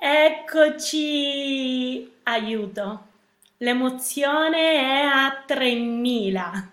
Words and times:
Eccoci, 0.00 0.98
aiuto. 2.22 3.06
L'emozione 3.56 4.74
è 4.74 5.00
a 5.02 5.42
3000. 5.44 6.70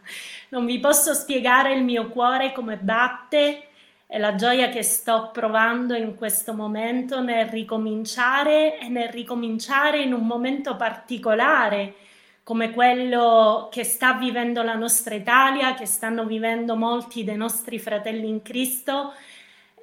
Non 0.50 0.68
vi 0.68 0.80
posso 0.80 1.16
spiegare 1.16 1.74
il 1.74 1.84
mio 1.84 2.08
cuore 2.10 2.52
come 2.52 2.78
batte 2.78 3.70
e 4.06 4.20
la 4.20 4.36
gioia 4.36 4.70
che 4.70 4.84
sto 4.84 5.32
provando 5.34 5.96
in 5.96 6.14
questo 6.16 6.54
momento 6.54 7.20
nel 7.22 7.48
ricominciare 7.48 8.78
e 8.78 8.90
nel 8.90 9.10
ricominciare 9.10 10.04
in 10.04 10.14
un 10.14 10.28
momento 10.28 10.76
particolare 10.76 11.96
come 12.44 12.70
quello 12.70 13.70
che 13.72 13.84
sta 13.84 14.14
vivendo 14.14 14.62
la 14.62 14.76
nostra 14.76 15.16
Italia, 15.16 15.74
che 15.74 15.88
stanno 15.88 16.26
vivendo 16.26 16.76
molti 16.76 17.24
dei 17.24 17.38
nostri 17.38 17.80
fratelli 17.80 18.28
in 18.28 18.44
Cristo 18.44 19.14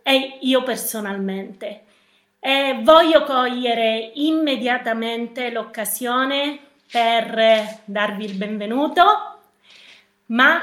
e 0.04 0.38
io 0.42 0.62
personalmente. 0.62 1.86
E 2.44 2.80
voglio 2.82 3.22
cogliere 3.22 4.10
immediatamente 4.14 5.52
l'occasione 5.52 6.58
per 6.90 7.82
darvi 7.84 8.24
il 8.24 8.34
benvenuto, 8.34 9.02
ma 10.26 10.60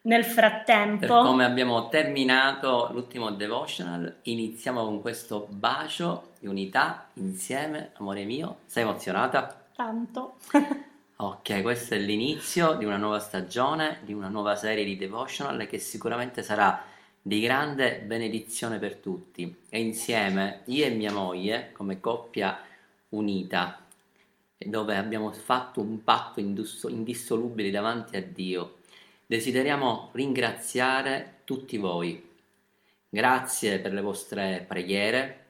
nel 0.00 0.24
frattempo... 0.24 1.00
Per 1.00 1.08
come 1.08 1.44
abbiamo 1.44 1.90
terminato 1.90 2.88
l'ultimo 2.92 3.30
devotional, 3.32 4.20
iniziamo 4.22 4.82
con 4.82 5.02
questo 5.02 5.46
bacio 5.50 6.30
di 6.38 6.46
unità 6.46 7.10
insieme, 7.14 7.90
amore 7.98 8.24
mio. 8.24 8.60
Sei 8.64 8.84
emozionata? 8.84 9.66
Tanto. 9.76 10.36
ok, 11.16 11.60
questo 11.60 11.92
è 11.92 11.98
l'inizio 11.98 12.72
di 12.72 12.86
una 12.86 12.96
nuova 12.96 13.18
stagione, 13.18 13.98
di 14.00 14.14
una 14.14 14.28
nuova 14.28 14.56
serie 14.56 14.86
di 14.86 14.96
devotional 14.96 15.66
che 15.66 15.78
sicuramente 15.78 16.42
sarà 16.42 16.92
di 17.26 17.40
grande 17.40 18.02
benedizione 18.04 18.78
per 18.78 18.96
tutti. 18.96 19.62
E 19.70 19.80
insieme, 19.80 20.60
io 20.66 20.84
e 20.84 20.90
mia 20.90 21.10
moglie, 21.10 21.70
come 21.72 21.98
coppia 21.98 22.60
unita, 23.08 23.82
dove 24.58 24.94
abbiamo 24.94 25.32
fatto 25.32 25.80
un 25.80 26.04
patto 26.04 26.38
indissolubile 26.40 27.70
davanti 27.70 28.18
a 28.18 28.22
Dio, 28.22 28.80
desideriamo 29.24 30.10
ringraziare 30.12 31.40
tutti 31.44 31.78
voi. 31.78 32.22
Grazie 33.08 33.78
per 33.78 33.94
le 33.94 34.02
vostre 34.02 34.62
preghiere. 34.68 35.46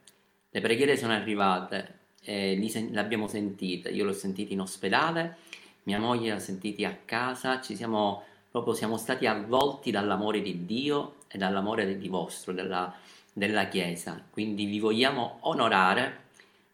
Le 0.50 0.60
preghiere 0.60 0.96
sono 0.96 1.12
arrivate 1.12 2.02
eh, 2.22 2.56
le 2.56 3.00
abbiamo 3.00 3.26
sentite, 3.26 3.90
io 3.90 4.04
l'ho 4.04 4.12
sentita 4.12 4.52
in 4.52 4.60
ospedale, 4.60 5.38
mia 5.82 5.98
moglie 5.98 6.30
l'ha 6.30 6.38
sentita 6.38 6.86
a 6.88 6.96
casa, 7.04 7.60
ci 7.60 7.74
siamo 7.74 8.22
proprio 8.48 8.74
siamo 8.74 8.96
stati 8.96 9.26
avvolti 9.26 9.90
dall'amore 9.90 10.40
di 10.40 10.64
Dio 10.64 11.16
e 11.34 11.38
dall'amore 11.38 11.98
di 11.98 12.08
vostro, 12.08 12.52
della, 12.52 12.94
della 13.32 13.66
Chiesa. 13.66 14.22
Quindi 14.30 14.66
vi 14.66 14.78
vogliamo 14.78 15.38
onorare, 15.40 16.20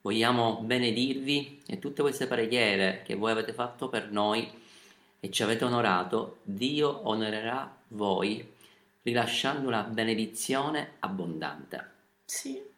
vogliamo 0.02 0.58
benedirvi 0.62 1.62
e 1.66 1.78
tutte 1.78 2.02
queste 2.02 2.26
preghiere 2.26 3.02
che 3.04 3.14
voi 3.14 3.30
avete 3.30 3.54
fatto 3.54 3.88
per 3.88 4.10
noi 4.10 4.46
e 5.18 5.30
ci 5.30 5.42
avete 5.42 5.64
onorato, 5.64 6.38
Dio 6.42 7.08
onorerà 7.08 7.74
voi 7.88 8.46
rilasciando 9.02 9.66
una 9.66 9.82
benedizione 9.82 10.92
abbondante. 10.98 11.88
Sì 12.26 12.68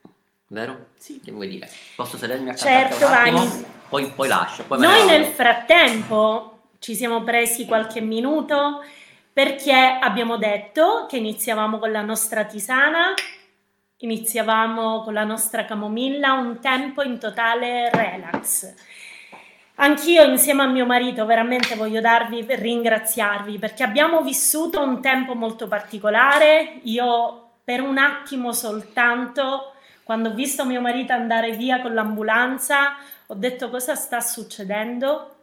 vero? 0.52 0.86
Sì. 0.96 1.20
Che 1.22 1.32
vuoi 1.32 1.48
dire? 1.48 1.68
Posso 1.96 2.16
sedermi 2.16 2.50
a 2.50 2.54
certo, 2.54 3.06
un 3.06 3.12
attimo? 3.12 3.64
Poi, 3.88 4.10
poi 4.10 4.28
lascio. 4.28 4.64
Poi 4.64 4.78
Noi 4.78 5.04
nel 5.06 5.26
frattempo 5.26 6.60
ci 6.78 6.94
siamo 6.94 7.22
presi 7.22 7.66
qualche 7.66 8.00
minuto 8.00 8.82
perché 9.32 9.98
abbiamo 10.00 10.36
detto 10.36 11.06
che 11.08 11.16
iniziavamo 11.16 11.78
con 11.78 11.90
la 11.90 12.02
nostra 12.02 12.44
tisana, 12.44 13.14
iniziavamo 13.96 15.02
con 15.02 15.14
la 15.14 15.24
nostra 15.24 15.64
camomilla, 15.64 16.32
un 16.34 16.60
tempo 16.60 17.02
in 17.02 17.18
totale 17.18 17.90
relax. 17.90 18.74
Anch'io 19.76 20.24
insieme 20.24 20.62
a 20.62 20.66
mio 20.66 20.84
marito 20.84 21.24
veramente 21.24 21.74
voglio 21.76 22.00
darvi 22.00 22.44
ringraziarvi 22.46 23.58
perché 23.58 23.82
abbiamo 23.82 24.20
vissuto 24.22 24.82
un 24.82 25.00
tempo 25.00 25.34
molto 25.34 25.66
particolare. 25.66 26.80
Io 26.82 27.50
per 27.64 27.80
un 27.80 27.96
attimo 27.96 28.52
soltanto 28.52 29.72
quando 30.02 30.28
ho 30.28 30.34
visto 30.34 30.66
mio 30.66 30.80
marito 30.80 31.12
andare 31.12 31.52
via 31.52 31.80
con 31.80 31.94
l'ambulanza, 31.94 32.96
ho 33.26 33.34
detto 33.34 33.70
cosa 33.70 33.94
sta 33.94 34.20
succedendo, 34.20 35.36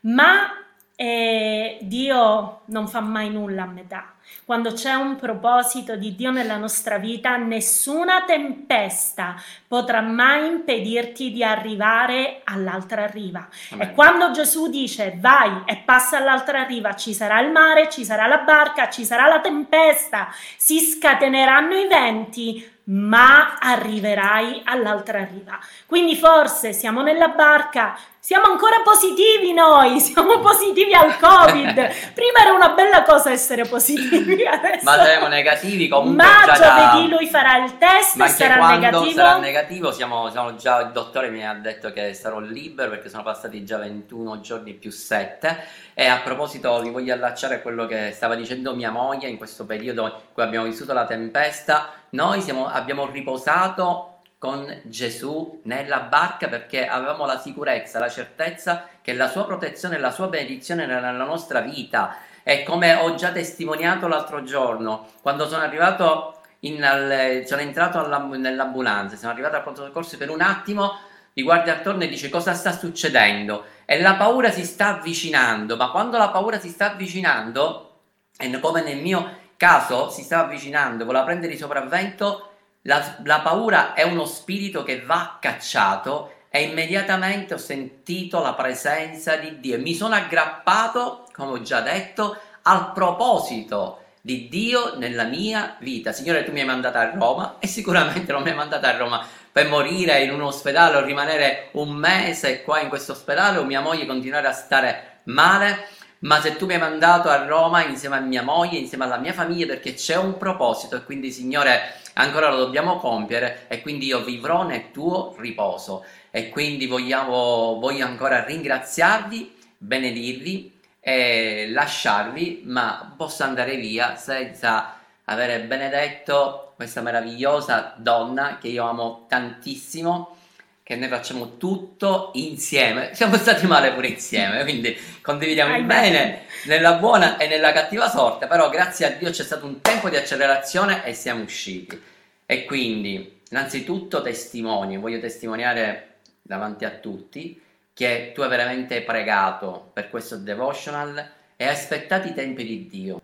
ma 0.00 0.63
eh, 0.96 1.78
Dio 1.82 2.60
non 2.66 2.86
fa 2.88 3.00
mai 3.00 3.30
nulla 3.30 3.64
a 3.64 3.66
metà. 3.66 4.14
Quando 4.44 4.72
c'è 4.72 4.92
un 4.92 5.16
proposito 5.16 5.96
di 5.96 6.14
Dio 6.14 6.30
nella 6.30 6.56
nostra 6.56 6.98
vita, 6.98 7.36
nessuna 7.36 8.24
tempesta 8.24 9.36
potrà 9.66 10.00
mai 10.00 10.46
impedirti 10.46 11.32
di 11.32 11.42
arrivare 11.42 12.42
all'altra 12.44 13.06
riva. 13.06 13.48
Amen. 13.70 13.88
E 13.88 13.92
quando 13.92 14.30
Gesù 14.32 14.68
dice 14.68 15.16
vai 15.18 15.62
e 15.64 15.76
passa 15.84 16.18
all'altra 16.18 16.64
riva, 16.64 16.94
ci 16.94 17.14
sarà 17.14 17.40
il 17.40 17.50
mare, 17.50 17.88
ci 17.88 18.04
sarà 18.04 18.26
la 18.26 18.38
barca, 18.38 18.88
ci 18.88 19.04
sarà 19.04 19.26
la 19.26 19.40
tempesta, 19.40 20.28
si 20.56 20.78
scateneranno 20.78 21.74
i 21.74 21.86
venti, 21.86 22.72
ma 22.84 23.56
arriverai 23.58 24.62
all'altra 24.64 25.24
riva. 25.24 25.58
Quindi 25.86 26.16
forse 26.16 26.72
siamo 26.72 27.02
nella 27.02 27.28
barca, 27.28 27.96
siamo 28.24 28.46
ancora 28.46 28.80
positivi 28.82 29.52
noi, 29.52 30.00
siamo 30.00 30.38
positivi 30.40 30.94
al 30.94 31.18
Covid. 31.18 31.74
Prima 32.14 32.38
era 32.40 32.54
una 32.54 32.70
bella 32.70 33.02
cosa 33.02 33.30
essere 33.30 33.66
positivi, 33.66 34.46
adesso... 34.46 34.82
Ma 34.82 34.94
saremo 34.94 35.26
negativi 35.26 35.88
comunque. 35.88 36.24
Ma 36.24 36.44
giovedì 36.46 37.06
da... 37.06 37.16
lui 37.16 37.26
farà 37.26 37.62
il 37.62 37.76
test 37.76 38.16
ma 38.16 38.24
e 38.24 38.28
sarà 38.28 38.66
negativo. 38.66 39.10
sarà 39.10 39.36
negativo, 39.36 39.92
siamo, 39.92 40.30
siamo, 40.30 40.54
già, 40.54 40.80
il 40.80 40.92
dottore 40.92 41.28
mi 41.28 41.46
ha 41.46 41.52
detto 41.52 41.92
che 41.92 42.14
sarò 42.14 42.38
libero 42.38 42.88
perché 42.88 43.10
sono 43.10 43.22
passati 43.22 43.62
già 43.62 43.76
21 43.76 44.40
giorni 44.40 44.72
più 44.72 44.90
7. 44.90 45.64
E 45.92 46.06
a 46.06 46.20
proposito 46.20 46.80
vi 46.80 46.88
voglio 46.88 47.12
allacciare 47.12 47.56
a 47.56 47.60
quello 47.60 47.84
che 47.84 48.10
stava 48.14 48.36
dicendo 48.36 48.74
mia 48.74 48.90
moglie 48.90 49.28
in 49.28 49.36
questo 49.36 49.66
periodo 49.66 50.04
in 50.04 50.12
cui 50.32 50.42
abbiamo 50.42 50.64
vissuto 50.64 50.94
la 50.94 51.04
tempesta 51.04 51.92
noi 52.14 52.40
siamo, 52.40 52.68
abbiamo 52.68 53.06
riposato 53.06 54.13
con 54.44 54.80
Gesù 54.82 55.62
nella 55.62 56.00
barca 56.00 56.48
perché 56.48 56.86
avevamo 56.86 57.24
la 57.24 57.38
sicurezza, 57.38 57.98
la 57.98 58.10
certezza 58.10 58.86
che 59.00 59.14
la 59.14 59.30
sua 59.30 59.46
protezione 59.46 59.96
e 59.96 59.98
la 59.98 60.10
sua 60.10 60.26
benedizione 60.26 60.82
era 60.82 61.00
nella 61.00 61.24
nostra 61.24 61.60
vita. 61.60 62.16
E 62.42 62.62
come 62.62 62.92
ho 62.92 63.14
già 63.14 63.30
testimoniato 63.30 64.06
l'altro 64.06 64.42
giorno, 64.42 65.08
quando 65.22 65.48
sono 65.48 65.62
arrivato 65.62 66.40
in, 66.60 66.84
al, 66.84 67.44
sono 67.46 67.62
entrato 67.62 68.06
nell'ambulanza, 68.36 69.16
sono 69.16 69.32
arrivato 69.32 69.56
al 69.56 69.62
pronto 69.62 69.82
soccorso 69.82 70.18
per 70.18 70.28
un 70.28 70.42
attimo, 70.42 70.92
mi 71.32 71.42
guardi 71.42 71.70
attorno 71.70 72.02
e 72.02 72.08
dice 72.08 72.28
cosa 72.28 72.52
sta 72.52 72.72
succedendo 72.72 73.64
e 73.86 73.98
la 73.98 74.16
paura 74.16 74.50
si 74.50 74.66
sta 74.66 74.98
avvicinando, 74.98 75.74
ma 75.76 75.90
quando 75.90 76.18
la 76.18 76.28
paura 76.28 76.60
si 76.60 76.68
sta 76.68 76.92
avvicinando, 76.92 78.00
e 78.36 78.60
come 78.60 78.82
nel 78.82 78.98
mio 78.98 79.38
caso 79.56 80.10
si 80.10 80.22
sta 80.22 80.40
avvicinando, 80.40 81.06
voleva 81.06 81.24
prendere 81.24 81.52
di 81.52 81.58
sopravvento, 81.58 82.50
la, 82.86 83.16
la 83.24 83.40
paura 83.40 83.94
è 83.94 84.02
uno 84.02 84.24
spirito 84.24 84.82
che 84.82 85.02
va 85.02 85.38
cacciato. 85.40 86.32
E 86.48 86.62
immediatamente 86.62 87.54
ho 87.54 87.58
sentito 87.58 88.40
la 88.40 88.54
presenza 88.54 89.36
di 89.36 89.58
Dio. 89.58 89.78
Mi 89.78 89.94
sono 89.94 90.14
aggrappato, 90.14 91.26
come 91.32 91.52
ho 91.52 91.62
già 91.62 91.80
detto, 91.80 92.38
al 92.62 92.92
proposito 92.92 94.02
di 94.20 94.48
Dio 94.48 94.96
nella 94.96 95.24
mia 95.24 95.76
vita. 95.80 96.12
Signore, 96.12 96.44
tu 96.44 96.52
mi 96.52 96.60
hai 96.60 96.66
mandato 96.66 96.96
a 96.96 97.10
Roma? 97.10 97.56
E 97.58 97.66
sicuramente 97.66 98.30
non 98.30 98.42
mi 98.42 98.50
hai 98.50 98.54
mandato 98.54 98.86
a 98.86 98.96
Roma 98.96 99.26
per 99.50 99.68
morire 99.68 100.22
in 100.22 100.32
un 100.32 100.42
ospedale 100.42 100.96
o 100.96 101.04
rimanere 101.04 101.68
un 101.72 101.90
mese 101.90 102.62
qua 102.62 102.80
in 102.80 102.88
questo 102.88 103.12
ospedale 103.12 103.58
o 103.58 103.64
mia 103.64 103.80
moglie 103.80 104.06
continuare 104.06 104.46
a 104.46 104.52
stare 104.52 105.20
male 105.24 105.88
ma 106.24 106.40
se 106.40 106.56
tu 106.56 106.66
mi 106.66 106.74
hai 106.74 106.80
mandato 106.80 107.28
a 107.28 107.44
Roma 107.44 107.84
insieme 107.84 108.16
a 108.16 108.20
mia 108.20 108.42
moglie, 108.42 108.78
insieme 108.78 109.04
alla 109.04 109.18
mia 109.18 109.32
famiglia, 109.32 109.66
perché 109.66 109.94
c'è 109.94 110.16
un 110.16 110.36
proposito 110.38 110.96
e 110.96 111.04
quindi 111.04 111.30
Signore 111.30 112.00
ancora 112.14 112.50
lo 112.50 112.56
dobbiamo 112.58 112.96
compiere 112.98 113.66
e 113.68 113.82
quindi 113.82 114.06
io 114.06 114.22
vivrò 114.22 114.64
nel 114.64 114.90
tuo 114.90 115.34
riposo. 115.38 116.04
E 116.30 116.48
quindi 116.48 116.86
vogliamo, 116.86 117.78
voglio 117.78 118.06
ancora 118.06 118.42
ringraziarvi, 118.44 119.54
benedirvi 119.76 120.80
e 120.98 121.68
lasciarvi, 121.70 122.62
ma 122.64 123.14
posso 123.16 123.42
andare 123.42 123.76
via 123.76 124.16
senza 124.16 124.98
avere 125.24 125.60
benedetto 125.60 126.72
questa 126.74 127.02
meravigliosa 127.02 127.94
donna 127.98 128.56
che 128.58 128.68
io 128.68 128.88
amo 128.88 129.26
tantissimo 129.28 130.36
che 130.84 130.96
noi 130.96 131.08
facciamo 131.08 131.56
tutto 131.56 132.30
insieme. 132.34 133.14
Siamo 133.14 133.36
stati 133.38 133.66
male 133.66 133.94
pure 133.94 134.08
insieme, 134.08 134.62
quindi 134.64 134.94
condividiamo 135.22 135.74
il 135.78 135.84
bene 135.84 136.42
nella 136.66 136.96
buona 136.96 137.38
e 137.38 137.48
nella 137.48 137.72
cattiva 137.72 138.10
sorte, 138.10 138.46
però 138.46 138.68
grazie 138.68 139.06
a 139.06 139.10
Dio 139.12 139.30
c'è 139.30 139.42
stato 139.42 139.64
un 139.64 139.80
tempo 139.80 140.10
di 140.10 140.16
accelerazione 140.16 141.02
e 141.06 141.14
siamo 141.14 141.42
usciti. 141.42 141.98
E 142.44 142.66
quindi, 142.66 143.40
innanzitutto 143.48 144.20
testimoni, 144.20 144.98
voglio 144.98 145.20
testimoniare 145.20 146.16
davanti 146.42 146.84
a 146.84 146.90
tutti 146.90 147.58
che 147.94 148.32
tu 148.34 148.42
hai 148.42 148.50
veramente 148.50 149.00
pregato 149.00 149.88
per 149.90 150.10
questo 150.10 150.36
devotional 150.36 151.16
e 151.56 151.64
hai 151.64 151.72
aspettato 151.72 152.28
i 152.28 152.34
tempi 152.34 152.62
di 152.62 152.86
Dio. 152.88 153.22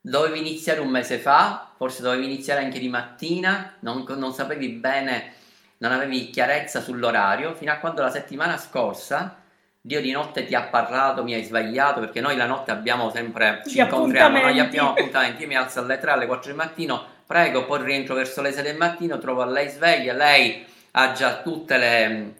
Dovevi 0.00 0.38
iniziare 0.38 0.78
un 0.78 0.90
mese 0.90 1.18
fa, 1.18 1.72
forse 1.76 2.02
dovevi 2.02 2.26
iniziare 2.26 2.62
anche 2.62 2.78
di 2.78 2.88
mattina, 2.88 3.74
non, 3.80 4.04
non 4.06 4.32
sapevi 4.32 4.68
bene 4.68 5.32
non 5.78 5.92
avevi 5.92 6.30
chiarezza 6.30 6.80
sull'orario, 6.80 7.54
fino 7.54 7.72
a 7.72 7.76
quando 7.76 8.02
la 8.02 8.10
settimana 8.10 8.56
scorsa 8.56 9.44
Dio 9.86 10.00
di 10.00 10.10
notte 10.10 10.44
ti 10.44 10.56
ha 10.56 10.62
parlato, 10.62 11.22
mi 11.22 11.32
hai 11.32 11.44
svegliato, 11.44 12.00
perché 12.00 12.20
noi 12.20 12.34
la 12.34 12.46
notte 12.46 12.72
abbiamo 12.72 13.08
sempre, 13.10 13.62
ci 13.68 13.78
incontriamo, 13.78 14.40
noi 14.40 14.58
abbiamo 14.58 14.90
appuntamenti, 14.90 15.42
io 15.42 15.46
mi 15.46 15.54
alzo 15.54 15.78
alle 15.78 16.00
3, 16.00 16.10
alle 16.10 16.26
4 16.26 16.48
del 16.48 16.56
mattino, 16.56 17.04
prego, 17.24 17.64
poi 17.66 17.84
rientro 17.84 18.16
verso 18.16 18.42
le 18.42 18.50
6 18.50 18.64
del 18.64 18.76
mattino, 18.76 19.18
trovo 19.18 19.44
lei 19.44 19.68
sveglia, 19.68 20.12
lei 20.12 20.66
ha 20.90 21.12
già 21.12 21.36
tutte 21.36 21.76
le, 21.78 22.34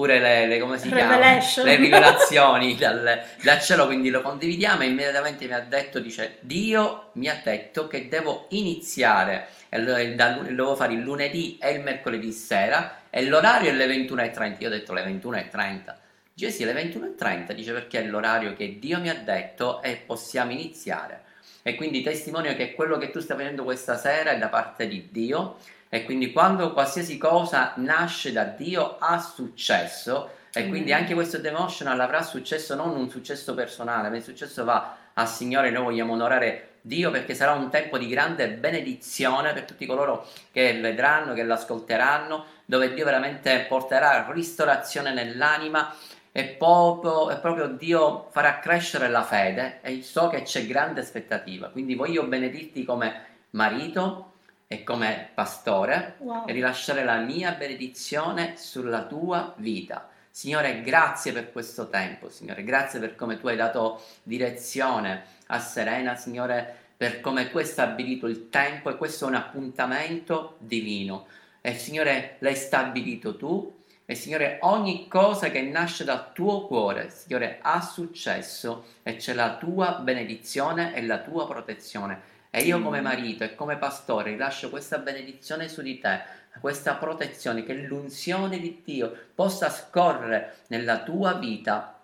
pure 0.00 0.18
le, 0.18 0.46
le 0.46 0.58
come 0.58 0.78
si 0.78 0.88
chiama? 0.88 1.18
Le 1.62 1.76
rivelazioni 1.76 2.74
dal, 2.78 3.22
dal, 3.42 3.60
cielo, 3.60 3.84
quindi 3.84 4.08
lo 4.08 4.22
condividiamo 4.22 4.82
e 4.82 4.86
immediatamente 4.86 5.46
mi 5.46 5.52
ha 5.52 5.60
detto, 5.60 6.00
dice, 6.00 6.38
Dio 6.40 7.10
mi 7.14 7.28
ha 7.28 7.38
detto 7.42 7.86
che 7.86 8.08
devo 8.08 8.46
iniziare, 8.50 9.48
e 9.68 9.78
lo, 9.78 9.96
lo 9.96 10.42
devo 10.42 10.76
fare 10.76 10.94
il 10.94 11.00
lunedì 11.00 11.58
e 11.60 11.72
il 11.72 11.80
mercoledì 11.80 12.32
sera 12.32 13.02
e 13.10 13.24
l'orario 13.26 13.70
è 13.70 13.74
le 13.74 13.86
21.30, 13.86 14.54
io 14.58 14.68
ho 14.68 14.70
detto 14.70 14.92
le 14.92 15.04
21.30 15.04 15.94
Gesì 16.32 16.62
alle 16.62 16.72
21.30 16.72 17.52
dice 17.52 17.72
perché 17.72 18.00
è 18.00 18.06
l'orario 18.06 18.54
che 18.54 18.78
Dio 18.78 18.98
mi 18.98 19.10
ha 19.10 19.14
detto 19.14 19.82
e 19.82 19.96
possiamo 19.96 20.52
iniziare. 20.52 21.24
E 21.62 21.74
quindi 21.74 22.00
testimonio 22.00 22.56
che 22.56 22.72
quello 22.72 22.96
che 22.96 23.10
tu 23.10 23.20
stai 23.20 23.36
facendo 23.36 23.62
questa 23.62 23.98
sera 23.98 24.30
è 24.30 24.38
da 24.38 24.48
parte 24.48 24.88
di 24.88 25.08
Dio 25.10 25.58
e 25.92 26.04
quindi 26.04 26.30
quando 26.30 26.72
qualsiasi 26.72 27.18
cosa 27.18 27.72
nasce 27.76 28.30
da 28.30 28.44
Dio 28.44 28.96
ha 28.98 29.18
successo. 29.18 30.30
E 30.52 30.68
quindi 30.68 30.92
anche 30.92 31.14
questo 31.14 31.38
devotional 31.38 32.00
avrà 32.00 32.22
successo, 32.22 32.76
non 32.76 32.90
un 32.90 33.10
successo 33.10 33.54
personale, 33.54 34.08
ma 34.08 34.16
il 34.16 34.22
successo 34.22 34.64
va 34.64 34.96
al 35.14 35.28
Signore, 35.28 35.70
noi 35.70 35.82
vogliamo 35.84 36.12
onorare 36.12 36.78
Dio 36.80 37.10
perché 37.10 37.34
sarà 37.34 37.52
un 37.52 37.70
tempo 37.70 37.98
di 37.98 38.08
grande 38.08 38.48
benedizione 38.50 39.52
per 39.52 39.64
tutti 39.64 39.84
coloro 39.84 40.26
che 40.52 40.78
vedranno, 40.80 41.34
che 41.34 41.42
l'ascolteranno, 41.42 42.44
dove 42.64 42.94
Dio 42.94 43.04
veramente 43.04 43.66
porterà 43.68 44.28
ristorazione 44.30 45.12
nell'anima 45.12 45.92
e 46.30 46.44
proprio, 46.44 47.30
e 47.30 47.36
proprio 47.36 47.66
Dio 47.66 48.28
farà 48.30 48.60
crescere 48.60 49.08
la 49.08 49.24
fede. 49.24 49.80
E 49.82 50.02
so 50.02 50.28
che 50.28 50.42
c'è 50.42 50.66
grande 50.66 51.00
aspettativa. 51.00 51.68
Quindi 51.68 51.96
voglio 51.96 52.24
benedirti 52.24 52.84
come 52.84 53.24
marito 53.50 54.29
e 54.72 54.84
come 54.84 55.30
pastore 55.34 56.14
wow. 56.18 56.46
e 56.46 56.52
rilasciare 56.52 57.02
la 57.02 57.16
mia 57.16 57.50
benedizione 57.50 58.54
sulla 58.56 59.02
tua 59.02 59.52
vita. 59.56 60.08
Signore, 60.30 60.80
grazie 60.82 61.32
per 61.32 61.50
questo 61.50 61.88
tempo, 61.88 62.30
Signore, 62.30 62.62
grazie 62.62 63.00
per 63.00 63.16
come 63.16 63.40
tu 63.40 63.48
hai 63.48 63.56
dato 63.56 64.00
direzione 64.22 65.24
a 65.46 65.58
Serena, 65.58 66.14
Signore, 66.14 66.72
per 66.96 67.20
come 67.20 67.50
tu 67.50 67.58
hai 67.58 67.64
stabilito 67.64 68.28
il 68.28 68.48
tempo 68.48 68.90
e 68.90 68.96
questo 68.96 69.24
è 69.24 69.28
un 69.28 69.34
appuntamento 69.34 70.54
divino. 70.58 71.26
E 71.60 71.74
Signore, 71.74 72.36
l'hai 72.38 72.54
stabilito 72.54 73.36
tu 73.36 73.74
e 74.06 74.14
Signore, 74.14 74.58
ogni 74.62 75.08
cosa 75.08 75.50
che 75.50 75.62
nasce 75.62 76.04
dal 76.04 76.32
tuo 76.32 76.68
cuore, 76.68 77.10
Signore, 77.10 77.58
ha 77.60 77.80
successo 77.80 78.84
e 79.02 79.16
c'è 79.16 79.34
la 79.34 79.56
tua 79.56 79.94
benedizione 79.94 80.94
e 80.94 81.04
la 81.04 81.18
tua 81.18 81.48
protezione. 81.48 82.38
E 82.50 82.62
io 82.62 82.82
come 82.82 83.00
marito 83.00 83.44
e 83.44 83.54
come 83.54 83.76
pastore 83.76 84.32
rilascio 84.32 84.70
questa 84.70 84.98
benedizione 84.98 85.68
su 85.68 85.82
di 85.82 85.98
te, 86.00 86.20
questa 86.60 86.94
protezione, 86.94 87.62
che 87.62 87.74
l'unzione 87.74 88.58
di 88.58 88.82
Dio 88.84 89.16
possa 89.34 89.70
scorrere 89.70 90.56
nella 90.66 91.02
tua 91.02 91.34
vita 91.34 92.00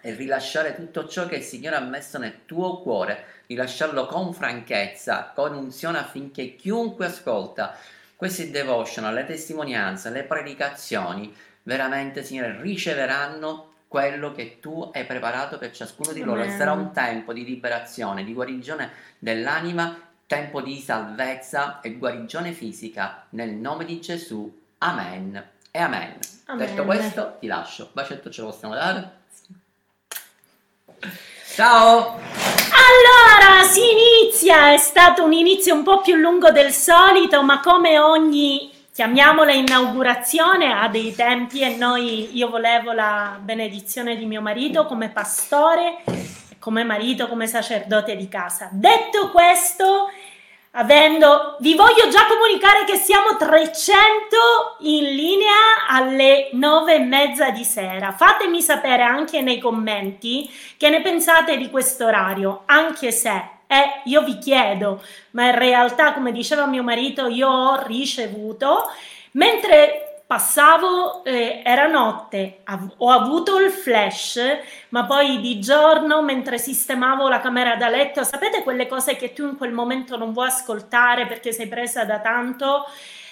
e 0.00 0.14
rilasciare 0.14 0.76
tutto 0.76 1.08
ciò 1.08 1.26
che 1.26 1.36
il 1.36 1.42
Signore 1.42 1.74
ha 1.74 1.80
messo 1.80 2.18
nel 2.18 2.44
tuo 2.46 2.80
cuore, 2.80 3.42
rilasciarlo 3.46 4.06
con 4.06 4.32
franchezza, 4.32 5.32
con 5.34 5.54
unzione 5.54 5.98
affinché 5.98 6.54
chiunque 6.54 7.06
ascolta 7.06 7.76
questi 8.14 8.50
devotional, 8.50 9.14
le 9.14 9.24
testimonianze, 9.24 10.10
le 10.10 10.22
predicazioni, 10.22 11.34
veramente, 11.64 12.22
Signore, 12.22 12.60
riceveranno 12.60 13.69
quello 13.90 14.30
che 14.30 14.60
tu 14.60 14.88
hai 14.94 15.04
preparato 15.04 15.58
per 15.58 15.72
ciascuno 15.72 16.12
di 16.12 16.22
loro. 16.22 16.44
E 16.44 16.50
sarà 16.50 16.70
un 16.70 16.92
tempo 16.92 17.32
di 17.32 17.44
liberazione, 17.44 18.22
di 18.22 18.32
guarigione 18.32 18.88
dell'anima, 19.18 20.00
tempo 20.28 20.60
di 20.60 20.78
salvezza 20.78 21.80
e 21.80 21.96
guarigione 21.96 22.52
fisica. 22.52 23.26
Nel 23.30 23.50
nome 23.50 23.84
di 23.84 24.00
Gesù. 24.00 24.48
Amen. 24.78 25.44
E 25.72 25.78
amen. 25.80 26.18
amen. 26.44 26.66
Detto 26.68 26.84
questo, 26.84 27.36
ti 27.40 27.48
lascio. 27.48 27.90
Bacetto 27.92 28.30
ce 28.30 28.42
lo 28.42 28.50
possiamo 28.50 28.74
dare? 28.74 29.10
Ciao! 31.52 32.14
Allora 32.14 33.64
si 33.68 33.80
inizia, 33.80 34.72
è 34.72 34.78
stato 34.78 35.24
un 35.24 35.32
inizio 35.32 35.74
un 35.74 35.82
po' 35.82 36.00
più 36.00 36.14
lungo 36.14 36.52
del 36.52 36.70
solito, 36.70 37.42
ma 37.42 37.58
come 37.58 37.98
ogni, 37.98 38.69
chiamiamola 39.00 39.52
inaugurazione, 39.52 40.74
ha 40.74 40.86
dei 40.88 41.14
tempi 41.14 41.62
e 41.62 41.74
noi, 41.76 42.36
io 42.36 42.50
volevo 42.50 42.92
la 42.92 43.38
benedizione 43.40 44.14
di 44.14 44.26
mio 44.26 44.42
marito 44.42 44.84
come 44.84 45.08
pastore, 45.08 46.02
come 46.58 46.84
marito, 46.84 47.26
come 47.26 47.46
sacerdote 47.46 48.14
di 48.14 48.28
casa. 48.28 48.68
Detto 48.70 49.30
questo, 49.30 50.10
avendo, 50.72 51.56
vi 51.60 51.74
voglio 51.74 52.10
già 52.10 52.26
comunicare 52.26 52.84
che 52.84 52.96
siamo 52.96 53.38
300 53.38 53.96
in 54.80 55.14
linea 55.14 55.86
alle 55.88 56.50
9 56.52 56.94
e 56.96 56.98
mezza 56.98 57.48
di 57.48 57.64
sera. 57.64 58.12
Fatemi 58.12 58.60
sapere 58.60 59.02
anche 59.02 59.40
nei 59.40 59.58
commenti 59.58 60.46
che 60.76 60.90
ne 60.90 61.00
pensate 61.00 61.56
di 61.56 61.70
questo 61.70 62.04
orario, 62.04 62.64
anche 62.66 63.12
se 63.12 63.59
eh, 63.70 64.02
io 64.06 64.22
vi 64.22 64.38
chiedo, 64.38 65.00
ma 65.30 65.46
in 65.46 65.54
realtà, 65.56 66.12
come 66.12 66.32
diceva 66.32 66.66
mio 66.66 66.82
marito, 66.82 67.28
io 67.28 67.48
ho 67.48 67.82
ricevuto, 67.86 68.90
mentre 69.32 70.22
passavo, 70.26 71.22
eh, 71.22 71.62
era 71.64 71.86
notte, 71.86 72.62
av- 72.64 72.94
ho 72.96 73.10
avuto 73.10 73.60
il 73.60 73.70
flash, 73.70 74.40
ma 74.88 75.04
poi 75.04 75.40
di 75.40 75.60
giorno 75.60 76.20
mentre 76.20 76.58
sistemavo 76.58 77.28
la 77.28 77.40
camera 77.40 77.76
da 77.76 77.88
letto, 77.88 78.24
sapete 78.24 78.64
quelle 78.64 78.88
cose 78.88 79.14
che 79.14 79.32
tu 79.32 79.44
in 79.44 79.56
quel 79.56 79.72
momento 79.72 80.16
non 80.16 80.32
vuoi 80.32 80.48
ascoltare 80.48 81.26
perché 81.26 81.52
sei 81.52 81.68
presa 81.68 82.04
da 82.04 82.18
tanto? 82.18 82.86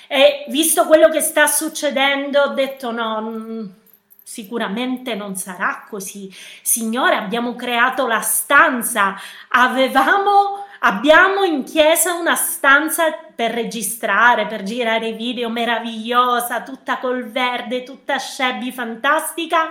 E 0.07 0.45
visto 0.51 0.87
quello 0.87 1.09
che 1.09 1.21
sta 1.21 1.49
succedendo, 1.49 2.43
ho 2.43 2.49
detto 2.55 2.93
no. 2.93 3.87
Sicuramente 4.31 5.15
non 5.15 5.37
sarà 5.37 5.87
così. 5.89 6.31
Signore, 6.61 7.17
abbiamo 7.17 7.57
creato 7.57 8.07
la 8.07 8.21
stanza, 8.21 9.19
avevamo 9.49 10.67
Abbiamo 10.81 11.43
in 11.43 11.65
chiesa 11.65 12.15
una 12.15 12.37
stanza 12.37 13.11
per 13.35 13.51
registrare, 13.51 14.47
per 14.47 14.63
girare 14.63 15.13
video 15.13 15.51
meravigliosa, 15.51 16.63
tutta 16.63 16.99
col 16.99 17.25
verde, 17.25 17.83
tutta 17.83 18.17
shabby, 18.21 18.71
fantastica. 18.71 19.71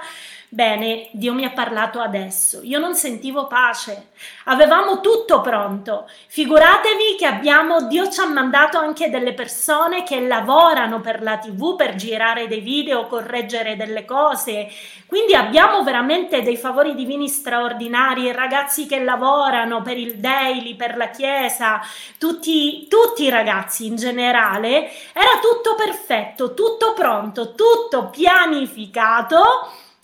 Bene, 0.50 1.10
Dio 1.12 1.34
mi 1.34 1.44
ha 1.44 1.50
parlato 1.50 2.00
adesso. 2.00 2.62
Io 2.64 2.80
non 2.80 2.96
sentivo 2.96 3.48
pace. 3.48 4.12
Avevamo 4.46 5.02
tutto 5.02 5.42
pronto. 5.42 6.10
Figuratevi 6.28 7.18
che 7.18 7.26
abbiamo, 7.26 7.82
Dio 7.88 8.10
ci 8.10 8.22
ha 8.22 8.28
mandato 8.28 8.78
anche 8.78 9.10
delle 9.10 9.34
persone 9.34 10.04
che 10.04 10.22
lavorano 10.22 11.02
per 11.02 11.22
la 11.22 11.38
TV 11.38 11.76
per 11.76 11.96
girare 11.96 12.48
dei 12.48 12.62
video, 12.62 13.08
correggere 13.08 13.76
delle 13.76 14.06
cose. 14.06 14.70
Quindi 15.06 15.36
abbiamo 15.36 15.84
veramente 15.84 16.42
dei 16.42 16.56
favori 16.56 16.96
divini 16.96 17.28
straordinari, 17.28 18.32
ragazzi 18.32 18.86
che 18.86 19.04
lavorano 19.04 19.82
per 19.82 19.98
il 19.98 20.16
daily, 20.16 20.76
per 20.78 20.96
la 20.96 21.10
chiesa, 21.10 21.82
tutti, 22.18 22.88
tutti 22.88 23.24
i 23.26 23.30
ragazzi 23.30 23.86
in 23.86 23.98
generale. 23.98 24.90
Era 25.12 25.42
tutto 25.42 25.76
perfetto, 25.76 26.54
tutto 26.54 26.94
pronto, 26.94 27.54
tutto 27.54 28.10
pianificato 28.10 29.44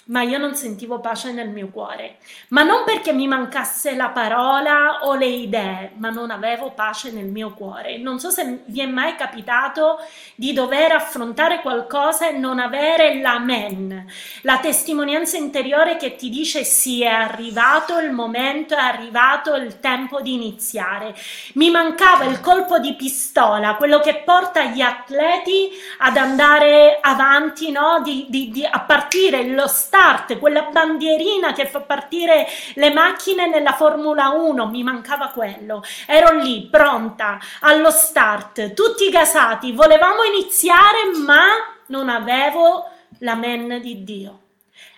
ma 0.05 0.21
io 0.21 0.37
non 0.37 0.53
sentivo 0.53 0.99
pace 0.99 1.31
nel 1.31 1.47
mio 1.47 1.69
cuore, 1.69 2.17
ma 2.49 2.63
non 2.63 2.83
perché 2.83 3.13
mi 3.13 3.25
mancasse 3.25 3.95
la 3.95 4.09
parola 4.09 4.99
o 5.03 5.15
le 5.15 5.27
idee, 5.27 5.91
ma 5.95 6.09
non 6.09 6.29
avevo 6.29 6.71
pace 6.71 7.11
nel 7.11 7.27
mio 7.27 7.53
cuore. 7.53 7.97
Non 7.97 8.19
so 8.19 8.29
se 8.29 8.63
vi 8.65 8.81
è 8.81 8.85
mai 8.85 9.15
capitato 9.15 9.99
di 10.35 10.51
dover 10.51 10.91
affrontare 10.91 11.61
qualcosa 11.61 12.27
e 12.27 12.37
non 12.37 12.59
avere 12.59 13.21
l'amen, 13.21 14.05
la 14.41 14.57
testimonianza 14.59 15.37
interiore 15.37 15.95
che 15.95 16.17
ti 16.17 16.29
dice 16.29 16.65
sì, 16.65 17.03
è 17.03 17.07
arrivato 17.07 17.97
il 17.99 18.11
momento, 18.11 18.75
è 18.75 18.79
arrivato 18.79 19.55
il 19.55 19.79
tempo 19.79 20.19
di 20.19 20.33
iniziare. 20.33 21.15
Mi 21.53 21.69
mancava 21.69 22.25
il 22.25 22.41
colpo 22.41 22.77
di 22.77 22.93
pistola, 22.95 23.75
quello 23.75 24.01
che 24.01 24.15
porta 24.25 24.65
gli 24.65 24.81
atleti 24.81 25.69
ad 25.99 26.17
andare 26.17 26.97
avanti, 26.99 27.71
no? 27.71 28.01
di, 28.03 28.25
di, 28.27 28.49
di, 28.49 28.65
a 28.65 28.81
partire 28.81 29.45
lo 29.45 29.67
stato 29.67 29.91
start, 29.93 30.39
quella 30.39 30.63
bandierina 30.71 31.53
che 31.53 31.67
fa 31.67 31.81
partire 31.81 32.47
le 32.73 32.91
macchine 32.91 33.47
nella 33.47 33.73
Formula 33.73 34.29
1, 34.29 34.65
mi 34.65 34.81
mancava 34.81 35.27
quello. 35.27 35.83
Ero 36.07 36.35
lì, 36.39 36.67
pronta, 36.67 37.37
allo 37.59 37.91
start, 37.91 38.73
tutti 38.73 39.07
gasati, 39.11 39.71
volevamo 39.71 40.23
iniziare, 40.23 41.15
ma 41.23 41.45
non 41.87 42.09
avevo 42.09 42.89
l'amen 43.19 43.79
di 43.81 44.03
Dio. 44.03 44.39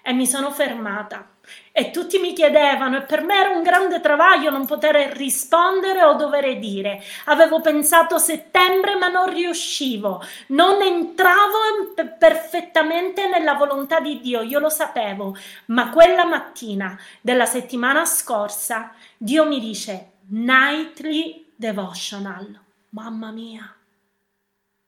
E 0.01 0.13
mi 0.13 0.25
sono 0.25 0.49
fermata 0.51 1.34
e 1.71 1.91
tutti 1.91 2.19
mi 2.19 2.33
chiedevano 2.33 2.97
e 2.97 3.01
per 3.01 3.21
me 3.21 3.35
era 3.35 3.49
un 3.49 3.63
grande 3.63 3.99
travaglio 3.99 4.49
non 4.49 4.65
poter 4.65 4.95
rispondere 5.15 6.03
o 6.03 6.13
dover 6.13 6.57
dire. 6.57 7.03
Avevo 7.25 7.61
pensato 7.61 8.17
settembre 8.17 8.95
ma 8.95 9.07
non 9.07 9.33
riuscivo, 9.33 10.23
non 10.47 10.81
entravo 10.81 11.93
perfettamente 12.17 13.27
nella 13.27 13.53
volontà 13.53 13.99
di 13.99 14.19
Dio, 14.21 14.41
io 14.41 14.59
lo 14.59 14.69
sapevo, 14.69 15.35
ma 15.67 15.89
quella 15.89 16.25
mattina 16.25 16.97
della 17.21 17.45
settimana 17.45 18.05
scorsa 18.05 18.93
Dio 19.17 19.45
mi 19.45 19.59
dice 19.59 20.11
nightly 20.29 21.51
devotional. 21.55 22.59
Mamma 22.89 23.31
mia 23.31 23.75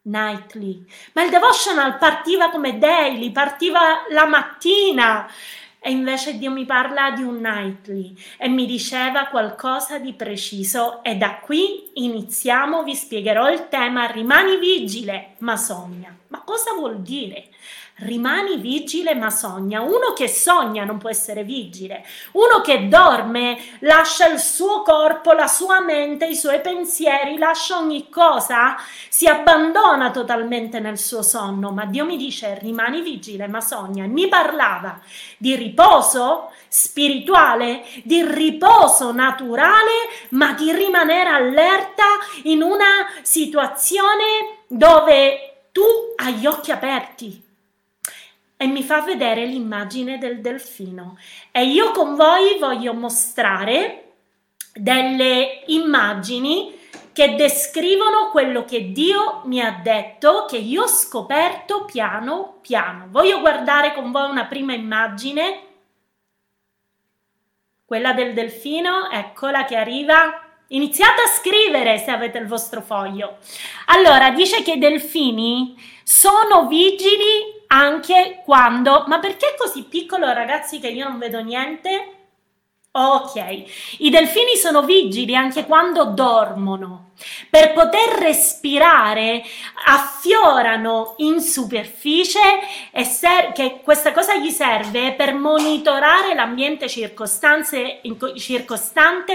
nightly. 0.07 0.85
Ma 1.13 1.23
il 1.23 1.29
devotional 1.29 1.97
partiva 1.97 2.49
come 2.49 2.77
daily, 2.77 3.31
partiva 3.31 4.05
la 4.09 4.25
mattina. 4.25 5.29
E 5.79 5.91
invece 5.91 6.37
Dio 6.37 6.51
mi 6.51 6.65
parla 6.65 7.11
di 7.11 7.21
un 7.21 7.37
nightly 7.37 8.15
e 8.37 8.47
mi 8.49 8.65
diceva 8.65 9.27
qualcosa 9.27 9.99
di 9.99 10.13
preciso 10.13 11.03
e 11.03 11.15
da 11.15 11.39
qui 11.39 11.91
iniziamo, 11.93 12.83
vi 12.83 12.95
spiegherò 12.95 13.49
il 13.49 13.67
tema 13.69 14.05
rimani 14.05 14.57
vigile 14.57 15.35
ma 15.39 15.55
sogna. 15.55 16.15
Ma 16.27 16.41
cosa 16.41 16.73
vuol 16.73 17.01
dire? 17.01 17.49
Rimani 17.99 18.57
vigile 18.57 19.15
ma 19.15 19.29
sogna. 19.29 19.81
Uno 19.81 20.13
che 20.15 20.27
sogna 20.27 20.83
non 20.83 20.97
può 20.97 21.09
essere 21.09 21.43
vigile. 21.43 22.05
Uno 22.33 22.61
che 22.61 22.87
dorme 22.87 23.57
lascia 23.79 24.27
il 24.27 24.39
suo 24.39 24.81
corpo, 24.81 25.31
la 25.31 25.47
sua 25.47 25.81
mente, 25.81 26.25
i 26.25 26.35
suoi 26.35 26.61
pensieri, 26.61 27.37
lascia 27.37 27.77
ogni 27.77 28.09
cosa, 28.09 28.75
si 29.09 29.27
abbandona 29.27 30.11
totalmente 30.11 30.79
nel 30.79 30.97
suo 30.97 31.21
sonno. 31.21 31.71
Ma 31.71 31.85
Dio 31.85 32.05
mi 32.05 32.17
dice 32.17 32.57
rimani 32.59 33.01
vigile 33.01 33.47
ma 33.47 33.61
sogna. 33.61 34.05
Mi 34.05 34.27
parlava 34.27 34.99
di 35.37 35.55
riposo 35.55 36.51
spirituale, 36.67 37.83
di 38.03 38.23
riposo 38.25 39.11
naturale, 39.11 40.09
ma 40.29 40.53
di 40.53 40.71
rimanere 40.71 41.29
allerta 41.29 42.03
in 42.43 42.61
una 42.61 43.07
situazione 43.21 44.63
dove 44.67 45.69
tu 45.71 45.83
hai 46.17 46.33
gli 46.33 46.45
occhi 46.45 46.71
aperti, 46.71 47.46
e 48.57 48.65
mi 48.65 48.81
fa 48.81 49.01
vedere 49.01 49.45
l'immagine 49.45 50.17
del 50.17 50.41
delfino. 50.41 51.17
E 51.51 51.65
io 51.65 51.91
con 51.91 52.15
voi 52.15 52.57
voglio 52.59 52.93
mostrare 52.93 54.13
delle 54.73 55.63
immagini 55.67 56.75
che 57.13 57.35
descrivono 57.35 58.29
quello 58.29 58.65
che 58.65 58.91
Dio 58.91 59.41
mi 59.45 59.61
ha 59.61 59.79
detto, 59.83 60.45
che 60.47 60.57
io 60.57 60.83
ho 60.83 60.87
scoperto 60.87 61.85
piano 61.85 62.57
piano. 62.61 63.07
Voglio 63.09 63.39
guardare 63.39 63.93
con 63.93 64.11
voi 64.11 64.29
una 64.29 64.45
prima 64.45 64.73
immagine, 64.73 65.61
quella 67.85 68.13
del 68.13 68.33
delfino, 68.33 69.09
eccola 69.09 69.65
che 69.65 69.75
arriva. 69.75 70.43
Iniziate 70.67 71.21
a 71.21 71.27
scrivere 71.27 71.97
se 71.97 72.11
avete 72.11 72.37
il 72.37 72.45
vostro 72.45 72.81
foglio. 72.81 73.37
Allora, 73.85 74.31
dice 74.31 74.61
che 74.61 74.73
i 74.73 74.77
delfini 74.77 75.75
sono 76.03 76.67
vigili 76.67 77.56
anche 77.67 78.41
quando... 78.43 79.05
Ma 79.07 79.19
perché 79.19 79.55
così 79.57 79.83
piccolo 79.83 80.31
ragazzi 80.31 80.79
che 80.79 80.89
io 80.89 81.07
non 81.07 81.17
vedo 81.17 81.41
niente? 81.41 82.11
Ok, 82.91 83.63
i 83.99 84.09
delfini 84.09 84.55
sono 84.55 84.83
vigili 84.83 85.35
anche 85.35 85.65
quando 85.65 86.05
dormono. 86.05 87.06
Per 87.49 87.73
poter 87.73 88.19
respirare 88.19 89.43
affiorano 89.85 91.15
in 91.17 91.41
superficie 91.41 92.39
e 92.91 93.03
ser- 93.03 93.53
che 93.53 93.81
questa 93.83 94.11
cosa 94.11 94.35
gli 94.35 94.51
serve 94.51 95.13
per 95.13 95.33
monitorare 95.33 96.35
l'ambiente 96.35 96.87
circostante 96.87 98.01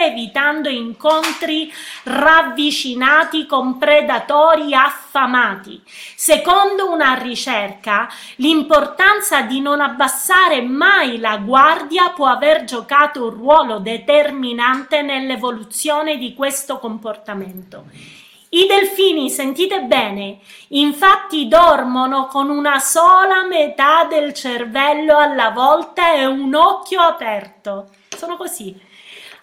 evitando 0.05 0.69
incontri 0.69 1.73
ravvicinati 2.05 3.47
con 3.47 3.79
predatori 3.79 4.75
affamati. 4.75 5.83
Secondo 6.15 6.89
una 6.89 7.15
ricerca, 7.15 8.09
l'importanza 8.37 9.43
di 9.43 9.61
non 9.61 9.81
abbassare 9.81 10.62
mai 10.62 11.19
la 11.19 11.37
guardia 11.39 12.11
può 12.11 12.27
aver 12.27 12.62
giocato 12.62 13.25
un 13.25 13.31
ruolo 13.31 13.79
determinante 13.81 15.03
nell'evoluzione 15.03 16.17
di 16.17 16.33
questo 16.35 16.79
comportamento 16.79 17.72
momento. 17.79 18.21
I 18.50 18.67
delfini, 18.67 19.31
sentite 19.31 19.81
bene, 19.85 20.41
infatti 20.69 21.49
dormono 21.49 22.26
con 22.26 22.50
una 22.50 22.79
sola 22.81 23.47
metà 23.47 24.05
del 24.05 24.35
cervello 24.35 25.17
alla 25.17 25.50
volta 25.50 26.12
e 26.12 26.26
un 26.26 26.55
occhio 26.55 27.00
aperto. 27.00 27.88
Sono 28.14 28.37
così 28.37 28.79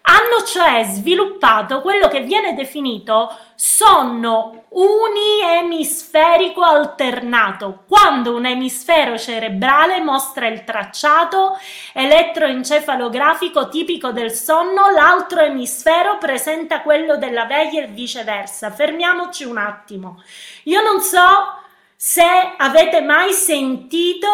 hanno 0.01 0.43
cioè 0.45 0.83
sviluppato 0.85 1.81
quello 1.81 2.07
che 2.07 2.21
viene 2.21 2.53
definito 2.53 3.35
sonno 3.55 4.65
uniemisferico 4.69 6.61
alternato, 6.61 7.83
quando 7.87 8.35
un 8.35 8.45
emisfero 8.45 9.17
cerebrale 9.17 9.99
mostra 10.01 10.47
il 10.47 10.63
tracciato 10.63 11.57
elettroencefalografico 11.93 13.69
tipico 13.69 14.11
del 14.11 14.31
sonno, 14.31 14.89
l'altro 14.91 15.41
emisfero 15.41 16.17
presenta 16.17 16.81
quello 16.81 17.17
della 17.17 17.45
veglia 17.45 17.83
e 17.83 17.87
viceversa. 17.87 18.71
Fermiamoci 18.71 19.43
un 19.43 19.57
attimo. 19.57 20.21
Io 20.63 20.81
non 20.81 21.01
so 21.01 21.57
se 21.95 22.23
avete 22.57 23.01
mai 23.01 23.33
sentito 23.33 24.27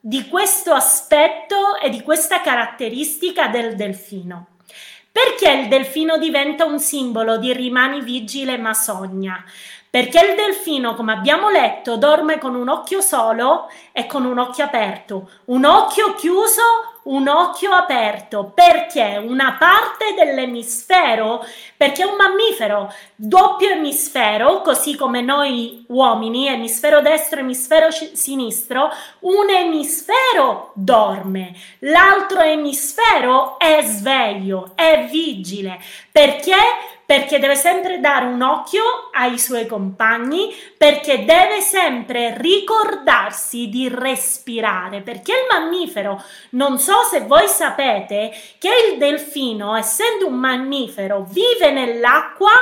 di 0.00 0.26
questo 0.28 0.72
aspetto 0.72 1.76
e 1.76 1.88
di 1.90 2.02
questa 2.02 2.40
caratteristica 2.40 3.48
del 3.48 3.76
delfino. 3.76 4.51
Perché 5.12 5.50
il 5.52 5.68
delfino 5.68 6.16
diventa 6.16 6.64
un 6.64 6.80
simbolo 6.80 7.36
di 7.36 7.52
rimani 7.52 8.00
vigile 8.00 8.56
ma 8.56 8.72
sogna? 8.72 9.44
Perché 9.90 10.24
il 10.24 10.36
delfino, 10.36 10.94
come 10.94 11.12
abbiamo 11.12 11.50
letto, 11.50 11.98
dorme 11.98 12.38
con 12.38 12.54
un 12.54 12.70
occhio 12.70 13.02
solo 13.02 13.68
e 13.92 14.06
con 14.06 14.24
un 14.24 14.38
occhio 14.38 14.64
aperto. 14.64 15.28
Un 15.46 15.66
occhio 15.66 16.14
chiuso, 16.14 16.62
un 17.04 17.28
occhio 17.28 17.70
aperto. 17.72 18.52
Perché 18.54 19.20
una 19.24 19.56
parte 19.58 20.14
dell'emisfero, 20.16 21.44
perché 21.76 22.04
un 22.04 22.16
mammifero, 22.16 22.92
doppio 23.14 23.70
emisfero, 23.70 24.60
così 24.60 24.96
come 24.96 25.20
noi 25.20 25.84
uomini, 25.88 26.48
emisfero 26.48 27.00
destro, 27.00 27.40
emisfero 27.40 27.88
sinistro, 27.90 28.90
un 29.20 29.50
emisfero 29.50 30.72
dorme, 30.74 31.54
l'altro 31.80 32.40
emisfero 32.40 33.58
è 33.58 33.82
sveglio, 33.84 34.72
è 34.74 35.08
vigile. 35.10 35.80
Perché? 36.10 36.56
Perché 37.12 37.38
deve 37.38 37.56
sempre 37.56 38.00
dare 38.00 38.24
un 38.24 38.40
occhio 38.40 39.10
ai 39.12 39.38
suoi 39.38 39.66
compagni, 39.66 40.50
perché 40.78 41.26
deve 41.26 41.60
sempre 41.60 42.38
ricordarsi 42.38 43.68
di 43.68 43.86
respirare, 43.86 45.02
perché 45.02 45.32
il 45.32 45.46
mammifero, 45.50 46.24
non 46.52 46.78
so 46.78 47.02
se 47.10 47.20
voi 47.26 47.48
sapete 47.48 48.32
che 48.58 48.70
il 48.90 48.96
delfino, 48.96 49.76
essendo 49.76 50.26
un 50.26 50.36
mammifero, 50.36 51.26
vive 51.28 51.70
nell'acqua, 51.70 52.52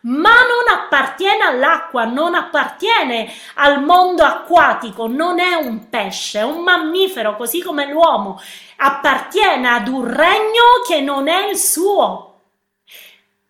ma 0.00 0.32
non 0.32 0.76
appartiene 0.76 1.44
all'acqua, 1.44 2.02
non 2.02 2.34
appartiene 2.34 3.32
al 3.54 3.80
mondo 3.80 4.24
acquatico, 4.24 5.06
non 5.06 5.38
è 5.38 5.54
un 5.54 5.88
pesce, 5.88 6.40
è 6.40 6.44
un 6.44 6.64
mammifero, 6.64 7.36
così 7.36 7.62
come 7.62 7.88
l'uomo, 7.88 8.40
appartiene 8.78 9.68
ad 9.68 9.86
un 9.86 10.04
regno 10.04 10.82
che 10.84 11.00
non 11.00 11.28
è 11.28 11.46
il 11.48 11.56
suo. 11.56 12.29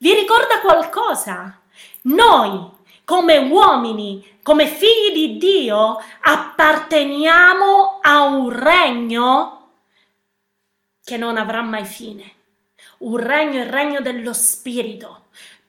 Vi 0.03 0.15
ricorda 0.15 0.61
qualcosa? 0.63 1.61
Noi, 2.05 2.71
come 3.05 3.37
uomini, 3.37 4.39
come 4.43 4.67
figli 4.67 5.13
di 5.13 5.37
Dio, 5.37 5.99
apparteniamo 6.23 7.99
a 8.01 8.23
un 8.23 8.49
regno 8.49 9.73
che 11.05 11.19
non 11.19 11.37
avrà 11.37 11.61
mai 11.61 11.85
fine. 11.85 12.33
Un 13.01 13.19
regno, 13.19 13.61
il 13.61 13.69
regno 13.69 14.01
dello 14.01 14.33
Spirito, 14.33 15.20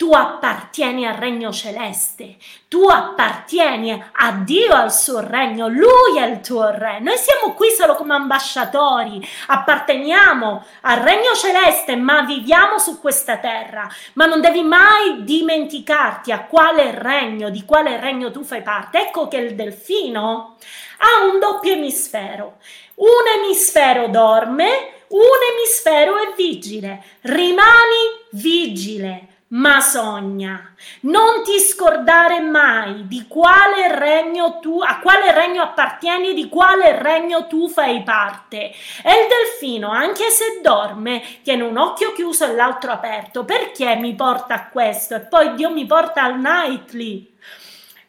tu 0.02 0.12
appartieni 0.14 1.06
al 1.06 1.14
regno 1.14 1.52
celeste, 1.52 2.38
tu 2.68 2.88
appartieni 2.88 4.04
a 4.14 4.32
Dio, 4.32 4.74
al 4.74 4.92
suo 4.92 5.20
regno, 5.20 5.68
Lui 5.68 6.18
è 6.18 6.26
il 6.26 6.42
tuo 6.42 6.72
re. 6.72 7.00
Noi 7.00 7.18
siamo 7.18 7.54
qui 7.54 7.70
solo 7.70 7.94
come 7.94 8.16
ambasciatori, 8.16 9.24
apparteniamo 9.46 10.66
al 10.82 11.02
regno 11.02 11.36
celeste, 11.36 11.96
ma 11.98 12.24
viviamo 12.24 12.80
su 12.80 13.00
questa 13.00 13.38
terra. 13.38 13.88
Ma 14.14 14.26
non 14.26 14.42
devi 14.42 14.64
mai 14.64 15.24
dimenticarti 15.24 16.32
a 16.32 16.46
quale 16.46 17.00
regno, 17.00 17.52
di 17.52 17.64
quale 17.64 18.00
regno 18.00 18.32
tu 18.32 18.44
fai 18.44 18.64
parte. 18.64 19.02
Ecco 19.02 19.28
che 19.28 19.38
il 19.38 19.54
delfino 19.54 20.56
ha 20.98 21.26
un 21.32 21.38
doppio 21.38 21.74
emisfero. 21.74 22.58
Un 22.96 23.38
emisfero 23.38 24.08
dorme, 24.08 25.04
un 25.10 25.20
emisfero 25.54 26.18
è 26.18 26.34
vigile. 26.36 27.04
Rimani 27.22 28.26
vigile 28.32 29.28
ma 29.52 29.80
sogna. 29.82 30.74
Non 31.02 31.44
ti 31.44 31.60
scordare 31.60 32.40
mai 32.40 33.08
di 33.08 33.26
quale 33.28 33.98
regno 33.98 34.60
tu, 34.60 34.80
a 34.82 35.00
quale 35.00 35.32
regno 35.34 35.62
appartieni 35.62 36.34
di 36.34 36.48
quale 36.48 37.02
regno 37.02 37.48
tu 37.48 37.68
fai 37.68 38.04
parte. 38.04 38.72
E 39.04 39.12
il 39.12 39.28
delfino, 39.28 39.90
anche 39.90 40.30
se 40.30 40.60
dorme, 40.62 41.22
tiene 41.44 41.64
un 41.64 41.78
occhio 41.78 42.14
chiuso 42.14 42.46
e 42.46 42.56
l'altro 42.56 42.92
aperto. 42.92 43.44
Perché 43.44 43.96
mi 43.96 44.14
porta 44.16 44.54
a 44.54 44.68
questo? 44.68 45.16
E 45.16 45.20
poi 45.22 45.56
Dio 45.56 45.70
mi 45.70 45.86
porta 45.86 46.24
al 46.24 46.40
nightly. 46.40 47.34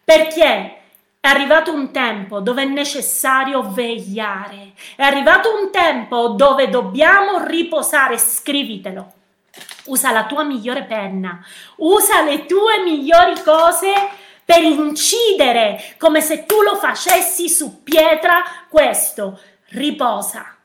Perché? 0.05 0.77
È 1.21 1.29
arrivato 1.29 1.73
un 1.73 1.93
tempo 1.93 2.41
dove 2.41 2.63
è 2.63 2.67
necessario 2.67 3.63
vegliare, 3.71 4.73
è 4.97 5.05
arrivato 5.05 5.55
un 5.55 5.71
tempo 5.71 6.31
dove 6.31 6.69
dobbiamo 6.69 7.45
riposare, 7.45 8.19
scrivitelo 8.19 9.13
usa 9.85 10.11
la 10.13 10.25
tua 10.25 10.43
migliore 10.45 10.85
penna, 10.85 11.45
usa 11.77 12.23
le 12.23 12.47
tue 12.47 12.83
migliori 12.83 13.41
cose 13.43 13.93
per 14.45 14.63
incidere 14.63 15.95
come 15.99 16.21
se 16.21 16.47
tu 16.47 16.63
lo 16.63 16.77
facessi 16.77 17.49
su 17.49 17.83
pietra 17.83 18.43
questo. 18.69 19.41
Riposa, 19.69 20.57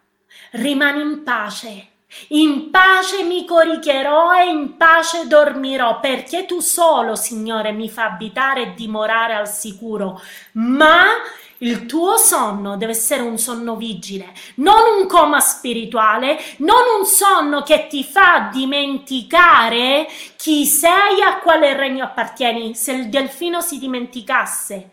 rimani 0.52 1.02
in 1.02 1.24
pace. 1.24 1.90
In 2.30 2.72
pace 2.72 3.24
mi 3.24 3.46
coricherò 3.46 4.34
e 4.40 4.48
in 4.48 4.78
pace 4.78 5.28
dormirò, 5.28 6.00
perché 6.00 6.46
tu 6.46 6.62
solo, 6.62 7.16
Signore, 7.16 7.72
mi 7.74 7.90
fa 7.90 8.06
abitare 8.06 8.62
e 8.62 8.74
dimorare 8.74 9.34
al 9.34 9.48
sicuro. 9.48 10.20
Ma 10.54 11.06
il 11.60 11.86
tuo 11.86 12.18
sonno 12.18 12.78
deve 12.78 12.92
essere 12.92 13.22
un 13.22 13.38
sonno 13.38 13.76
vigile, 13.76 14.34
non 14.56 15.00
un 15.00 15.08
coma 15.08 15.40
spirituale, 15.40 16.38
non 16.58 16.82
un 17.00 17.06
sonno 17.06 17.64
che 17.64 17.88
ti 17.88 18.04
fa 18.04 18.50
dimenticare 18.52 20.08
chi 20.36 20.66
sei, 20.66 21.22
a 21.26 21.40
quale 21.40 21.76
regno 21.76 22.04
appartieni. 22.04 22.76
Se 22.76 22.92
il 22.92 23.10
delfino 23.10 23.62
si 23.62 23.80
dimenticasse 23.80 24.90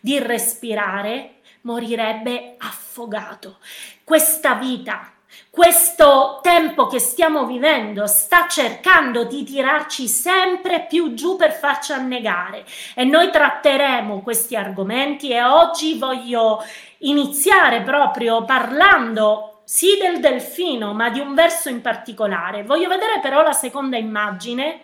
di 0.00 0.18
respirare, 0.18 1.36
morirebbe 1.62 2.56
affogato. 2.58 3.58
Questa 4.04 4.54
vita 4.54 5.11
questo 5.54 6.38
tempo 6.42 6.86
che 6.86 6.98
stiamo 6.98 7.44
vivendo 7.44 8.06
sta 8.06 8.48
cercando 8.48 9.24
di 9.24 9.44
tirarci 9.44 10.08
sempre 10.08 10.86
più 10.88 11.12
giù 11.12 11.36
per 11.36 11.52
farci 11.52 11.92
annegare 11.92 12.64
e 12.94 13.04
noi 13.04 13.30
tratteremo 13.30 14.22
questi 14.22 14.56
argomenti 14.56 15.28
e 15.28 15.42
oggi 15.42 15.98
voglio 15.98 16.64
iniziare 17.00 17.82
proprio 17.82 18.46
parlando 18.46 19.60
sì 19.64 19.98
del 20.00 20.20
delfino 20.20 20.94
ma 20.94 21.10
di 21.10 21.20
un 21.20 21.34
verso 21.34 21.68
in 21.68 21.82
particolare. 21.82 22.62
Voglio 22.62 22.88
vedere 22.88 23.20
però 23.20 23.42
la 23.42 23.52
seconda 23.52 23.98
immagine 23.98 24.80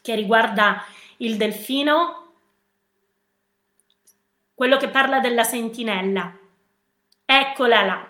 che 0.00 0.14
riguarda 0.14 0.82
il 1.18 1.36
delfino, 1.36 2.32
quello 4.54 4.78
che 4.78 4.88
parla 4.88 5.20
della 5.20 5.44
sentinella. 5.44 6.34
Eccola 7.26 7.82
là. 7.82 8.09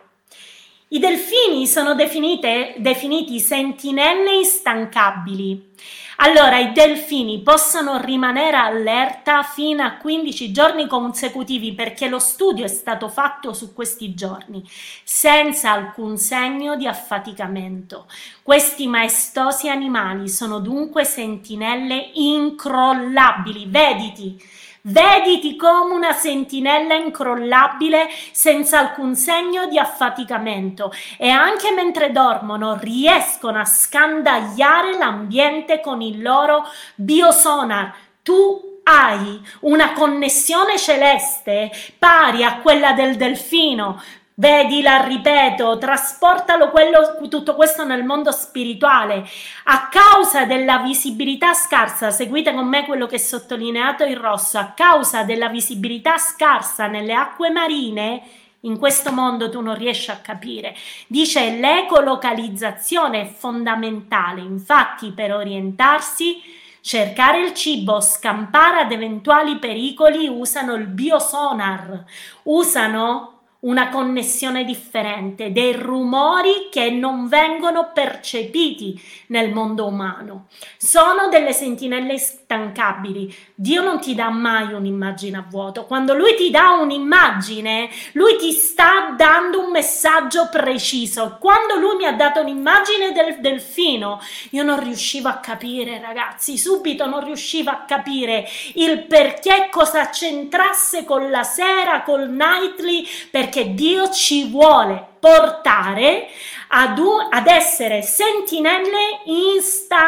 I 0.92 0.98
delfini 0.98 1.68
sono 1.68 1.94
definite, 1.94 2.74
definiti 2.78 3.38
sentinelle 3.38 4.34
instancabili. 4.38 5.68
Allora, 6.16 6.58
i 6.58 6.72
delfini 6.72 7.42
possono 7.42 8.00
rimanere 8.00 8.56
allerta 8.56 9.44
fino 9.44 9.84
a 9.84 9.92
15 9.92 10.50
giorni 10.50 10.88
consecutivi 10.88 11.74
perché 11.74 12.08
lo 12.08 12.18
studio 12.18 12.64
è 12.64 12.68
stato 12.68 13.08
fatto 13.08 13.52
su 13.52 13.72
questi 13.72 14.14
giorni, 14.14 14.68
senza 15.04 15.70
alcun 15.70 16.16
segno 16.16 16.74
di 16.74 16.88
affaticamento. 16.88 18.06
Questi 18.42 18.88
maestosi 18.88 19.68
animali 19.68 20.28
sono 20.28 20.58
dunque 20.58 21.04
sentinelle 21.04 22.10
incrollabili. 22.14 23.66
Vediti, 23.68 24.42
Vediti 24.82 25.56
come 25.56 25.92
una 25.92 26.14
sentinella 26.14 26.94
incrollabile 26.94 28.08
senza 28.32 28.78
alcun 28.78 29.14
segno 29.14 29.66
di 29.66 29.78
affaticamento 29.78 30.90
e 31.18 31.28
anche 31.28 31.70
mentre 31.72 32.12
dormono 32.12 32.78
riescono 32.80 33.58
a 33.58 33.64
scandagliare 33.66 34.96
l'ambiente 34.96 35.80
con 35.80 36.00
il 36.00 36.22
loro 36.22 36.66
biosonar. 36.94 37.94
Tu 38.22 38.80
hai 38.84 39.40
una 39.60 39.92
connessione 39.92 40.78
celeste 40.78 41.70
pari 41.98 42.42
a 42.42 42.58
quella 42.58 42.92
del 42.92 43.16
delfino, 43.16 44.02
Vedila, 44.40 45.02
ripeto, 45.04 45.76
trasportalo 45.76 46.70
quello, 46.70 47.18
tutto 47.28 47.54
questo 47.54 47.84
nel 47.84 48.04
mondo 48.04 48.32
spirituale. 48.32 49.22
A 49.64 49.90
causa 49.90 50.46
della 50.46 50.78
visibilità 50.78 51.52
scarsa, 51.52 52.10
seguite 52.10 52.54
con 52.54 52.66
me 52.66 52.86
quello 52.86 53.04
che 53.04 53.16
è 53.16 53.18
sottolineato 53.18 54.02
in 54.04 54.18
rosso, 54.18 54.56
a 54.56 54.72
causa 54.74 55.24
della 55.24 55.50
visibilità 55.50 56.16
scarsa 56.16 56.86
nelle 56.86 57.12
acque 57.12 57.50
marine, 57.50 58.22
in 58.60 58.78
questo 58.78 59.12
mondo 59.12 59.50
tu 59.50 59.60
non 59.60 59.74
riesci 59.74 60.10
a 60.10 60.20
capire. 60.22 60.74
Dice 61.06 61.58
l'ecolocalizzazione 61.58 63.20
è 63.20 63.26
fondamentale, 63.26 64.40
infatti 64.40 65.10
per 65.10 65.34
orientarsi, 65.34 66.40
cercare 66.80 67.42
il 67.42 67.52
cibo, 67.52 68.00
scampare 68.00 68.80
ad 68.80 68.90
eventuali 68.90 69.58
pericoli 69.58 70.28
usano 70.28 70.72
il 70.72 70.86
biosonar, 70.86 72.04
usano 72.44 73.39
una 73.60 73.90
connessione 73.90 74.64
differente, 74.64 75.52
dei 75.52 75.74
rumori 75.74 76.68
che 76.70 76.90
non 76.90 77.28
vengono 77.28 77.90
percepiti 77.92 78.98
nel 79.26 79.52
mondo 79.52 79.86
umano. 79.86 80.46
Sono 80.78 81.28
delle 81.28 81.52
sentinelle 81.52 82.12
instancabili. 82.12 83.34
Dio 83.54 83.82
non 83.82 84.00
ti 84.00 84.14
dà 84.14 84.30
mai 84.30 84.72
un'immagine 84.72 85.36
a 85.36 85.44
vuoto. 85.46 85.84
Quando 85.84 86.14
lui 86.14 86.34
ti 86.36 86.50
dà 86.50 86.70
un'immagine, 86.80 87.90
lui 88.12 88.36
ti 88.38 88.52
sta 88.52 89.14
dando 89.14 89.60
un 89.60 89.70
messaggio 89.70 90.48
preciso. 90.50 91.36
Quando 91.38 91.76
lui 91.76 91.96
mi 91.96 92.06
ha 92.06 92.12
dato 92.12 92.40
un'immagine 92.40 93.12
del 93.12 93.40
delfino, 93.40 94.20
io 94.50 94.62
non 94.62 94.82
riuscivo 94.82 95.28
a 95.28 95.36
capire, 95.36 96.00
ragazzi, 96.00 96.56
subito 96.56 97.04
non 97.06 97.22
riuscivo 97.22 97.68
a 97.68 97.84
capire 97.86 98.48
il 98.76 99.04
perché 99.04 99.68
cosa 99.70 100.08
c'entrasse 100.08 101.04
con 101.04 101.30
la 101.30 101.42
sera, 101.42 102.02
col 102.02 102.30
nightly, 102.30 103.06
perché 103.30 103.49
perché 103.50 103.74
Dio 103.74 104.08
ci 104.10 104.48
vuole 104.48 105.04
portare 105.18 106.28
ad, 106.68 106.98
un, 106.98 107.26
ad 107.28 107.48
essere 107.48 108.00
sentinelle 108.00 109.22
instancabili 109.24 109.98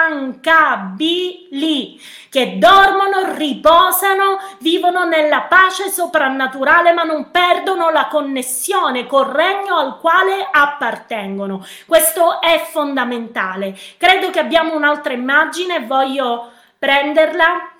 che 2.30 2.56
dormono, 2.58 3.34
riposano, 3.34 4.38
vivono 4.60 5.02
nella 5.04 5.40
pace 5.42 5.90
soprannaturale 5.90 6.92
ma 6.92 7.02
non 7.02 7.32
perdono 7.32 7.90
la 7.90 8.06
connessione 8.06 9.06
col 9.06 9.26
regno 9.26 9.74
al 9.76 9.98
quale 9.98 10.48
appartengono. 10.50 11.66
Questo 11.84 12.40
è 12.40 12.64
fondamentale. 12.70 13.76
Credo 13.98 14.30
che 14.30 14.38
abbiamo 14.38 14.76
un'altra 14.76 15.12
immagine, 15.12 15.80
voglio 15.80 16.52
prenderla 16.78 17.71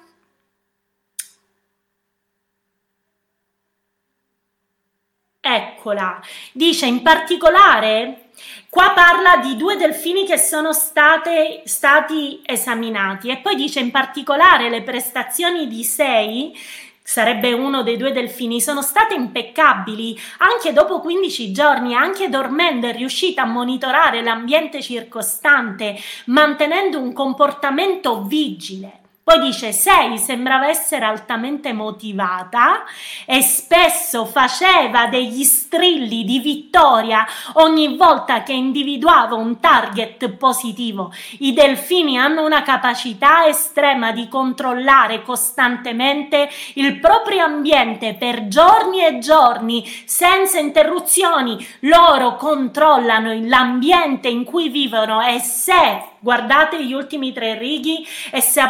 Eccola, 5.55 6.21
dice 6.53 6.87
in 6.87 7.03
particolare, 7.03 8.29
qua 8.69 8.93
parla 8.95 9.37
di 9.37 9.57
due 9.57 9.77
delfini 9.77 10.25
che 10.25 10.39
sono 10.39 10.73
state, 10.73 11.63
stati 11.65 12.41
esaminati 12.45 13.29
e 13.29 13.39
poi 13.39 13.55
dice 13.55 13.81
in 13.81 13.91
particolare 13.91 14.71
le 14.71 14.83
prestazioni 14.83 15.69
di 15.69 15.85
sei 15.85 16.59
sarebbe 17.03 17.53
uno 17.53 17.83
dei 17.83 17.97
due 17.97 18.13
delfini, 18.13 18.61
sono 18.61 18.81
state 18.81 19.15
impeccabili. 19.15 20.19
Anche 20.39 20.73
dopo 20.73 21.01
15 21.01 21.53
giorni, 21.53 21.95
anche 21.95 22.29
dormendo, 22.29 22.87
è 22.87 22.95
riuscita 22.95 23.43
a 23.43 23.47
monitorare 23.47 24.23
l'ambiente 24.23 24.81
circostante, 24.81 25.99
mantenendo 26.27 26.99
un 27.01 27.13
comportamento 27.13 28.23
vigile. 28.23 29.02
Poi 29.25 29.39
dice 29.39 29.71
6 29.71 30.19
sembrava 30.19 30.67
essere 30.67 31.05
altamente 31.05 31.73
motivata 31.73 32.83
e 33.25 33.41
spesso 33.41 34.25
faceva 34.25 35.07
degli 35.07 35.45
strilli 35.45 36.25
di 36.25 36.41
vittoria 36.41 37.25
ogni 37.53 37.97
volta 37.97 38.43
che 38.43 38.53
individuava 38.53 39.37
un 39.37 39.61
target 39.61 40.29
positivo. 40.31 41.13
I 41.39 41.53
delfini 41.53 42.19
hanno 42.19 42.45
una 42.45 42.63
capacità 42.63 43.47
estrema 43.47 44.11
di 44.11 44.27
controllare 44.27 45.23
costantemente 45.23 46.51
il 46.75 46.99
proprio 46.99 47.45
ambiente 47.45 48.15
per 48.15 48.49
giorni 48.49 49.07
e 49.07 49.21
giorni 49.21 49.89
senza 50.05 50.59
interruzioni. 50.59 51.65
Loro 51.83 52.35
controllano 52.35 53.33
l'ambiente 53.45 54.27
in 54.27 54.43
cui 54.43 54.69
vivono 54.69 55.21
e 55.21 55.39
se 55.39 56.11
guardate 56.23 56.85
gli 56.85 56.93
ultimi 56.93 57.33
tre 57.33 57.59
righi 57.59 58.07
e 58.31 58.41
se 58.41 58.61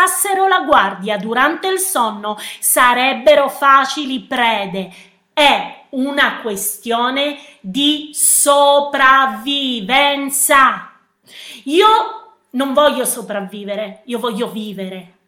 abbassassero 0.00 0.48
la 0.48 0.60
guardia 0.60 1.18
durante 1.18 1.68
il 1.68 1.78
sonno 1.78 2.38
sarebbero 2.58 3.50
facili 3.50 4.20
prede. 4.20 4.90
È 5.32 5.84
una 5.90 6.40
questione 6.40 7.38
di 7.60 8.10
sopravvivenza. 8.12 10.92
Io 11.64 11.86
non 12.50 12.72
voglio 12.72 13.04
sopravvivere, 13.04 14.02
io 14.06 14.18
voglio 14.18 14.50
vivere. 14.50 15.18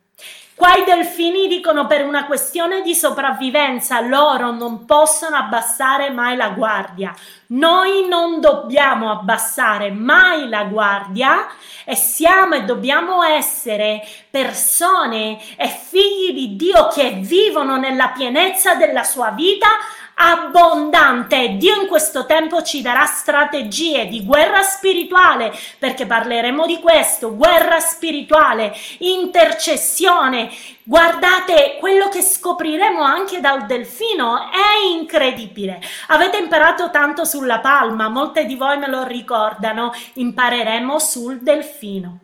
Qua 0.63 0.77
i 0.77 0.85
delfini 0.85 1.49
dicono 1.49 1.89
per 1.89 2.05
una 2.07 2.25
questione 2.25 2.83
di 2.83 2.95
sopravvivenza 2.95 3.99
loro 3.99 4.53
non 4.53 4.85
possono 4.85 5.35
abbassare 5.35 6.11
mai 6.11 6.37
la 6.37 6.51
guardia. 6.51 7.13
Noi 7.49 8.07
non 8.07 8.39
dobbiamo 8.39 9.11
abbassare 9.11 9.91
mai 9.91 10.49
la 10.49 10.63
guardia 10.63 11.49
e 11.85 11.97
siamo 11.97 12.55
e 12.55 12.63
dobbiamo 12.63 13.25
essere 13.25 14.07
persone 14.31 15.37
e 15.57 15.67
figli 15.67 16.33
di 16.33 16.55
Dio 16.55 16.87
che 16.87 17.11
vivono 17.11 17.77
nella 17.77 18.11
pienezza 18.11 18.77
della 18.77 19.03
sua 19.03 19.31
vita 19.31 19.67
abbondante. 20.15 21.57
Dio 21.57 21.81
in 21.81 21.89
questo 21.89 22.27
tempo 22.27 22.63
ci 22.63 22.83
darà 22.83 23.05
strategie 23.07 24.07
di 24.07 24.25
guerra 24.25 24.63
spirituale, 24.63 25.53
perché 25.79 26.07
parleremo 26.07 26.67
di 26.67 26.79
questo, 26.81 27.35
guerra 27.35 27.81
spirituale, 27.81 28.75
intercessione. 28.99 30.51
Guardate, 30.85 31.77
quello 31.79 32.09
che 32.09 32.23
scopriremo 32.23 33.03
anche 33.03 33.41
dal 33.41 33.67
delfino 33.67 34.51
è 34.51 34.87
incredibile. 34.91 35.81
Avete 36.09 36.39
imparato 36.39 36.91
tanto 36.91 37.25
sulla 37.25 37.61
palma, 37.61 38.09
molte 38.09 38.45
di 38.45 38.57
voi 38.57 38.79
me 38.79 38.89
lo 38.89 39.05
ricordano, 39.05 39.93
impareremo 40.15 40.99
sul 40.99 41.41
delfino. 41.41 42.19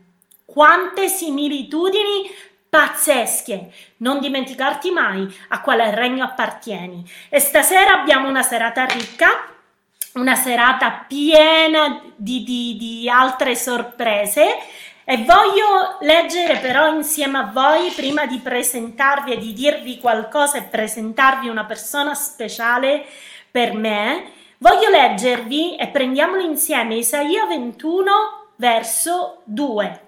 Quante 0.45 1.09
similitudini 1.09 2.29
pazzesche. 2.69 3.73
Non 3.99 4.21
dimenticarti 4.21 4.91
mai 4.91 5.27
a 5.49 5.61
quale 5.61 5.95
regno 5.95 6.25
appartieni. 6.25 7.09
E 7.29 7.41
stasera 7.41 8.01
abbiamo 8.01 8.29
una 8.29 8.43
serata 8.43 8.85
ricca, 8.85 9.29
una 10.15 10.35
serata 10.35 11.05
piena 11.07 12.03
di, 12.17 12.43
di, 12.45 12.77
di 12.77 13.09
altre 13.09 13.55
sorprese. 13.57 14.57
E 15.05 15.25
voglio 15.25 15.97
leggere 16.01 16.59
però 16.59 16.93
insieme 16.93 17.39
a 17.39 17.51
voi, 17.51 17.91
prima 17.97 18.27
di 18.27 18.39
presentarvi 18.39 19.33
e 19.33 19.39
di 19.39 19.55
dirvi 19.55 19.99
qualcosa 19.99 20.59
e 20.59 20.63
presentarvi 20.65 21.49
una 21.49 21.65
persona 21.65 22.15
speciale 22.15 23.07
per 23.51 23.73
me, 23.73 24.33
voglio 24.59 24.91
leggervi 24.91 25.77
e 25.77 25.87
prendiamolo 25.89 26.43
insieme 26.43 26.97
Isaia 26.97 27.47
21 27.47 28.49
verso 28.57 29.41
2. 29.45 30.08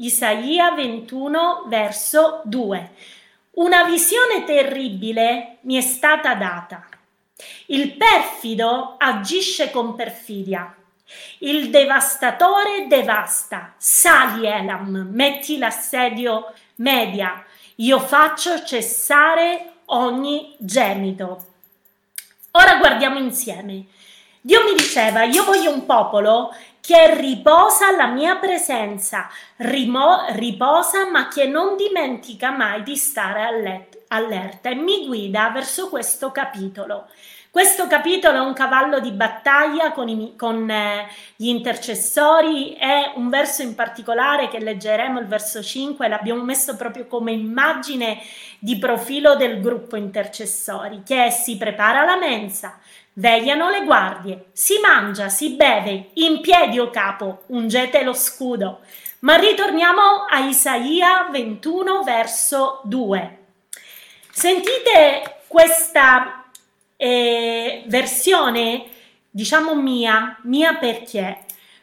Isaia 0.00 0.70
21 0.70 1.64
verso 1.66 2.42
2. 2.44 2.90
Una 3.54 3.82
visione 3.82 4.44
terribile 4.44 5.56
mi 5.62 5.74
è 5.74 5.80
stata 5.80 6.36
data. 6.36 6.86
Il 7.66 7.94
perfido 7.94 8.94
agisce 8.96 9.72
con 9.72 9.96
perfidia. 9.96 10.72
Il 11.38 11.70
devastatore 11.70 12.86
devasta. 12.86 13.74
Sali 13.76 14.46
Elam, 14.46 15.08
metti 15.10 15.58
l'assedio 15.58 16.52
media. 16.76 17.44
Io 17.76 17.98
faccio 17.98 18.62
cessare 18.62 19.72
ogni 19.86 20.54
gemito. 20.58 21.44
Ora 22.52 22.76
guardiamo 22.76 23.18
insieme. 23.18 23.86
Dio 24.40 24.62
mi 24.62 24.74
diceva, 24.74 25.24
io 25.24 25.44
voglio 25.44 25.72
un 25.72 25.84
popolo 25.84 26.54
che 26.88 27.20
riposa 27.20 27.88
alla 27.88 28.06
mia 28.06 28.36
presenza, 28.36 29.28
rimo- 29.56 30.24
riposa 30.30 31.10
ma 31.10 31.28
che 31.28 31.44
non 31.44 31.76
dimentica 31.76 32.50
mai 32.50 32.82
di 32.82 32.96
stare 32.96 33.42
allet- 33.42 34.04
allerta 34.08 34.70
e 34.70 34.74
mi 34.74 35.06
guida 35.06 35.50
verso 35.50 35.90
questo 35.90 36.32
capitolo. 36.32 37.08
Questo 37.50 37.86
capitolo 37.88 38.38
è 38.38 38.40
un 38.40 38.54
cavallo 38.54 39.00
di 39.00 39.10
battaglia 39.10 39.92
con, 39.92 40.08
i, 40.08 40.34
con 40.34 40.70
eh, 40.70 41.08
gli 41.36 41.48
intercessori, 41.48 42.72
è 42.72 43.12
un 43.16 43.28
verso 43.28 43.60
in 43.60 43.74
particolare 43.74 44.48
che 44.48 44.58
leggeremo, 44.58 45.20
il 45.20 45.26
verso 45.26 45.62
5, 45.62 46.08
l'abbiamo 46.08 46.42
messo 46.42 46.74
proprio 46.74 47.06
come 47.06 47.32
immagine 47.32 48.18
di 48.58 48.78
profilo 48.78 49.36
del 49.36 49.60
gruppo 49.60 49.96
intercessori, 49.96 51.02
che 51.04 51.30
si 51.30 51.58
prepara 51.58 52.04
la 52.04 52.16
mensa, 52.16 52.78
Vegliano 53.18 53.68
le 53.68 53.82
guardie, 53.82 54.50
si 54.52 54.78
mangia, 54.80 55.28
si 55.28 55.50
beve, 55.56 56.10
in 56.14 56.40
piedi 56.40 56.78
o 56.78 56.88
capo, 56.88 57.42
ungete 57.46 58.04
lo 58.04 58.12
scudo. 58.12 58.78
Ma 59.20 59.34
ritorniamo 59.34 60.24
a 60.28 60.38
Isaia 60.38 61.26
21 61.28 62.04
verso 62.04 62.80
2. 62.84 63.38
Sentite 64.30 65.40
questa 65.48 66.44
eh, 66.96 67.82
versione, 67.86 68.84
diciamo 69.28 69.74
mia, 69.74 70.38
mia 70.42 70.74
perché? 70.74 71.38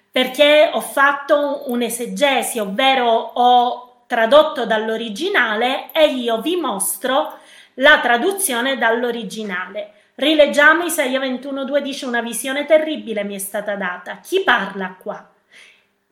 Perché 0.09 0.69
ho 0.71 0.79
fatto 0.79 1.63
un'esegesi, 1.69 2.59
ovvero 2.59 3.09
ho 3.09 4.03
tradotto 4.07 4.65
dall'originale 4.65 5.91
e 5.91 6.13
io 6.13 6.39
vi 6.39 6.55
mostro 6.55 7.39
la 7.73 7.99
traduzione 7.99 8.77
dall'originale. 8.77 9.95
Rileggiamo 10.17 10.85
Isaia 10.85 11.19
21:2 11.19 11.79
dice 11.79 12.05
una 12.05 12.21
visione 12.21 12.65
terribile 12.65 13.25
mi 13.25 13.35
è 13.35 13.37
stata 13.37 13.75
data. 13.75 14.19
Chi 14.23 14.43
parla 14.43 14.95
qua? 14.97 15.29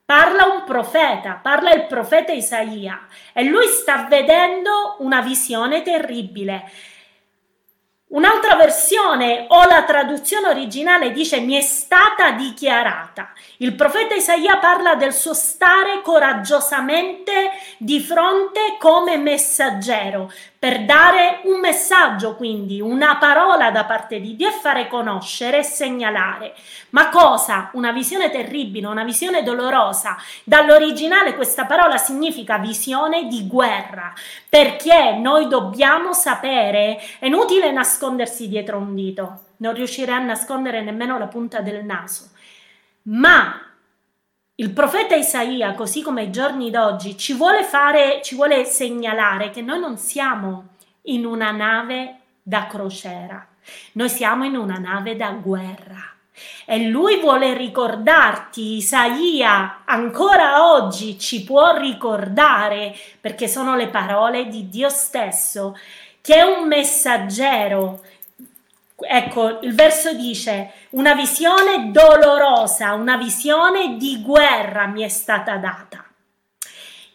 Parla 0.04 0.44
un 0.44 0.66
profeta, 0.66 1.40
parla 1.42 1.72
il 1.72 1.86
profeta 1.86 2.34
Isaia 2.34 3.08
e 3.32 3.46
lui 3.46 3.66
sta 3.68 4.06
vedendo 4.10 4.98
una 5.00 5.22
visione 5.22 5.84
terribile. 5.84 6.70
Un'altra 8.08 8.56
versione 8.56 9.46
o 9.48 9.64
la 9.64 9.84
traduzione 9.86 10.50
originale 10.50 11.12
dice 11.12 11.40
mi 11.40 11.56
è 11.56 11.62
stata 11.62 12.32
dichiarata. 12.32 13.32
Il 13.58 13.74
profeta 13.74 14.16
Isaia 14.16 14.58
parla 14.58 14.96
del 14.96 15.14
suo 15.14 15.34
stare 15.34 16.02
coraggiosamente 16.04 17.52
di 17.78 18.02
fronte 18.02 18.76
come 18.78 19.16
messaggero, 19.16 20.30
per 20.64 20.86
dare 20.86 21.42
un 21.44 21.60
messaggio, 21.60 22.38
quindi 22.38 22.80
una 22.80 23.18
parola 23.18 23.70
da 23.70 23.84
parte 23.84 24.22
di 24.22 24.38
Dio 24.38 24.48
e 24.48 24.54
fare 24.54 24.88
conoscere 24.88 25.58
e 25.58 25.64
segnalare. 25.64 26.54
Ma 26.92 27.10
cosa? 27.10 27.70
Una 27.74 27.92
visione 27.92 28.32
terribile, 28.32 28.88
una 28.88 29.04
visione 29.04 29.44
dolorosa. 29.44 30.16
Dall'originale 30.46 31.36
questa 31.36 31.66
parola 31.66 31.98
significa 31.98 32.60
visione 32.60 33.28
di 33.28 33.46
guerra, 33.46 34.14
perché 34.48 35.18
noi 35.18 35.50
dobbiamo 35.50 36.14
sapere, 36.14 36.98
è 37.20 37.26
inutile 37.26 37.70
nascondersi 37.74 38.48
dietro 38.48 38.78
un 38.78 38.96
dito, 38.96 39.40
non 39.58 39.74
riuscirei 39.74 40.16
a 40.16 40.20
nascondere 40.20 40.82
nemmeno 40.82 41.18
la 41.18 41.28
punta 41.28 41.60
del 41.60 41.84
naso. 41.84 42.30
Ma 43.02 43.73
il 44.56 44.72
profeta 44.72 45.16
Isaia, 45.16 45.74
così 45.74 46.04
come 46.04 46.22
ai 46.22 46.32
giorni 46.32 46.70
d'oggi, 46.70 47.18
ci 47.18 47.34
vuole 47.34 47.64
fare, 47.64 48.22
ci 48.22 48.36
vuole 48.36 48.66
segnalare 48.66 49.50
che 49.50 49.62
noi 49.62 49.80
non 49.80 49.98
siamo 49.98 50.68
in 51.04 51.26
una 51.26 51.50
nave 51.50 52.18
da 52.44 52.68
crociera, 52.68 53.48
noi 53.94 54.10
siamo 54.10 54.44
in 54.44 54.56
una 54.56 54.78
nave 54.78 55.16
da 55.16 55.32
guerra. 55.32 56.12
E 56.66 56.88
lui 56.88 57.20
vuole 57.20 57.56
ricordarti, 57.56 58.76
Isaia 58.76 59.82
ancora 59.86 60.72
oggi 60.72 61.18
ci 61.18 61.44
può 61.44 61.76
ricordare, 61.76 62.96
perché 63.20 63.48
sono 63.48 63.76
le 63.76 63.88
parole 63.88 64.48
di 64.50 64.70
Dio 64.70 64.90
stesso, 64.90 65.76
che 66.22 66.36
è 66.36 66.42
un 66.42 66.68
messaggero 66.68 68.02
Ecco, 69.08 69.60
il 69.62 69.74
verso 69.74 70.14
dice, 70.14 70.72
una 70.92 71.14
visione 71.14 71.92
dolorosa, 71.92 72.94
una 72.94 73.18
visione 73.18 73.98
di 73.98 74.22
guerra 74.22 74.88
mi 74.88 75.04
è 75.04 75.10
stata 75.10 75.58
data. 75.58 76.06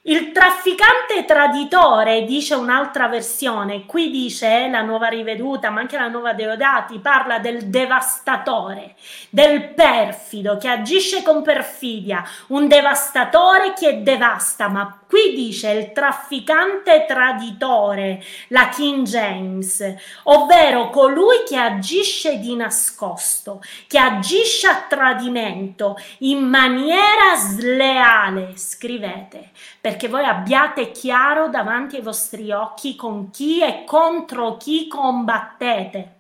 Il 0.09 0.33
trafficante 0.33 1.27
traditore, 1.27 2.25
dice 2.25 2.55
un'altra 2.55 3.09
versione, 3.09 3.85
qui 3.85 4.11
dice 4.11 4.67
la 4.71 4.81
nuova 4.81 5.09
riveduta, 5.09 5.69
ma 5.69 5.81
anche 5.81 5.99
la 5.99 6.09
nuova 6.09 6.33
Deodati, 6.33 6.99
parla 6.99 7.41
del 7.41 7.67
devastatore, 7.67 8.95
del 9.29 9.75
perfido 9.75 10.57
che 10.57 10.69
agisce 10.69 11.23
con 11.23 11.43
perfidia, 11.43 12.25
un 12.47 12.69
devastatore 12.69 13.75
che 13.75 14.03
devasta, 14.03 14.69
ma 14.69 14.99
Qui 15.09 15.33
dice 15.35 15.71
il 15.71 15.93
trafficante 15.93 17.07
traditore, 17.09 18.23
la 18.49 18.69
King 18.69 19.07
James, 19.07 19.95
ovvero 20.25 20.91
colui 20.91 21.45
che 21.47 21.57
agisce 21.57 22.39
di 22.39 22.55
nascosto, 22.55 23.63
che 23.87 23.99
agisce 23.99 24.67
a 24.67 24.85
tradimento 24.87 25.97
in 26.19 26.41
maniera 26.41 27.37
sleale, 27.37 28.53
scrivete, 28.57 29.49
perché 29.81 30.09
voi 30.09 30.27
abbiate 30.27 30.91
chiaro 30.91 31.49
davanti 31.49 31.97
ai 31.97 32.03
vostri 32.03 32.53
occhi 32.53 32.95
con 32.95 33.31
chi 33.31 33.63
e 33.63 33.85
contro 33.87 34.59
chi 34.59 34.89
combattete. 34.89 36.17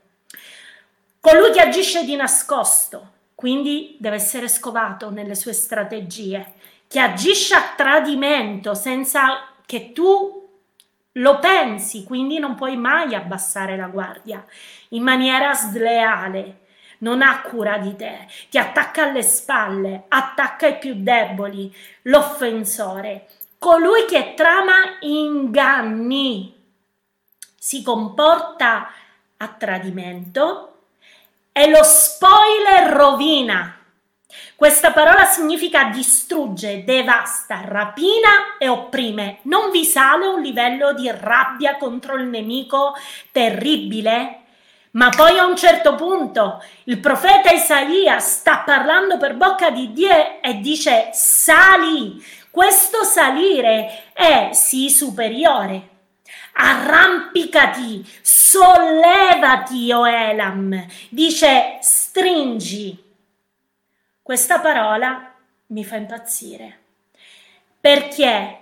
Colui 1.20 1.50
che 1.52 1.60
agisce 1.60 2.04
di 2.06 2.16
nascosto, 2.16 3.16
quindi 3.34 3.96
deve 4.00 4.16
essere 4.16 4.48
scovato 4.48 5.10
nelle 5.10 5.34
sue 5.34 5.52
strategie 5.52 6.54
che 6.88 6.98
agisce 7.00 7.54
a 7.54 7.74
tradimento 7.76 8.74
senza 8.74 9.44
che 9.66 9.92
tu 9.92 10.48
lo 11.12 11.38
pensi, 11.38 12.04
quindi 12.04 12.38
non 12.38 12.54
puoi 12.54 12.76
mai 12.76 13.14
abbassare 13.14 13.76
la 13.76 13.88
guardia 13.88 14.44
in 14.90 15.02
maniera 15.02 15.52
sleale. 15.54 16.66
non 17.00 17.22
ha 17.22 17.42
cura 17.42 17.78
di 17.78 17.94
te, 17.94 18.26
ti 18.50 18.58
attacca 18.58 19.04
alle 19.04 19.22
spalle, 19.22 20.06
attacca 20.08 20.66
i 20.66 20.78
più 20.78 20.94
deboli, 20.96 21.72
l'offensore, 22.02 23.28
colui 23.58 24.04
che 24.06 24.34
trama 24.34 24.96
inganni, 25.00 26.54
si 27.56 27.82
comporta 27.82 28.90
a 29.36 29.48
tradimento 29.48 30.78
e 31.52 31.70
lo 31.70 31.82
spoiler 31.84 32.92
rovina. 32.92 33.77
Questa 34.58 34.90
parola 34.90 35.24
significa 35.24 35.84
distrugge, 35.84 36.82
devasta, 36.82 37.60
rapina 37.64 38.56
e 38.58 38.66
opprime. 38.66 39.38
Non 39.42 39.70
vi 39.70 39.84
sale 39.84 40.26
un 40.26 40.42
livello 40.42 40.92
di 40.94 41.08
rabbia 41.08 41.76
contro 41.76 42.16
il 42.16 42.24
nemico 42.24 42.96
terribile? 43.30 44.40
Ma 44.90 45.10
poi 45.10 45.38
a 45.38 45.46
un 45.46 45.54
certo 45.54 45.94
punto 45.94 46.60
il 46.86 46.98
profeta 46.98 47.52
Isaia 47.52 48.18
sta 48.18 48.64
parlando 48.66 49.16
per 49.16 49.36
bocca 49.36 49.70
di 49.70 49.92
Dio 49.92 50.40
e 50.40 50.54
dice 50.54 51.10
sali. 51.12 52.20
Questo 52.50 53.04
salire 53.04 54.06
è 54.12 54.48
sì 54.54 54.90
superiore. 54.90 55.88
Arrampicati, 56.54 58.04
sollevati, 58.22 59.92
o 59.92 60.08
Elam. 60.08 60.84
Dice 61.10 61.78
stringi. 61.80 63.06
Questa 64.28 64.60
parola 64.60 65.32
mi 65.68 65.86
fa 65.86 65.96
impazzire. 65.96 66.80
Perché? 67.80 68.58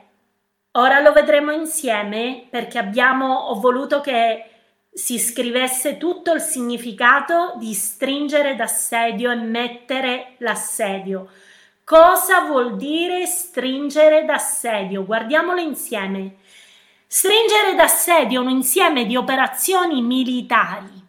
Ora 0.71 1.01
lo 1.01 1.11
vedremo 1.11 1.51
insieme 1.51 2.47
perché 2.49 2.79
abbiamo, 2.79 3.35
ho 3.35 3.59
voluto 3.59 4.01
che 4.01 4.45
si 4.93 5.19
scrivesse 5.19 5.97
tutto 5.97 6.31
il 6.31 6.41
significato 6.41 7.55
di 7.57 7.75
stringere 7.75 8.55
d'assedio 8.55 9.33
e 9.33 9.35
mettere 9.35 10.35
l'assedio. 10.37 11.31
Cosa 11.83 12.43
vuol 12.43 12.77
dire 12.77 13.27
stringere 13.27 14.25
d'assedio? 14.25 15.05
Guardiamolo 15.05 15.61
insieme. 15.61 16.37
Stringere 17.09 17.75
d'assedio 17.75 18.41
è 18.41 18.45
un 18.45 18.51
insieme 18.51 19.05
di 19.05 19.17
operazioni 19.17 20.01
militari. 20.01 21.05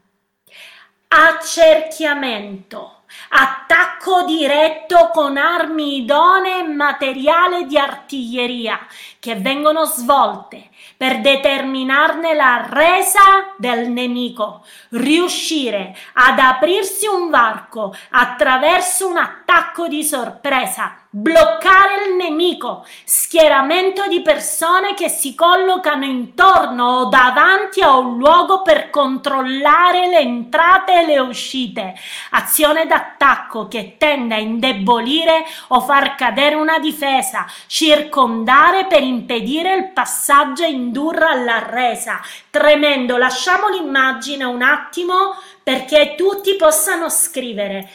Accerchiamento, 1.10 2.97
attacco 3.30 4.24
diretto 4.24 5.10
con 5.14 5.38
armi 5.38 5.98
idonee 5.98 6.60
e 6.60 6.68
materiale 6.68 7.66
di 7.66 7.78
artiglieria 7.78 8.80
che 9.20 9.36
vengono 9.36 9.86
svolte 9.86 10.70
per 10.96 11.22
determinarne 11.22 12.34
la 12.34 12.68
resa 12.70 13.54
del 13.58 13.90
nemico, 13.90 14.66
riuscire 14.90 15.96
ad 16.14 16.40
aprirsi 16.40 17.08
un 17.08 17.30
varco 17.30 17.94
attraverso 18.12 19.08
un 19.08 19.18
attacco 19.18 19.88
di 19.88 20.04
sorpresa 20.04 21.07
bloccare 21.20 22.10
il 22.10 22.16
nemico, 22.16 22.86
schieramento 23.04 24.06
di 24.08 24.22
persone 24.22 24.94
che 24.94 25.10
si 25.10 25.34
collocano 25.34 26.06
intorno 26.06 26.86
o 26.86 27.06
davanti 27.06 27.82
a 27.82 27.98
un 27.98 28.20
luogo 28.20 28.62
per 28.62 28.92
controllare 28.92 30.10
le 30.10 30.20
entrate 30.20 31.02
e 31.02 31.06
le 31.08 31.18
uscite, 31.18 31.96
azione 32.32 32.86
d'attacco 32.86 33.68
che 33.68 33.96
tende 33.98 34.36
a 34.36 34.40
indebolire 34.40 35.44
o 35.70 35.82
far 35.82 36.14
cadere 36.14 36.54
una 36.54 36.78
difesa, 36.78 37.48
circondare 37.66 38.86
per 38.86 39.02
impedire 39.02 39.74
il 39.74 39.88
passaggio 39.90 40.64
e 40.64 40.70
indurre 40.70 41.26
alla 41.26 41.66
resa. 41.68 42.22
Tremendo, 42.52 43.18
lasciamo 43.18 43.70
l'immagine 43.70 44.44
un 44.44 44.62
attimo 44.62 45.36
perché 45.64 46.14
tutti 46.16 46.56
possano 46.56 47.10
scrivere. 47.10 47.90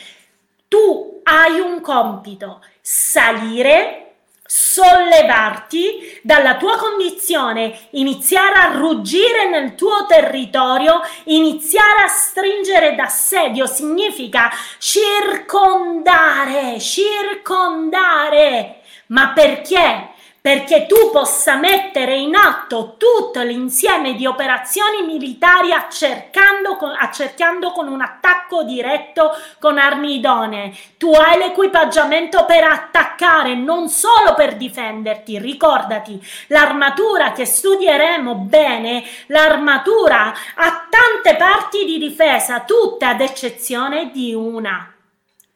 Tu 0.66 1.20
hai 1.22 1.60
un 1.60 1.80
compito 1.80 2.60
salire, 2.82 3.98
sollevarti 4.44 6.18
dalla 6.22 6.56
tua 6.56 6.76
condizione, 6.76 7.86
iniziare 7.92 8.58
a 8.58 8.72
ruggire 8.76 9.48
nel 9.48 9.76
tuo 9.76 10.04
territorio, 10.06 11.00
iniziare 11.24 12.02
a 12.02 12.08
stringere 12.08 12.94
d'assedio, 12.94 13.66
significa 13.66 14.50
circondare, 14.78 16.78
circondare. 16.80 18.82
Ma 19.06 19.32
perché? 19.32 20.11
Perché 20.42 20.86
tu 20.86 21.12
possa 21.12 21.54
mettere 21.54 22.16
in 22.16 22.34
atto 22.34 22.96
tutto 22.98 23.42
l'insieme 23.42 24.16
di 24.16 24.26
operazioni 24.26 25.02
militari 25.06 25.70
accercando 25.70 26.74
con, 26.74 26.92
accerchiando 26.98 27.70
con 27.70 27.86
un 27.86 28.00
attacco 28.00 28.64
diretto 28.64 29.30
con 29.60 29.78
armi 29.78 30.16
idonee. 30.16 30.74
Tu 30.98 31.12
hai 31.12 31.38
l'equipaggiamento 31.38 32.44
per 32.44 32.64
attaccare, 32.64 33.54
non 33.54 33.88
solo 33.88 34.34
per 34.34 34.56
difenderti. 34.56 35.38
Ricordati, 35.38 36.20
l'armatura 36.48 37.30
che 37.30 37.44
studieremo 37.44 38.34
bene, 38.34 39.04
l'armatura 39.26 40.34
ha 40.56 40.88
tante 40.90 41.36
parti 41.36 41.84
di 41.84 41.98
difesa, 41.98 42.62
tutte 42.62 43.04
ad 43.04 43.20
eccezione 43.20 44.10
di 44.10 44.34
una 44.34 44.92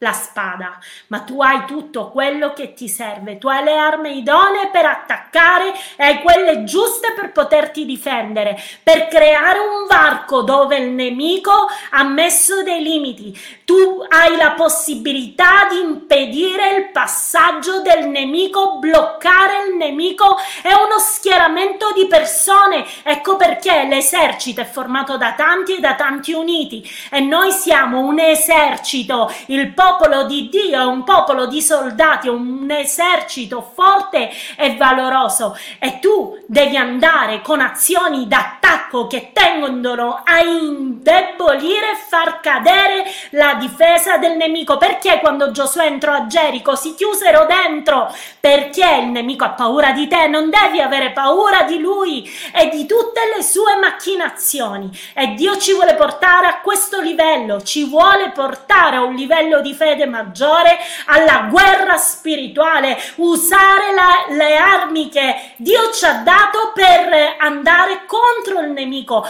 la 0.00 0.12
spada, 0.12 0.78
ma 1.06 1.20
tu 1.20 1.40
hai 1.40 1.64
tutto 1.64 2.10
quello 2.10 2.52
che 2.52 2.74
ti 2.74 2.86
serve, 2.86 3.38
tu 3.38 3.48
hai 3.48 3.64
le 3.64 3.78
armi 3.78 4.18
idonee 4.18 4.68
per 4.68 4.84
attaccare 4.84 5.72
e 5.96 6.04
hai 6.04 6.20
quelle 6.20 6.64
giuste 6.64 7.14
per 7.14 7.32
poterti 7.32 7.86
difendere, 7.86 8.62
per 8.82 9.08
creare 9.08 9.58
un 9.58 9.86
varco 9.88 10.42
dove 10.42 10.76
il 10.76 10.90
nemico 10.90 11.66
ha 11.92 12.04
messo 12.04 12.62
dei 12.62 12.82
limiti. 12.82 13.34
Tu 13.64 14.04
hai 14.10 14.36
la 14.36 14.50
possibilità 14.50 15.66
di 15.70 15.80
impedire 15.80 16.76
il 16.76 16.90
passaggio 16.90 17.80
del 17.80 18.06
nemico, 18.06 18.76
bloccare 18.76 19.68
il 19.68 19.76
nemico, 19.76 20.36
è 20.60 20.74
uno 20.74 20.98
schieramento 20.98 21.92
di 21.92 22.06
persone. 22.06 22.84
Ecco 23.02 23.36
perché 23.36 23.84
l'esercito 23.84 24.60
è 24.60 24.66
formato 24.66 25.16
da 25.16 25.32
tanti 25.32 25.76
e 25.76 25.80
da 25.80 25.94
tanti 25.94 26.34
uniti. 26.34 26.86
E 27.10 27.20
noi 27.20 27.50
siamo 27.50 28.00
un 28.00 28.18
esercito, 28.18 29.32
il 29.46 29.72
popolo 29.72 29.84
popolo 29.86 30.24
di 30.24 30.48
Dio 30.48 30.88
un 30.88 31.04
popolo 31.04 31.46
di 31.46 31.62
soldati, 31.62 32.26
un 32.26 32.68
esercito 32.68 33.70
forte 33.72 34.30
e 34.56 34.74
valoroso 34.76 35.56
e 35.78 36.00
tu 36.00 36.36
devi 36.46 36.76
andare 36.76 37.40
con 37.40 37.60
azioni 37.60 38.26
d'attacco 38.26 39.06
che 39.06 39.30
tendono 39.32 40.22
a 40.24 40.40
indebolire 40.40 41.92
e 41.92 41.96
far 42.08 42.40
cadere 42.40 43.04
la 43.30 43.54
difesa 43.54 44.16
del 44.16 44.36
nemico. 44.36 44.76
Perché 44.76 45.20
quando 45.20 45.52
Giosuè 45.52 45.86
entrò 45.86 46.12
a 46.14 46.26
Gerico 46.26 46.74
si 46.74 46.94
chiusero 46.94 47.46
dentro? 47.46 48.12
Perché 48.40 49.02
il 49.02 49.06
nemico 49.06 49.44
ha 49.44 49.50
paura 49.50 49.92
di 49.92 50.08
te, 50.08 50.26
non 50.26 50.50
devi 50.50 50.80
avere 50.80 51.12
paura 51.12 51.62
di 51.62 51.78
lui 51.78 52.28
e 52.52 52.68
di 52.70 52.86
tutte 52.86 53.20
le 53.36 53.42
sue 53.42 53.76
macchinazioni. 53.76 54.90
E 55.14 55.34
Dio 55.34 55.56
ci 55.58 55.72
vuole 55.74 55.94
portare 55.94 56.46
a 56.46 56.60
questo 56.60 57.00
livello, 57.00 57.62
ci 57.62 57.84
vuole 57.84 58.30
portare 58.30 58.96
a 58.96 59.02
un 59.04 59.14
livello 59.14 59.60
di 59.60 59.74
fede 59.76 60.06
maggiore, 60.06 60.78
alla 61.06 61.46
guerra 61.50 61.96
spirituale, 61.96 62.98
usare 63.16 63.92
la, 63.94 64.34
le 64.34 64.56
armi 64.56 65.08
che 65.08 65.52
Dio 65.56 65.92
ci 65.92 66.04
ha 66.04 66.22
dato 66.24 66.72
per 66.74 67.36
andare 67.38 68.04
contro 68.06 68.60
il 68.60 68.70
nemico, 68.70 69.24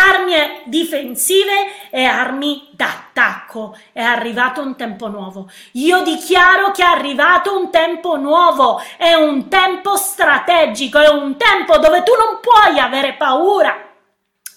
armi 0.00 0.62
difensive 0.64 1.90
e 1.90 2.04
armi 2.04 2.68
d'attacco. 2.72 3.76
È 3.92 4.02
arrivato 4.02 4.62
un 4.62 4.76
tempo 4.76 5.08
nuovo. 5.08 5.50
Io 5.72 6.02
dichiaro 6.02 6.70
che 6.70 6.82
è 6.82 6.86
arrivato 6.86 7.58
un 7.58 7.70
tempo 7.70 8.16
nuovo, 8.16 8.82
è 8.96 9.12
un 9.14 9.48
tempo 9.48 9.96
strategico, 9.96 10.98
è 10.98 11.08
un 11.08 11.36
tempo 11.36 11.76
dove 11.78 12.02
tu 12.02 12.12
non 12.12 12.40
puoi 12.40 12.78
avere 12.78 13.14
paura. 13.14 13.88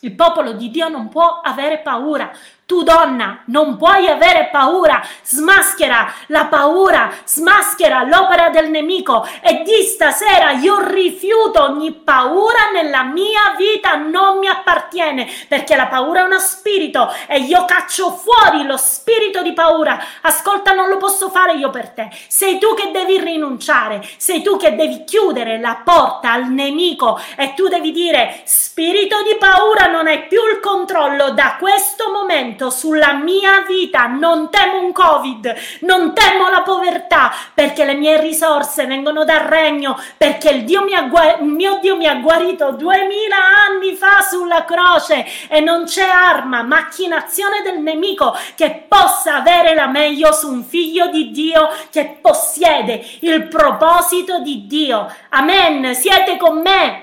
Il 0.01 0.15
popolo 0.15 0.53
di 0.53 0.69
Dio 0.69 0.89
non 0.89 1.07
può 1.07 1.39
avere 1.41 1.79
paura. 1.79 2.31
Tu 2.65 2.81
donna 2.81 3.41
non 3.47 3.75
puoi 3.75 4.07
avere 4.07 4.47
paura, 4.49 5.05
smaschera 5.21 6.11
la 6.27 6.45
paura, 6.45 7.11
smaschera 7.25 8.03
l'opera 8.03 8.49
del 8.49 8.69
nemico 8.69 9.27
e 9.41 9.63
di 9.63 9.83
stasera 9.83 10.51
io 10.51 10.79
rifiuto 10.79 11.61
ogni 11.61 11.91
paura 11.91 12.71
nella 12.73 13.03
mia 13.03 13.53
vita, 13.57 13.95
non 13.95 14.37
mi 14.37 14.47
appartiene 14.47 15.29
perché 15.49 15.75
la 15.75 15.87
paura 15.87 16.21
è 16.21 16.23
uno 16.23 16.39
spirito 16.39 17.13
e 17.27 17.41
io 17.41 17.65
caccio 17.65 18.11
fuori 18.11 18.63
lo 18.65 18.77
spirito 18.77 19.41
di 19.41 19.51
paura. 19.51 20.01
Ascolta, 20.21 20.71
non 20.71 20.87
lo 20.87 20.95
posso 20.95 21.29
fare 21.29 21.55
io 21.55 21.69
per 21.69 21.89
te. 21.89 22.09
Sei 22.27 22.59
tu 22.59 22.73
che 22.75 22.91
devi 22.91 23.19
rinunciare, 23.19 24.01
sei 24.15 24.41
tu 24.41 24.55
che 24.55 24.75
devi 24.75 25.03
chiudere 25.03 25.59
la 25.59 25.81
porta 25.83 26.31
al 26.31 26.47
nemico 26.47 27.19
e 27.35 27.53
tu 27.55 27.67
devi 27.67 27.91
dire 27.91 28.41
spirito 28.45 29.21
di 29.23 29.35
paura 29.37 29.87
non 29.87 30.07
hai 30.07 30.27
più 30.27 30.39
il 30.47 30.61
controllo 30.61 31.31
da 31.31 31.57
questo 31.59 32.09
momento 32.09 32.62
sulla 32.69 33.13
mia 33.13 33.63
vita. 33.67 34.07
Non 34.07 34.49
temo 34.49 34.79
un 34.79 34.91
Covid, 34.91 35.55
non 35.81 36.13
temo 36.13 36.49
la 36.49 36.61
povertà, 36.61 37.31
perché 37.53 37.85
le 37.85 37.95
mie 37.95 38.19
risorse 38.19 38.85
vengono 38.85 39.23
dal 39.23 39.41
regno, 39.41 39.99
perché 40.17 40.49
il 40.49 40.63
Dio 40.63 40.83
mi 40.83 40.93
ha, 40.93 41.09
mio 41.41 41.79
Dio 41.81 41.95
mi 41.95 42.07
ha 42.07 42.15
guarito 42.15 42.71
duemila 42.71 43.37
anni 43.67 43.95
fa 43.95 44.21
sulla 44.21 44.65
croce 44.65 45.25
e 45.47 45.59
non 45.59 45.85
c'è 45.85 46.07
arma, 46.07 46.63
macchinazione 46.63 47.61
del 47.61 47.79
nemico 47.79 48.35
che 48.55 48.85
possa 48.87 49.35
avere 49.35 49.73
la 49.73 49.87
meglio 49.87 50.31
su 50.33 50.49
un 50.51 50.63
figlio 50.63 51.07
di 51.07 51.31
Dio 51.31 51.69
che 51.91 52.17
possiede 52.21 53.03
il 53.21 53.47
proposito 53.47 54.39
di 54.39 54.67
Dio. 54.67 55.11
Amen. 55.29 55.93
Siete 55.95 56.37
con 56.37 56.61
me? 56.61 57.02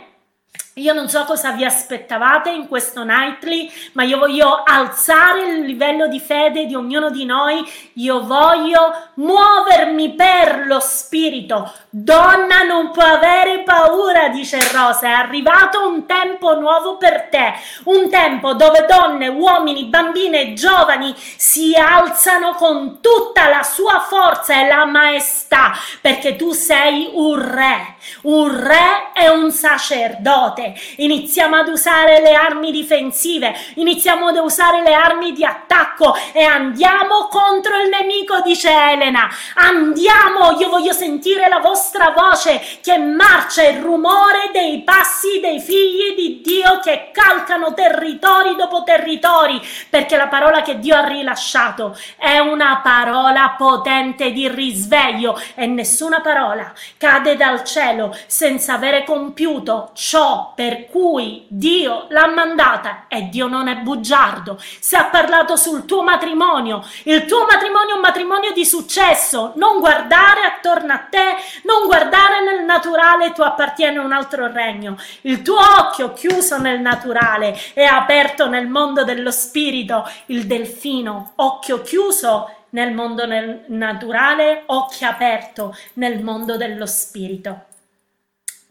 Io 0.81 0.95
non 0.95 1.11
so 1.11 1.25
cosa 1.25 1.53
vi 1.53 1.63
aspettavate 1.63 2.49
in 2.49 2.67
questo 2.67 3.05
nightly, 3.05 3.71
ma 3.93 4.03
io 4.03 4.17
voglio 4.17 4.63
alzare 4.65 5.43
il 5.43 5.65
livello 5.67 6.09
di 6.09 6.19
fede 6.19 6.65
di 6.65 6.75
ognuno 6.75 7.11
di 7.11 7.27
noi. 7.27 7.63
Io 7.95 8.25
voglio 8.25 9.11
muovermi 9.15 10.15
per 10.15 10.63
lo 10.65 10.81
spirito. 10.81 11.71
Donna 11.91 12.63
non 12.63 12.93
può 12.93 13.03
avere 13.03 13.63
paura, 13.63 14.29
dice 14.29 14.59
Rosa. 14.73 15.09
È 15.09 15.11
arrivato 15.11 15.87
un 15.87 16.07
tempo 16.07 16.59
nuovo 16.59 16.97
per 16.97 17.29
te. 17.31 17.53
Un 17.85 18.09
tempo 18.09 18.55
dove 18.55 18.87
donne, 18.89 19.29
uomini, 19.29 19.85
bambine 19.85 20.55
giovani 20.55 21.15
si 21.17 21.75
alzano 21.75 22.55
con 22.55 23.01
tutta 23.03 23.51
la 23.51 23.63
sua 23.63 24.01
forza 24.01 24.55
e 24.55 24.67
la 24.67 24.87
maestà, 24.87 25.73
perché 26.01 26.37
tu 26.37 26.53
sei 26.53 27.11
un 27.13 27.39
re. 27.39 27.97
Un 28.23 28.67
re 28.67 29.11
e 29.15 29.29
un 29.29 29.51
sacerdote. 29.51 30.75
Iniziamo 30.97 31.57
ad 31.57 31.69
usare 31.69 32.21
le 32.21 32.35
armi 32.35 32.71
difensive, 32.71 33.55
iniziamo 33.75 34.29
ad 34.29 34.37
usare 34.37 34.83
le 34.83 34.95
armi 34.95 35.33
di 35.33 35.45
attacco. 35.45 36.17
E 36.33 36.43
andiamo 36.43 37.29
contro 37.29 37.81
il 37.81 37.89
nemico, 37.89 38.41
dice 38.41 38.71
Elena. 38.71 39.29
Andiamo, 39.55 40.59
io 40.59 40.69
voglio 40.69 40.93
sentire 40.93 41.49
la 41.49 41.59
vostra 41.59 42.15
voce 42.17 42.63
che 42.83 42.99
marcia, 42.99 43.67
il 43.67 43.81
rumore 43.81 44.51
dei 44.53 44.83
passi 44.83 45.41
dei 45.41 45.61
figli 45.61 46.15
di 46.15 46.41
Dio 46.43 46.81
che 46.81 47.11
calcano 47.13 47.75
territori 47.75 48.57
dopo 48.57 48.83
territori, 48.83 49.61
perché 49.89 50.17
la 50.17 50.29
parola 50.29 50.63
che 50.63 50.79
Dio 50.79 50.97
ha 50.97 51.07
rilasciato 51.07 51.97
è 52.17 52.39
una 52.39 52.81
parola 52.83 53.55
potente 53.57 54.31
di 54.33 54.49
risveglio. 54.49 55.41
E 55.55 55.67
nessuna 55.67 56.21
parola 56.21 56.73
cade 56.97 57.37
dal 57.37 57.65
cielo 57.65 58.00
senza 58.27 58.75
avere 58.75 59.05
compiuto 59.05 59.91
ciò 59.95 60.53
per 60.55 60.87
cui 60.87 61.45
Dio 61.49 62.07
l'ha 62.09 62.29
mandata 62.29 63.05
e 63.09 63.29
Dio 63.29 63.47
non 63.49 63.69
è 63.69 63.77
bugiardo. 63.77 64.59
Se 64.81 64.97
ha 64.97 65.05
parlato 65.05 65.57
sul 65.57 65.85
tuo 65.85 66.03
matrimonio, 66.03 66.83
il 67.05 67.27
tuo 67.27 67.45
matrimonio 67.45 67.95
è 67.95 67.97
un 67.97 68.01
matrimonio 68.01 68.53
di 68.53 68.65
successo, 68.65 69.53
non 69.57 69.81
guardare 69.81 70.43
attorno 70.43 70.93
a 70.93 70.99
te, 70.99 71.37
non 71.65 71.87
guardare 71.87 72.43
nel 72.43 72.65
naturale, 72.65 73.33
tu 73.33 73.43
appartieni 73.43 73.97
a 73.97 74.03
un 74.03 74.13
altro 74.13 74.51
regno. 74.51 74.97
Il 75.23 75.43
tuo 75.43 75.59
occhio 75.59 76.13
chiuso 76.13 76.59
nel 76.59 76.81
naturale 76.81 77.59
è 77.75 77.85
aperto 77.85 78.49
nel 78.49 78.69
mondo 78.69 79.05
dello 79.05 79.31
spirito, 79.31 80.09
il 80.27 80.47
delfino, 80.47 81.33
occhio 81.37 81.83
chiuso 81.83 82.55
nel 82.71 82.93
mondo 82.93 83.27
nel 83.27 83.65
naturale, 83.69 84.63
occhio 84.67 85.09
aperto 85.09 85.77
nel 85.95 86.23
mondo 86.23 86.57
dello 86.57 86.87
spirito. 86.87 87.65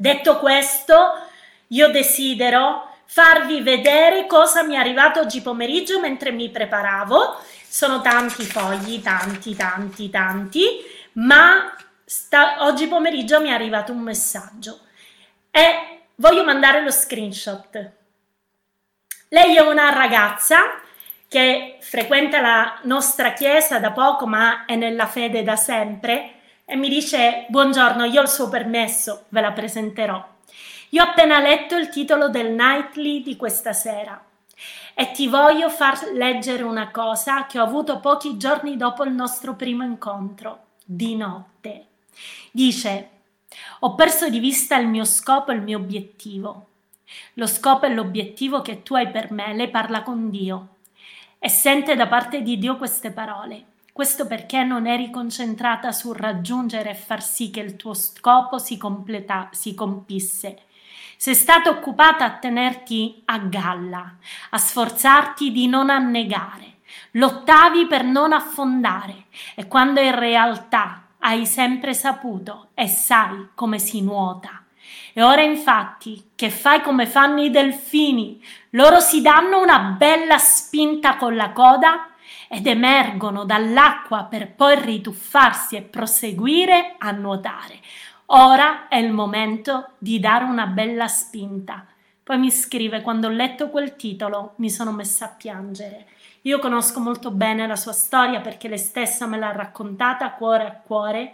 Detto 0.02 0.40
questo, 0.40 0.96
io 1.68 1.92
desidero 1.92 2.90
farvi 3.04 3.60
vedere 3.60 4.28
cosa 4.28 4.64
mi 4.64 4.76
è 4.76 4.78
arrivato 4.78 5.20
oggi 5.20 5.42
pomeriggio 5.42 6.00
mentre 6.00 6.32
mi 6.32 6.50
preparavo. 6.50 7.38
Sono 7.68 8.00
tanti 8.00 8.44
fogli, 8.44 9.02
tanti, 9.02 9.58
tanti, 9.58 10.10
tanti, 10.10 10.70
ma 11.16 11.76
sta, 12.06 12.64
oggi 12.64 12.88
pomeriggio 12.88 13.42
mi 13.42 13.50
è 13.50 13.52
arrivato 13.52 13.92
un 13.92 14.00
messaggio 14.00 14.80
e 15.52 16.04
voglio 16.16 16.46
mandare 16.46 16.82
lo 16.82 16.92
screenshot. 16.92 17.92
Lei 19.28 19.58
è 19.58 19.60
una 19.60 19.90
ragazza 19.90 20.80
che 21.28 21.76
frequenta 21.82 22.40
la 22.40 22.80
nostra 22.84 23.34
chiesa 23.34 23.80
da 23.80 23.92
poco, 23.92 24.26
ma 24.26 24.64
è 24.64 24.76
nella 24.76 25.08
fede 25.08 25.44
da 25.44 25.58
sempre 25.58 26.36
e 26.72 26.76
mi 26.76 26.88
dice 26.88 27.48
buongiorno, 27.50 28.04
io 28.06 28.20
ho 28.20 28.24
il 28.24 28.30
suo 28.30 28.48
permesso, 28.48 29.26
ve 29.30 29.42
la 29.42 29.52
presenterò. 29.52 30.24
Io 30.90 31.04
ho 31.04 31.08
appena 31.08 31.40
letto 31.40 31.76
il 31.76 31.90
titolo 31.90 32.30
del 32.30 32.52
nightly 32.52 33.24
di 33.24 33.36
questa 33.36 33.74
sera 33.74 34.24
e 34.94 35.10
ti 35.10 35.28
voglio 35.28 35.68
far 35.72 36.12
leggere 36.14 36.62
una 36.62 36.92
cosa 36.92 37.48
che 37.48 37.60
ho 37.60 37.64
avuto 37.64 38.00
pochi 38.00 38.38
giorni 38.38 38.78
dopo 38.78 39.04
il 39.04 39.12
nostro 39.12 39.56
primo 39.56 39.84
incontro, 39.84 40.66
di 40.86 41.16
notte. 41.16 41.88
Dice, 42.52 43.10
ho 43.80 43.96
perso 43.96 44.30
di 44.30 44.38
vista 44.38 44.78
il 44.78 44.88
mio 44.88 45.06
scopo 45.06 45.50
e 45.50 45.56
il 45.56 45.64
mio 45.64 45.80
obiettivo. 45.80 46.68
Lo 47.34 47.48
scopo 47.48 47.88
e 47.88 47.94
l'obiettivo 47.96 48.62
che 48.62 48.84
tu 48.84 48.94
hai 48.94 49.10
per 49.10 49.32
me, 49.32 49.56
lei 49.56 49.72
parla 49.72 50.04
con 50.04 50.30
Dio 50.30 50.76
e 51.40 51.50
sente 51.50 51.96
da 51.96 52.06
parte 52.06 52.44
di 52.44 52.60
Dio 52.60 52.78
queste 52.78 53.10
parole. 53.10 53.69
Questo 54.00 54.28
perché 54.28 54.64
non 54.64 54.88
eri 54.88 55.10
concentrata 55.10 55.92
sul 55.92 56.16
raggiungere 56.16 56.92
e 56.92 56.96
far 56.96 57.22
sì 57.22 57.50
che 57.50 57.60
il 57.60 57.76
tuo 57.76 57.94
scopo 57.94 58.58
si, 58.58 58.78
completa, 58.78 59.50
si 59.52 59.74
compisse, 59.74 60.62
sei 61.18 61.36
stata 61.36 61.70
occupata 61.70 62.24
a 62.24 62.38
tenerti 62.38 63.24
a 63.26 63.40
galla, 63.40 64.16
a 64.52 64.58
sforzarti 64.58 65.52
di 65.52 65.68
non 65.68 65.90
annegare, 65.90 66.76
lottavi 67.12 67.88
per 67.88 68.06
non 68.06 68.32
affondare. 68.32 69.26
E 69.54 69.68
quando 69.68 70.00
in 70.00 70.18
realtà 70.18 71.08
hai 71.20 71.46
sempre 71.46 71.94
saputo 71.94 72.70
e 72.76 72.88
sai 72.88 73.50
come 73.54 73.80
si 73.80 74.02
nuota. 74.02 74.64
E 75.12 75.22
ora 75.22 75.42
infatti 75.42 76.32
che 76.36 76.50
fai 76.50 76.82
come 76.82 77.06
fanno 77.06 77.42
i 77.42 77.52
delfini, 77.52 78.42
loro 78.70 79.02
si 79.02 79.22
danno 79.22 79.62
una 79.62 79.78
bella 79.98 80.38
spinta 80.38 81.18
con 81.18 81.36
la 81.36 81.52
coda 81.52 82.09
ed 82.52 82.66
emergono 82.66 83.46
dall'acqua 83.46 84.24
per 84.24 84.52
poi 84.54 84.82
rituffarsi 84.82 85.76
e 85.76 85.84
proseguire 85.84 86.96
a 86.98 87.12
nuotare. 87.12 87.80
Ora 88.32 88.88
è 88.88 88.98
il 88.98 89.12
momento 89.12 89.92
di 90.00 90.20
dare 90.20 90.46
una 90.46 90.66
bella 90.66 91.08
spinta. 91.08 91.86
Poi 92.24 92.40
mi 92.40 92.50
scrive, 92.50 93.02
quando 93.02 93.28
ho 93.28 93.32
letto 93.32 93.70
quel 93.70 93.96
titolo 93.96 94.54
mi 94.58 94.72
sono 94.72 94.92
messa 94.92 95.26
a 95.26 95.36
piangere. 95.38 96.08
Io 96.44 96.58
conosco 96.58 97.00
molto 97.00 97.30
bene 97.30 97.68
la 97.68 97.76
sua 97.76 97.92
storia 97.92 98.40
perché 98.40 98.68
lei 98.68 98.78
stessa 98.80 99.28
me 99.28 99.38
l'ha 99.38 99.52
raccontata 99.52 100.32
cuore 100.32 100.66
a 100.66 100.72
cuore 100.72 101.32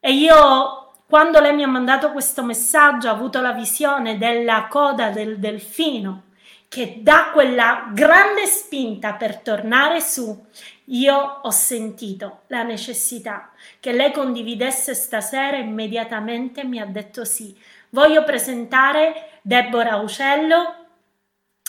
e 0.00 0.12
io 0.12 0.92
quando 1.06 1.40
lei 1.40 1.54
mi 1.54 1.64
ha 1.64 1.68
mandato 1.68 2.12
questo 2.12 2.42
messaggio 2.42 3.08
ho 3.08 3.12
avuto 3.12 3.40
la 3.40 3.52
visione 3.52 4.16
della 4.16 4.68
coda 4.68 5.10
del 5.10 5.38
delfino 5.38 6.22
che 6.68 6.98
dà 7.00 7.30
quella 7.32 7.90
grande 7.92 8.46
spinta 8.46 9.14
per 9.14 9.38
tornare 9.38 10.00
su, 10.00 10.46
io 10.86 11.40
ho 11.42 11.50
sentito 11.50 12.42
la 12.48 12.62
necessità 12.62 13.50
che 13.80 13.92
lei 13.92 14.12
condividesse 14.12 14.94
stasera 14.94 15.56
immediatamente 15.56 16.64
mi 16.64 16.80
ha 16.80 16.84
detto 16.84 17.24
sì. 17.24 17.56
Voglio 17.90 18.24
presentare 18.24 19.38
Deborah 19.42 19.96
Uccello. 19.96 20.86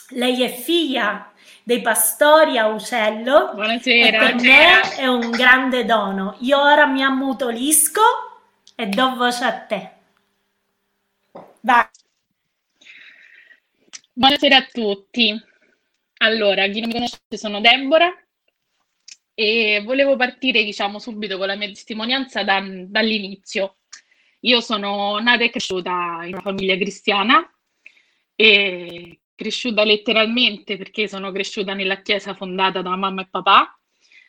Lei 0.10 0.44
è 0.44 0.50
figlia 0.50 1.32
dei 1.64 1.82
pastori 1.82 2.58
a 2.58 2.68
Uccello. 2.68 3.52
Buonasera. 3.54 4.20
per 4.20 4.36
me 4.36 4.96
è 4.96 5.08
un 5.08 5.30
grande 5.30 5.86
dono. 5.86 6.36
Io 6.40 6.60
ora 6.60 6.86
mi 6.86 7.04
ammutolisco 7.04 8.02
e 8.76 8.88
do 8.88 9.16
voce 9.16 9.44
a 9.44 9.54
te. 9.54 9.90
Vai. 11.62 11.86
Buonasera 14.18 14.56
a 14.56 14.70
tutti. 14.72 15.38
Allora, 16.20 16.66
chi 16.70 16.80
non 16.80 16.88
mi 16.88 16.94
conosce 16.94 17.20
sono 17.32 17.60
Deborah 17.60 18.16
e 19.34 19.82
volevo 19.84 20.16
partire, 20.16 20.64
diciamo, 20.64 21.00
subito 21.00 21.38
con 21.38 21.48
la 21.48 21.58
mia 21.58 21.68
testimonianza 21.68 22.42
da, 22.42 22.64
dall'inizio. 22.66 23.80
Io 24.42 24.62
sono 24.62 25.20
nata 25.20 25.44
e 25.44 25.50
cresciuta 25.50 26.22
in 26.24 26.32
una 26.32 26.42
famiglia 26.42 26.78
cristiana 26.78 27.46
e 28.38 29.20
cresciuta 29.36 29.84
letteralmente 29.84 30.78
perché 30.78 31.10
sono 31.10 31.34
cresciuta 31.34 31.74
nella 31.74 32.02
chiesa 32.02 32.34
fondata 32.36 32.82
da 32.82 32.96
mamma 32.96 33.24
e 33.24 33.28
papà 33.30 33.78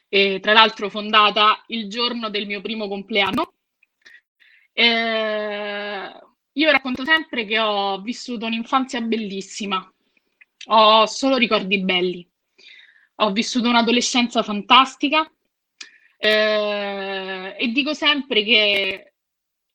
e 0.09 0.41
tra 0.41 0.53
l'altro 0.53 0.91
fondata 0.91 1.63
il 1.69 1.89
giorno 1.89 2.29
del 2.29 2.47
mio 2.47 2.61
primo 2.61 2.89
compleanno. 2.89 3.53
Eh, 4.73 6.26
io 6.57 6.71
racconto 6.71 7.05
sempre 7.05 7.45
che 7.45 7.59
ho 7.59 8.01
vissuto 8.01 8.47
un'infanzia 8.47 9.01
bellissima, 9.01 9.93
ho 10.69 11.07
solo 11.07 11.37
ricordi 11.37 11.81
belli. 11.83 12.29
Ho 13.21 13.33
vissuto 13.33 13.69
un'adolescenza 13.69 14.43
fantastica 14.43 15.31
eh, 16.19 17.57
e 17.59 17.69
dico 17.69 17.95
sempre 17.95 18.43
che 18.45 19.15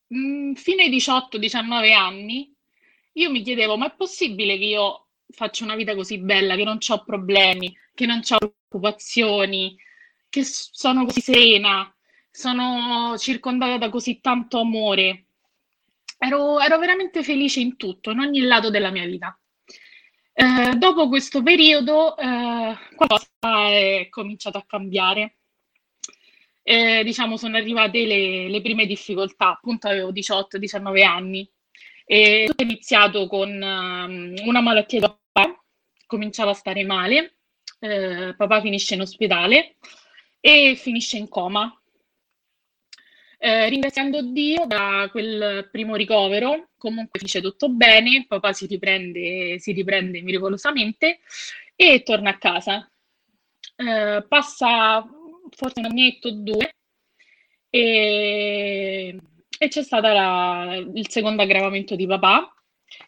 mh, 0.08 0.54
fino 0.54 0.82
ai 0.82 0.90
18-19 0.90 1.94
anni 1.94 2.54
io 3.14 3.30
mi 3.32 3.42
chiedevo, 3.42 3.78
ma 3.78 3.88
è 3.88 3.96
possibile 3.96 4.58
che 4.58 4.66
io 4.66 5.08
faccio 5.30 5.64
una 5.64 5.76
vita 5.76 5.96
così 5.96 6.20
bella, 6.20 6.56
che 6.56 6.64
non 6.64 6.78
ho 6.88 7.04
problemi, 7.04 7.76
che 7.94 8.06
non 8.06 8.22
ho 8.28 8.38
preoccupazioni, 8.38 9.76
che 10.30 10.44
sono 10.44 11.06
così 11.06 11.22
serena, 11.22 11.94
sono 12.30 13.18
circondata 13.18 13.78
da 13.78 13.90
così 13.90 14.22
tanto 14.22 14.60
amore. 14.60 15.26
Ero, 16.24 16.60
ero 16.60 16.78
veramente 16.78 17.24
felice 17.24 17.62
in 17.62 17.78
tutto, 17.78 18.12
in 18.12 18.20
ogni 18.20 18.42
lato 18.42 18.70
della 18.70 18.92
mia 18.92 19.06
vita. 19.06 19.36
Eh, 20.34 20.76
dopo 20.78 21.08
questo 21.08 21.42
periodo 21.42 22.16
eh, 22.16 22.78
qualcosa 22.96 23.28
è 23.72 24.08
cominciato 24.12 24.60
a 24.60 24.66
cambiare. 24.68 25.38
Eh, 26.62 27.04
diciamo 27.04 27.38
sono 27.38 27.58
arrivate 27.58 28.06
le, 28.06 28.50
le, 28.50 28.62
prime 28.62 28.86
difficoltà, 28.86 29.50
appunto 29.50 29.88
avevo 29.88 30.12
18-19 30.12 31.04
anni 31.04 31.52
e 32.06 32.46
tutto 32.46 32.62
è 32.62 32.66
iniziato 32.66 33.26
con 33.26 33.50
um, 33.50 34.36
una 34.46 34.62
malattia 34.62 35.00
di 35.00 35.08
papà, 35.08 35.60
cominciava 36.06 36.52
a 36.52 36.54
stare 36.54 36.84
male, 36.84 37.38
eh, 37.80 38.36
papà 38.38 38.62
finisce 38.62 38.94
in 38.94 39.02
ospedale 39.02 39.78
e 40.40 40.76
finisce 40.76 41.18
in 41.18 41.28
coma. 41.30 41.81
Eh, 43.44 43.70
ringraziando 43.70 44.22
Dio 44.22 44.68
da 44.68 45.08
quel 45.10 45.68
primo 45.72 45.96
ricovero, 45.96 46.70
comunque 46.78 47.18
finisce 47.18 47.42
tutto 47.42 47.70
bene, 47.70 48.26
papà 48.28 48.54
si 48.54 48.68
riprende, 48.68 49.58
si 49.58 49.72
riprende 49.72 50.22
miracolosamente 50.22 51.22
e 51.76 52.04
torna 52.04 52.30
a 52.30 52.38
casa. 52.38 52.88
Eh, 53.76 54.24
passa 54.28 55.04
forse 55.50 55.80
un 55.80 55.86
annetto 55.86 56.28
o 56.28 56.32
due 56.34 56.76
e, 57.68 59.20
e 59.58 59.68
c'è 59.68 59.82
stato 59.82 60.08
il 60.94 61.10
secondo 61.10 61.42
aggravamento 61.42 61.96
di 61.96 62.06
papà 62.06 62.54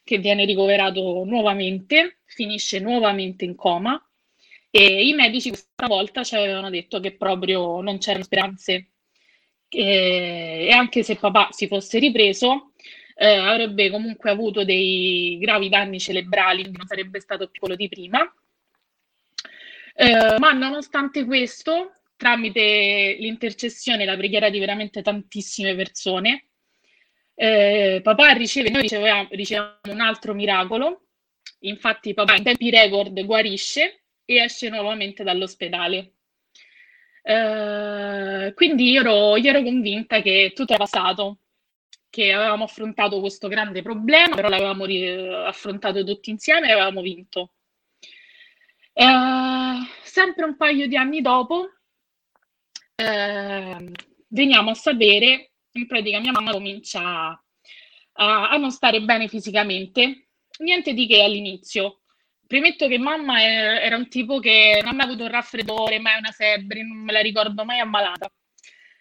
che 0.04 0.18
viene 0.18 0.46
ricoverato 0.46 1.24
nuovamente, 1.26 2.22
finisce 2.26 2.80
nuovamente 2.80 3.46
in 3.46 3.54
coma 3.56 4.04
e 4.72 5.08
i 5.08 5.14
medici 5.14 5.50
questa 5.50 5.86
volta 5.86 6.24
ci 6.24 6.36
avevano 6.36 6.72
detto 6.72 7.00
che 7.00 7.16
proprio 7.16 7.82
non 7.82 8.00
c'erano 8.00 8.24
speranze 8.24 8.93
e 9.74 10.70
anche 10.72 11.04
se 11.04 11.16
papà 11.16 11.50
si 11.52 11.68
fosse 11.68 12.00
ripreso, 12.00 12.74
eh, 13.16 13.36
avrebbe 13.36 13.90
comunque 13.90 14.30
avuto 14.30 14.64
dei 14.64 15.38
gravi 15.40 15.70
danni 15.70 16.00
cerebrali, 16.00 16.64
non 16.72 16.86
sarebbe 16.86 17.20
stato 17.20 17.48
più 17.50 17.60
quello 17.60 17.76
di 17.76 17.90
prima. 17.90 18.22
Eh, 19.96 20.36
ma 20.40 20.52
nonostante 20.54 21.24
questo, 21.26 22.02
tramite 22.16 23.16
l'intercessione 23.20 24.04
e 24.04 24.06
la 24.06 24.18
preghiera 24.18 24.50
di 24.50 24.60
veramente 24.60 25.02
tantissime 25.02 25.76
persone, 25.76 26.48
eh, 27.36 28.00
papà 28.04 28.32
riceve, 28.32 28.70
noi 28.70 28.84
riceviamo, 28.84 29.28
riceviamo 29.32 29.80
un 29.90 30.02
altro 30.02 30.34
miracolo. 30.34 31.08
Infatti, 31.60 32.14
papà 32.14 32.36
in 32.36 32.44
tempi 32.44 32.70
record 32.70 33.24
guarisce 33.26 34.04
e 34.26 34.36
esce 34.36 34.70
nuovamente 34.70 35.24
dall'ospedale. 35.24 36.12
Eh, 37.26 38.52
quindi 38.54 38.92
io 38.92 39.00
ero, 39.00 39.38
io 39.38 39.50
ero 39.50 39.64
convinta 39.64 40.22
che 40.22 40.52
tutto 40.54 40.74
era 40.74 40.84
passato, 40.84 41.40
che 42.10 42.34
avevamo 42.34 42.66
affrontato 42.66 43.20
questo 43.22 43.48
grande 43.48 43.82
problema, 43.82 44.36
però 44.36 44.50
l'avevamo 44.50 44.86
affrontato 45.48 46.04
tutti 46.04 46.30
insieme 46.30 46.68
e 46.68 46.72
avevamo 46.74 47.02
vinto. 47.02 47.54
Eh, 48.94 49.06
sempre 50.04 50.46
un 50.46 50.56
paio 50.58 50.88
di 50.88 50.98
anni 50.98 51.22
dopo, 51.22 51.70
eh, 52.96 53.92
veniamo 54.28 54.70
a 54.72 54.74
sapere, 54.76 55.54
in 55.72 55.88
pratica 55.88 56.20
mia 56.20 56.32
mamma 56.32 56.52
comincia 56.52 57.02
a, 58.14 58.50
a 58.50 58.58
non 58.58 58.72
stare 58.72 59.02
bene 59.02 59.28
fisicamente, 59.28 60.28
niente 60.60 60.94
di 60.94 61.08
che 61.08 61.24
all'inizio, 61.24 62.03
Premetto 62.46 62.88
che 62.88 62.98
mamma 62.98 63.42
era 63.42 63.96
un 63.96 64.08
tipo 64.10 64.40
che 64.40 64.80
non 64.84 64.94
ha 64.94 64.96
mai 64.96 65.06
avuto 65.08 65.24
un 65.24 65.32
raffreddore, 65.32 66.00
mai 66.00 66.18
una 66.18 66.32
febbre, 66.32 66.84
non 66.84 66.98
me 66.98 67.12
la 67.12 67.22
ricordo 67.22 67.66
mai 67.66 67.80
ammalata. 67.80 68.32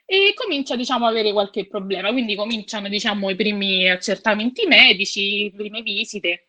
E 0.05 0.33
comincia, 0.35 0.77
diciamo, 0.77 1.07
a 1.07 1.09
avere 1.09 1.33
qualche 1.33 1.67
problema. 1.67 2.11
Quindi 2.11 2.35
cominciano, 2.35 2.89
diciamo, 2.89 3.31
i 3.31 3.37
primi 3.37 3.89
accertamenti 3.89 4.67
medici, 4.67 5.45
le 5.45 5.57
prime 5.57 5.83
visite. 5.83 6.49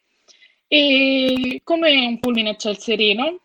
E 0.67 1.61
come 1.63 2.05
un 2.05 2.19
fulmine 2.19 2.49
a 2.51 2.55
ciel 2.55 2.77
sereno, 2.77 3.41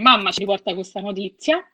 mamma 0.00 0.30
ci 0.32 0.40
riporta 0.40 0.74
questa 0.74 1.00
notizia 1.00 1.64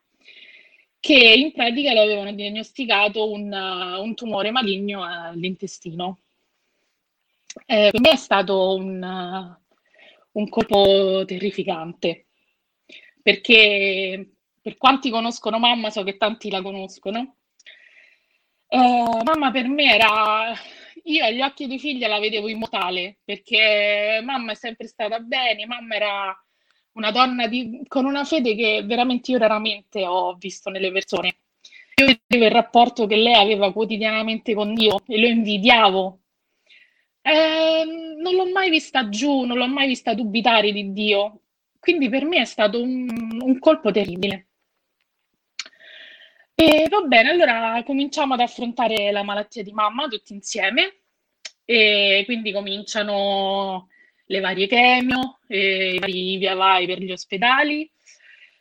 che 1.01 1.15
in 1.15 1.53
pratica 1.53 1.93
le 1.93 2.01
avevano 2.01 2.33
diagnosticato 2.33 3.31
un, 3.31 3.53
un 3.53 4.15
tumore 4.15 4.53
maligno 4.53 5.03
all'intestino. 5.03 6.19
Eh, 7.67 7.89
per 7.91 8.01
me 8.01 8.11
è 8.11 8.17
stato 8.17 8.75
un, 8.75 9.57
un 10.33 10.49
colpo 10.49 11.25
terrificante, 11.27 12.29
perché 13.23 14.35
per 14.61 14.77
quanti 14.77 15.11
conoscono 15.11 15.59
mamma, 15.59 15.91
so 15.91 16.03
che 16.05 16.17
tanti 16.17 16.51
la 16.51 16.63
conoscono. 16.63 17.37
Uh, 18.69 19.21
mamma 19.23 19.51
per 19.51 19.69
me 19.69 19.95
era, 19.95 20.55
io 21.05 21.25
agli 21.25 21.43
occhi 21.43 21.67
di 21.67 21.79
figlia 21.79 22.09
la 22.09 22.19
vedevo 22.19 22.49
immortale, 22.49 23.19
perché 23.25 24.21
mamma 24.25 24.53
è 24.53 24.55
sempre 24.55 24.87
stata 24.87 25.19
bene, 25.19 25.67
mamma 25.67 25.95
era 25.95 26.45
una 26.93 27.11
donna 27.11 27.47
di, 27.49 27.83
con 27.89 28.05
una 28.05 28.25
fede 28.25 28.55
che 28.55 28.83
veramente 28.85 29.33
io 29.33 29.39
raramente 29.39 30.07
ho 30.07 30.35
visto 30.35 30.71
nelle 30.71 30.93
persone. 30.93 31.37
Io 31.97 32.07
vedevo 32.07 32.47
il 32.47 32.51
rapporto 32.51 33.07
che 33.07 33.17
lei 33.17 33.35
aveva 33.35 33.73
quotidianamente 33.73 34.55
con 34.55 34.75
Dio 34.75 35.01
e 35.07 35.19
lo 35.19 35.27
invidiavo 35.27 36.22
eh, 37.23 37.85
non 38.19 38.35
l'ho 38.35 38.51
mai 38.51 38.71
vista 38.71 39.09
giù, 39.09 39.45
non 39.45 39.57
l'ho 39.57 39.69
mai 39.69 39.87
vista 39.87 40.15
dubitare 40.15 40.73
di 40.73 40.93
Dio, 40.93 41.41
quindi 41.79 42.09
per 42.09 42.25
me 42.25 42.41
è 42.41 42.45
stato 42.45 42.81
un, 42.83 43.09
un 43.41 43.59
colpo 43.59 43.91
terribile. 43.91 44.49
E 46.55 46.87
va 46.89 47.01
bene, 47.03 47.31
allora 47.31 47.83
cominciamo 47.85 48.35
ad 48.35 48.41
affrontare 48.41 49.11
la 49.11 49.23
malattia 49.23 49.63
di 49.63 49.73
mamma 49.73 50.07
tutti 50.09 50.33
insieme 50.33 50.99
e 51.65 52.23
quindi 52.27 52.53
cominciano 52.53 53.89
le 54.27 54.41
varie 54.41 54.67
chemio, 54.67 55.39
i 55.49 55.99
vari 55.99 56.37
via 56.37 56.55
vai 56.55 56.87
per 56.87 57.01
gli 57.01 57.11
ospedali. 57.13 57.91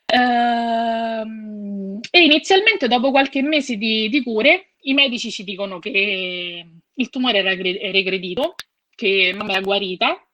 Ehm, 0.05 1.99
e 2.09 2.23
inizialmente, 2.23 2.87
dopo 2.87 3.11
qualche 3.11 3.41
mese 3.41 3.77
di, 3.77 4.09
di 4.09 4.23
cure, 4.23 4.71
i 4.81 4.93
medici 4.93 5.31
ci 5.31 5.43
dicono 5.43 5.79
che 5.79 6.65
il 6.95 7.09
tumore 7.09 7.39
era 7.39 7.53
regredito, 7.53 8.55
che 8.95 9.33
mamma 9.35 9.53
era 9.53 9.61
guarita, 9.61 10.25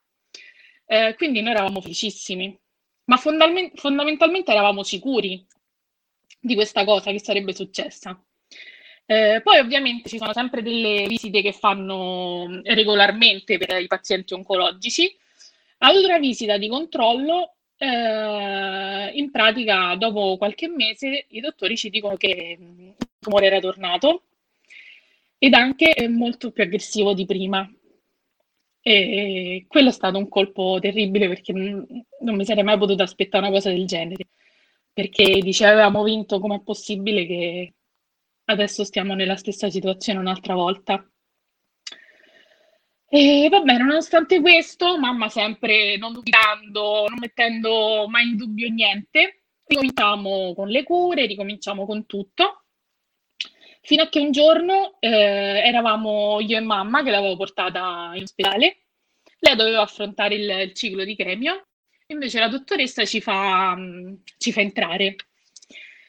eh, 0.85 1.15
quindi 1.15 1.41
noi 1.41 1.51
eravamo 1.51 1.81
felicissimi, 1.81 2.57
ma 3.05 3.17
fondament- 3.17 3.77
fondamentalmente 3.79 4.51
eravamo 4.51 4.83
sicuri 4.83 5.45
di 6.39 6.55
questa 6.55 6.83
cosa 6.85 7.11
che 7.11 7.19
sarebbe 7.19 7.53
successa. 7.53 8.19
Eh, 9.05 9.41
poi 9.41 9.59
ovviamente 9.59 10.09
ci 10.09 10.17
sono 10.17 10.33
sempre 10.33 10.61
delle 10.61 11.05
visite 11.07 11.41
che 11.41 11.53
fanno 11.53 12.59
regolarmente 12.63 13.57
per 13.57 13.81
i 13.81 13.87
pazienti 13.87 14.33
oncologici. 14.33 15.15
Ad 15.79 15.95
una 15.95 16.17
visita 16.19 16.57
di 16.57 16.67
controllo, 16.67 17.55
eh, 17.77 19.11
in 19.13 19.31
pratica 19.31 19.95
dopo 19.95 20.35
qualche 20.37 20.67
mese 20.67 21.25
i 21.29 21.39
dottori 21.39 21.77
ci 21.77 21.89
dicono 21.89 22.17
che 22.17 22.57
il 22.59 22.95
tumore 23.19 23.45
era 23.45 23.59
tornato 23.59 24.23
ed 25.37 25.53
anche 25.53 26.07
molto 26.09 26.51
più 26.51 26.63
aggressivo 26.63 27.13
di 27.13 27.25
prima. 27.25 27.69
E 28.81 29.65
quello 29.67 29.89
è 29.89 29.91
stato 29.91 30.17
un 30.17 30.29
colpo 30.29 30.77
terribile 30.79 31.27
perché 31.27 31.51
non, 31.51 31.85
mi 32.35 32.45
sarei 32.45 32.63
mai 32.63 32.77
potuto 32.77 33.03
aspettare 33.03 33.45
una 33.45 33.53
cosa 33.53 33.69
del 33.69 33.85
genere. 33.85 34.27
Perché 34.93 35.39
dice 35.41 35.65
avevamo 35.65 36.03
vinto, 36.03 36.39
com'è 36.39 36.61
possibile 36.61 37.25
che 37.25 37.73
adesso 38.45 38.83
stiamo 38.83 39.13
nella 39.13 39.35
stessa 39.35 39.69
situazione 39.69 40.19
un'altra 40.19 40.55
volta? 40.55 41.07
E 43.09 43.47
va 43.49 43.61
bene, 43.61 43.83
nonostante 43.83 44.41
questo, 44.41 44.97
mamma 44.97 45.29
sempre 45.29 45.97
non 45.97 46.11
dubitando, 46.13 47.05
non 47.07 47.19
mettendo 47.19 48.05
mai 48.09 48.27
in 48.29 48.35
dubbio 48.35 48.69
niente, 48.69 49.43
ricominciamo 49.65 50.53
con 50.53 50.67
le 50.67 50.83
cure, 50.83 51.25
ricominciamo 51.25 51.85
con 51.85 52.05
tutto. 52.05 52.63
Fino 53.87 54.03
a 54.03 54.09
che 54.09 54.19
un 54.19 54.31
giorno 54.31 54.97
eh, 54.99 55.07
eravamo 55.63 56.41
io 56.41 56.57
e 56.57 56.59
mamma 56.59 57.03
che 57.03 57.09
l'avevo 57.09 57.37
portata 57.37 58.11
in 58.15 58.23
ospedale, 58.23 58.79
lei 59.39 59.55
doveva 59.55 59.81
affrontare 59.81 60.35
il, 60.35 60.49
il 60.49 60.73
ciclo 60.73 61.05
di 61.05 61.15
chemio, 61.15 61.67
invece 62.07 62.39
la 62.39 62.49
dottoressa 62.49 63.05
ci 63.05 63.21
fa, 63.21 63.73
um, 63.77 64.23
ci 64.37 64.51
fa 64.51 64.59
entrare. 64.59 65.15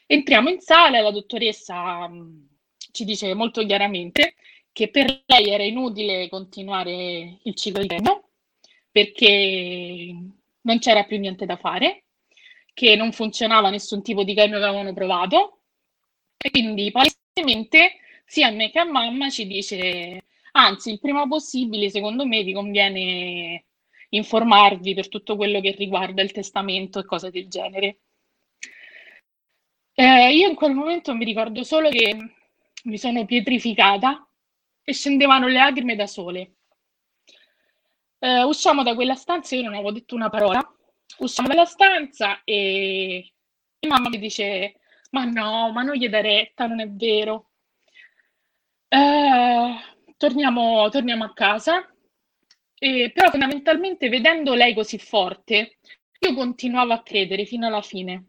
Entriamo 0.07 0.49
in 0.49 0.59
sala 0.59 0.97
e 0.97 1.01
la 1.01 1.11
dottoressa 1.11 2.03
um, 2.03 2.49
ci 2.91 3.05
dice 3.05 3.33
molto 3.33 3.65
chiaramente 3.65 4.33
che 4.73 4.89
per 4.89 5.23
lei 5.25 5.49
era 5.49 5.63
inutile 5.63 6.27
continuare 6.27 7.39
il 7.41 7.55
ciclo 7.55 7.81
di 7.81 7.87
chemio 7.87 8.31
perché 8.91 10.13
non 10.63 10.79
c'era 10.79 11.05
più 11.05 11.17
niente 11.17 11.45
da 11.45 11.55
fare, 11.55 12.07
che 12.73 12.97
non 12.97 13.13
funzionava 13.13 13.69
nessun 13.69 14.03
tipo 14.03 14.25
di 14.25 14.33
chemio 14.33 14.59
che 14.59 14.65
avevano 14.65 14.91
provato. 14.93 15.61
E 16.35 16.51
quindi 16.51 16.91
poi 16.91 17.09
sia 18.25 18.47
a 18.47 18.51
me 18.51 18.69
che 18.71 18.79
a 18.79 18.85
mamma 18.85 19.29
ci 19.29 19.47
dice, 19.47 20.25
anzi, 20.53 20.91
il 20.91 20.99
prima 20.99 21.27
possibile, 21.27 21.89
secondo 21.89 22.25
me, 22.25 22.43
vi 22.43 22.53
conviene 22.53 23.65
informarvi 24.09 24.93
per 24.93 25.07
tutto 25.07 25.35
quello 25.35 25.61
che 25.61 25.71
riguarda 25.71 26.21
il 26.21 26.31
testamento 26.31 26.99
e 26.99 27.05
cose 27.05 27.29
del 27.31 27.47
genere. 27.47 27.99
Eh, 29.93 30.33
io 30.35 30.47
in 30.47 30.55
quel 30.55 30.73
momento 30.73 31.13
mi 31.13 31.25
ricordo 31.25 31.63
solo 31.63 31.89
che 31.89 32.15
mi 32.83 32.97
sono 32.97 33.25
pietrificata 33.25 34.25
e 34.83 34.93
scendevano 34.93 35.47
le 35.47 35.53
lacrime 35.53 35.95
da 35.95 36.07
sole. 36.07 36.55
Eh, 38.19 38.43
usciamo 38.43 38.83
da 38.83 38.95
quella 38.95 39.15
stanza, 39.15 39.55
io 39.55 39.63
non 39.63 39.73
avevo 39.73 39.91
detto 39.91 40.15
una 40.15 40.29
parola, 40.29 40.61
usciamo 41.19 41.47
dalla 41.47 41.65
stanza 41.65 42.41
e, 42.43 43.33
e 43.79 43.87
mamma 43.87 44.09
mi 44.09 44.19
dice, 44.19 44.78
ma 45.09 45.25
no, 45.25 45.71
ma 45.71 45.81
non 45.83 45.95
gli 45.95 46.07
dai 46.09 46.21
retta, 46.21 46.67
non 46.67 46.79
è 46.79 46.89
vero. 46.89 47.49
Eh, 48.87 49.75
torniamo, 50.17 50.89
torniamo 50.89 51.23
a 51.23 51.33
casa, 51.33 51.87
e, 52.77 53.11
però 53.13 53.29
fondamentalmente 53.29 54.09
vedendo 54.09 54.53
lei 54.53 54.73
così 54.73 54.97
forte, 54.97 55.77
io 56.19 56.33
continuavo 56.33 56.93
a 56.93 57.03
credere 57.03 57.45
fino 57.45 57.67
alla 57.67 57.81
fine. 57.81 58.25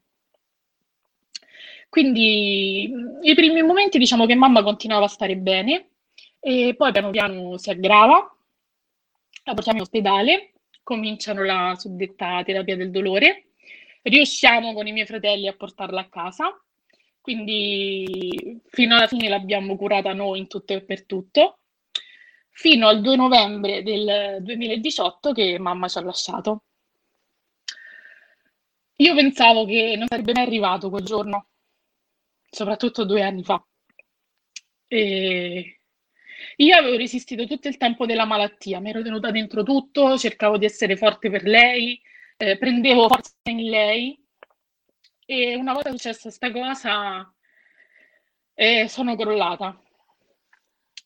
Quindi 1.88 2.88
i 3.22 3.34
primi 3.34 3.62
momenti 3.62 3.98
diciamo 3.98 4.24
che 4.26 4.36
mamma 4.36 4.62
continuava 4.62 5.06
a 5.06 5.08
stare 5.08 5.36
bene 5.36 5.90
e 6.38 6.74
poi 6.76 6.92
piano 6.92 7.10
piano 7.10 7.58
si 7.58 7.70
aggrava, 7.70 8.36
la 9.44 9.54
portiamo 9.54 9.78
in 9.78 9.84
ospedale, 9.84 10.52
cominciano 10.82 11.42
la 11.44 11.74
suddetta 11.76 12.42
terapia 12.44 12.76
del 12.76 12.90
dolore, 12.90 13.50
riusciamo 14.02 14.72
con 14.72 14.86
i 14.86 14.92
miei 14.92 15.06
fratelli 15.06 15.48
a 15.48 15.56
portarla 15.56 16.00
a 16.00 16.08
casa, 16.08 16.62
quindi 17.20 18.60
fino 18.68 18.96
alla 18.96 19.06
fine 19.06 19.28
l'abbiamo 19.28 19.76
curata 19.76 20.12
noi 20.12 20.40
in 20.40 20.46
tutto 20.48 20.72
e 20.72 20.82
per 20.82 21.04
tutto, 21.06 21.60
fino 22.50 22.88
al 22.88 23.00
2 23.00 23.16
novembre 23.16 23.82
del 23.82 24.38
2018 24.42 25.32
che 25.32 25.58
mamma 25.58 25.88
ci 25.88 25.98
ha 25.98 26.02
lasciato. 26.02 26.64
Io 28.96 29.14
pensavo 29.14 29.64
che 29.64 29.94
non 29.96 30.06
sarebbe 30.08 30.32
mai 30.32 30.44
arrivato 30.44 30.90
quel 30.90 31.04
giorno, 31.04 31.48
soprattutto 32.50 33.04
due 33.04 33.22
anni 33.22 33.42
fa. 33.42 33.64
E 34.88 35.80
io 36.56 36.76
avevo 36.76 36.96
resistito 36.96 37.46
tutto 37.46 37.68
il 37.68 37.76
tempo 37.76 38.06
della 38.06 38.24
malattia, 38.24 38.80
mi 38.80 38.90
ero 38.90 39.02
tenuta 39.02 39.30
dentro 39.30 39.62
tutto, 39.62 40.18
cercavo 40.18 40.58
di 40.58 40.64
essere 40.66 40.96
forte 40.96 41.30
per 41.30 41.44
lei, 41.44 42.00
eh, 42.36 42.58
prendevo 42.58 43.08
forza 43.08 43.32
in 43.44 43.68
lei 43.68 44.19
e 45.30 45.54
una 45.54 45.72
volta 45.72 45.90
successa 45.90 46.22
questa 46.22 46.50
cosa 46.50 47.32
eh, 48.52 48.88
sono 48.88 49.14
crollata. 49.14 49.80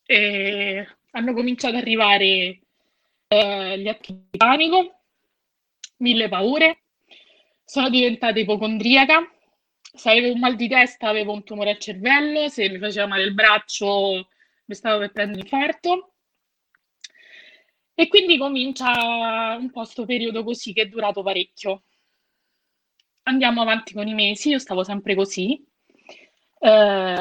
E 0.07 0.87
hanno 1.11 1.35
cominciato 1.35 1.75
ad 1.77 1.83
arrivare 1.83 2.61
eh, 3.29 3.79
gli 3.79 3.87
atti 3.87 4.13
di 4.31 4.39
panico, 4.39 5.01
mille 5.99 6.29
paure, 6.31 6.85
sono 7.67 7.91
diventata 7.91 8.39
ipocondriaca, 8.39 9.31
se 9.93 10.11
avevo 10.11 10.33
un 10.33 10.41
mal 10.41 10.57
di 10.57 10.69
testa 10.69 11.09
avevo 11.09 11.33
un 11.33 11.45
tumore 11.45 11.73
al 11.73 11.79
cervello, 11.79 12.49
se 12.49 12.71
mi 12.71 12.79
faceva 12.79 13.07
male 13.07 13.25
il 13.25 13.35
braccio 13.35 14.29
mi 14.65 14.75
stavo 14.75 15.01
per 15.01 15.13
prendere 15.13 15.43
infarto. 15.43 16.15
E 17.93 18.09
quindi 18.09 18.39
comincia 18.39 19.57
un 19.59 19.71
po' 19.71 19.83
questo 19.83 20.07
periodo 20.07 20.43
così 20.45 20.73
che 20.73 20.83
è 20.83 20.87
durato 20.87 21.23
parecchio. 21.23 21.83
Andiamo 23.25 23.63
avanti 23.63 23.95
con 23.95 24.07
i 24.07 24.15
mesi, 24.15 24.51
io 24.51 24.59
stavo 24.59 24.85
sempre 24.85 25.15
così. 25.15 25.63
Eh, 26.59 26.69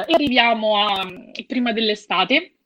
e 0.06 0.12
arriviamo 0.14 0.76
a 0.76 1.06
prima 1.46 1.72
dell'estate, 1.72 2.56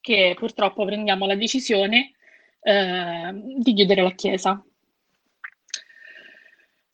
che 0.00 0.34
purtroppo 0.36 0.84
prendiamo 0.84 1.26
la 1.26 1.36
decisione 1.36 2.14
eh, 2.60 3.30
di 3.34 3.72
chiudere 3.72 4.02
la 4.02 4.12
chiesa. 4.12 4.62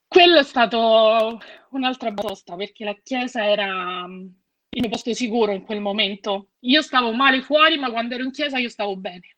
Quello 0.06 0.38
è 0.38 0.44
stato 0.44 1.40
un'altra 1.70 2.10
batosta 2.10 2.54
perché 2.56 2.84
la 2.84 2.96
chiesa 3.02 3.44
era 3.46 4.06
il 4.06 4.80
mio 4.80 4.88
posto 4.88 5.12
sicuro 5.14 5.52
in 5.52 5.64
quel 5.64 5.80
momento. 5.80 6.50
Io 6.60 6.82
stavo 6.82 7.12
male 7.12 7.42
fuori, 7.42 7.78
ma 7.78 7.90
quando 7.90 8.14
ero 8.14 8.24
in 8.24 8.30
chiesa 8.30 8.58
io 8.58 8.68
stavo 8.68 8.96
bene. 8.96 9.36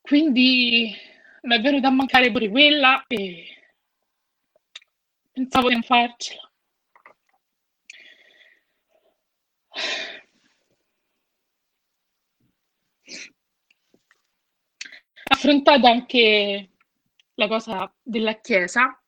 Quindi 0.00 0.94
mi 1.42 1.56
è 1.56 1.60
venuta 1.60 1.88
a 1.88 1.90
mancare 1.90 2.30
pure 2.30 2.48
quella 2.48 3.04
e 3.06 3.61
pensavo 5.32 5.68
di 5.68 5.74
non 5.74 5.82
farcela. 5.82 6.50
Affrontata 15.24 15.88
anche 15.88 16.70
la 17.34 17.48
cosa 17.48 17.92
della 18.02 18.38
Chiesa, 18.40 19.02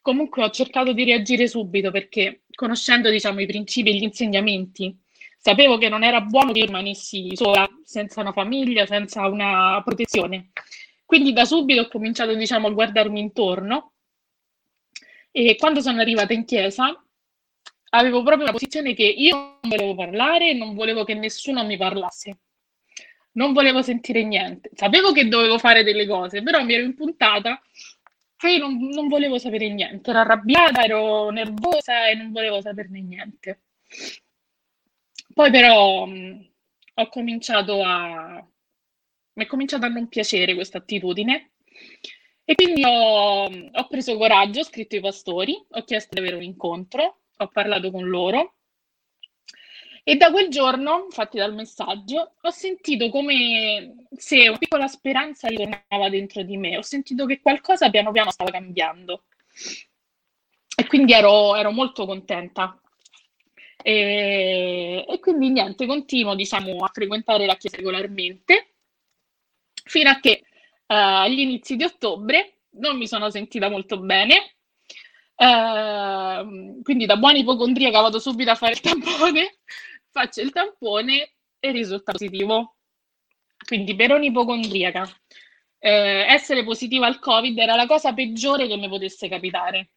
comunque 0.00 0.42
ho 0.42 0.50
cercato 0.50 0.92
di 0.92 1.04
reagire 1.04 1.46
subito 1.46 1.90
perché 1.90 2.44
conoscendo 2.54 3.10
diciamo, 3.10 3.40
i 3.40 3.46
principi 3.46 3.90
e 3.90 3.94
gli 3.94 4.02
insegnamenti, 4.02 4.98
sapevo 5.36 5.76
che 5.78 5.88
non 5.88 6.02
era 6.02 6.20
buono 6.22 6.52
che 6.52 6.64
rimanessi 6.64 7.36
sola, 7.36 7.68
senza 7.84 8.20
una 8.22 8.32
famiglia, 8.32 8.86
senza 8.86 9.26
una 9.28 9.80
protezione. 9.84 10.50
Quindi 11.04 11.32
da 11.32 11.44
subito 11.44 11.82
ho 11.82 11.88
cominciato 11.88 12.34
diciamo, 12.34 12.68
a 12.68 12.72
guardarmi 12.72 13.20
intorno 13.20 13.92
e 15.30 15.56
quando 15.56 15.80
sono 15.80 16.00
arrivata 16.00 16.32
in 16.32 16.44
chiesa 16.44 17.00
avevo 17.90 18.22
proprio 18.22 18.46
la 18.46 18.52
posizione 18.52 18.94
che 18.94 19.04
io 19.04 19.58
non 19.60 19.70
volevo 19.70 19.94
parlare 19.94 20.50
e 20.50 20.54
non 20.54 20.74
volevo 20.74 21.04
che 21.04 21.14
nessuno 21.14 21.64
mi 21.64 21.76
parlasse. 21.76 22.38
Non 23.32 23.52
volevo 23.52 23.82
sentire 23.82 24.24
niente. 24.24 24.70
Sapevo 24.74 25.12
che 25.12 25.28
dovevo 25.28 25.58
fare 25.58 25.84
delle 25.84 26.06
cose, 26.06 26.42
però 26.42 26.62
mi 26.64 26.74
ero 26.74 26.82
impuntata 26.82 27.60
io 28.46 28.58
non, 28.58 28.78
non 28.88 29.08
volevo 29.08 29.38
sapere 29.38 29.68
niente. 29.68 30.10
Ero 30.10 30.20
arrabbiata, 30.20 30.84
ero 30.84 31.30
nervosa 31.30 32.08
e 32.08 32.14
non 32.14 32.30
volevo 32.30 32.60
saperne 32.60 33.00
niente. 33.00 33.62
Poi 35.34 35.50
però 35.50 36.06
mh, 36.06 36.50
ho 36.94 37.08
cominciato 37.08 37.82
a... 37.82 38.46
mi 39.32 39.44
è 39.44 39.46
cominciata 39.46 39.86
a 39.86 39.88
non 39.88 40.08
piacere 40.08 40.54
questa 40.54 40.78
attitudine 40.78 41.50
e 42.50 42.54
quindi 42.54 42.82
ho, 42.82 43.44
ho 43.44 43.86
preso 43.88 44.16
coraggio, 44.16 44.60
ho 44.60 44.64
scritto 44.64 44.94
ai 44.94 45.02
pastori, 45.02 45.62
ho 45.68 45.84
chiesto 45.84 46.14
di 46.14 46.20
avere 46.20 46.36
un 46.36 46.42
incontro, 46.42 47.18
ho 47.36 47.48
parlato 47.48 47.90
con 47.90 48.08
loro. 48.08 48.54
E 50.02 50.16
da 50.16 50.30
quel 50.30 50.48
giorno, 50.48 51.04
infatti 51.04 51.36
dal 51.36 51.52
messaggio, 51.52 52.36
ho 52.40 52.50
sentito 52.50 53.10
come 53.10 54.06
se 54.16 54.48
una 54.48 54.56
piccola 54.56 54.86
speranza 54.86 55.48
ritornava 55.48 56.08
dentro 56.08 56.42
di 56.42 56.56
me, 56.56 56.78
ho 56.78 56.82
sentito 56.82 57.26
che 57.26 57.42
qualcosa 57.42 57.90
piano 57.90 58.12
piano 58.12 58.30
stava 58.30 58.50
cambiando. 58.50 59.24
E 60.74 60.86
quindi 60.86 61.12
ero, 61.12 61.54
ero 61.54 61.70
molto 61.70 62.06
contenta. 62.06 62.80
E, 63.82 65.04
e, 65.06 65.20
quindi 65.20 65.50
niente, 65.50 65.84
continuo 65.84 66.34
diciamo, 66.34 66.78
a 66.78 66.90
frequentare 66.90 67.44
la 67.44 67.56
chiesa 67.56 67.76
regolarmente 67.76 68.72
fino 69.84 70.08
a 70.08 70.18
che 70.18 70.44
uh, 70.88 71.22
agli 71.22 71.40
inizi 71.40 71.76
di 71.76 71.84
ottobre 71.84 72.60
non 72.72 72.96
mi 72.96 73.06
sono 73.06 73.30
sentita 73.30 73.68
molto 73.68 73.98
bene. 73.98 74.56
Uh, 75.36 76.82
quindi 76.82 77.06
da 77.06 77.16
buona 77.16 77.38
ipocondriaca 77.38 78.00
vado 78.00 78.18
subito 78.18 78.50
a 78.50 78.56
fare 78.56 78.72
il 78.72 78.80
tampone 78.80 79.58
faccio 80.10 80.40
il 80.40 80.50
tampone 80.50 81.34
e 81.60 81.70
risulta 81.70 82.12
positivo. 82.12 82.76
Quindi 83.64 83.94
per 83.94 84.12
un'ipocondriaca, 84.12 85.08
eh, 85.78 86.24
essere 86.28 86.64
positiva 86.64 87.06
al 87.06 87.18
Covid 87.18 87.56
era 87.58 87.74
la 87.74 87.86
cosa 87.86 88.12
peggiore 88.12 88.66
che 88.66 88.76
mi 88.76 88.88
potesse 88.88 89.28
capitare. 89.28 89.90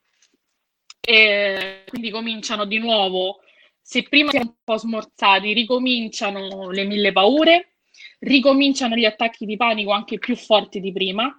E 0.99 1.83
quindi 1.87 2.11
cominciano 2.11 2.65
di 2.65 2.77
nuovo, 2.77 3.39
se 3.81 4.03
prima 4.03 4.29
siamo 4.29 4.49
un 4.49 4.63
po' 4.63 4.77
smorzati, 4.77 5.53
ricominciano 5.53 6.69
le 6.69 6.83
mille 6.83 7.11
paure, 7.11 7.70
ricominciano 8.21 8.95
gli 8.95 9.05
attacchi 9.05 9.45
di 9.45 9.57
panico 9.57 9.91
anche 9.91 10.17
più 10.17 10.35
forti 10.35 10.79
di 10.79 10.91
prima. 10.91 11.35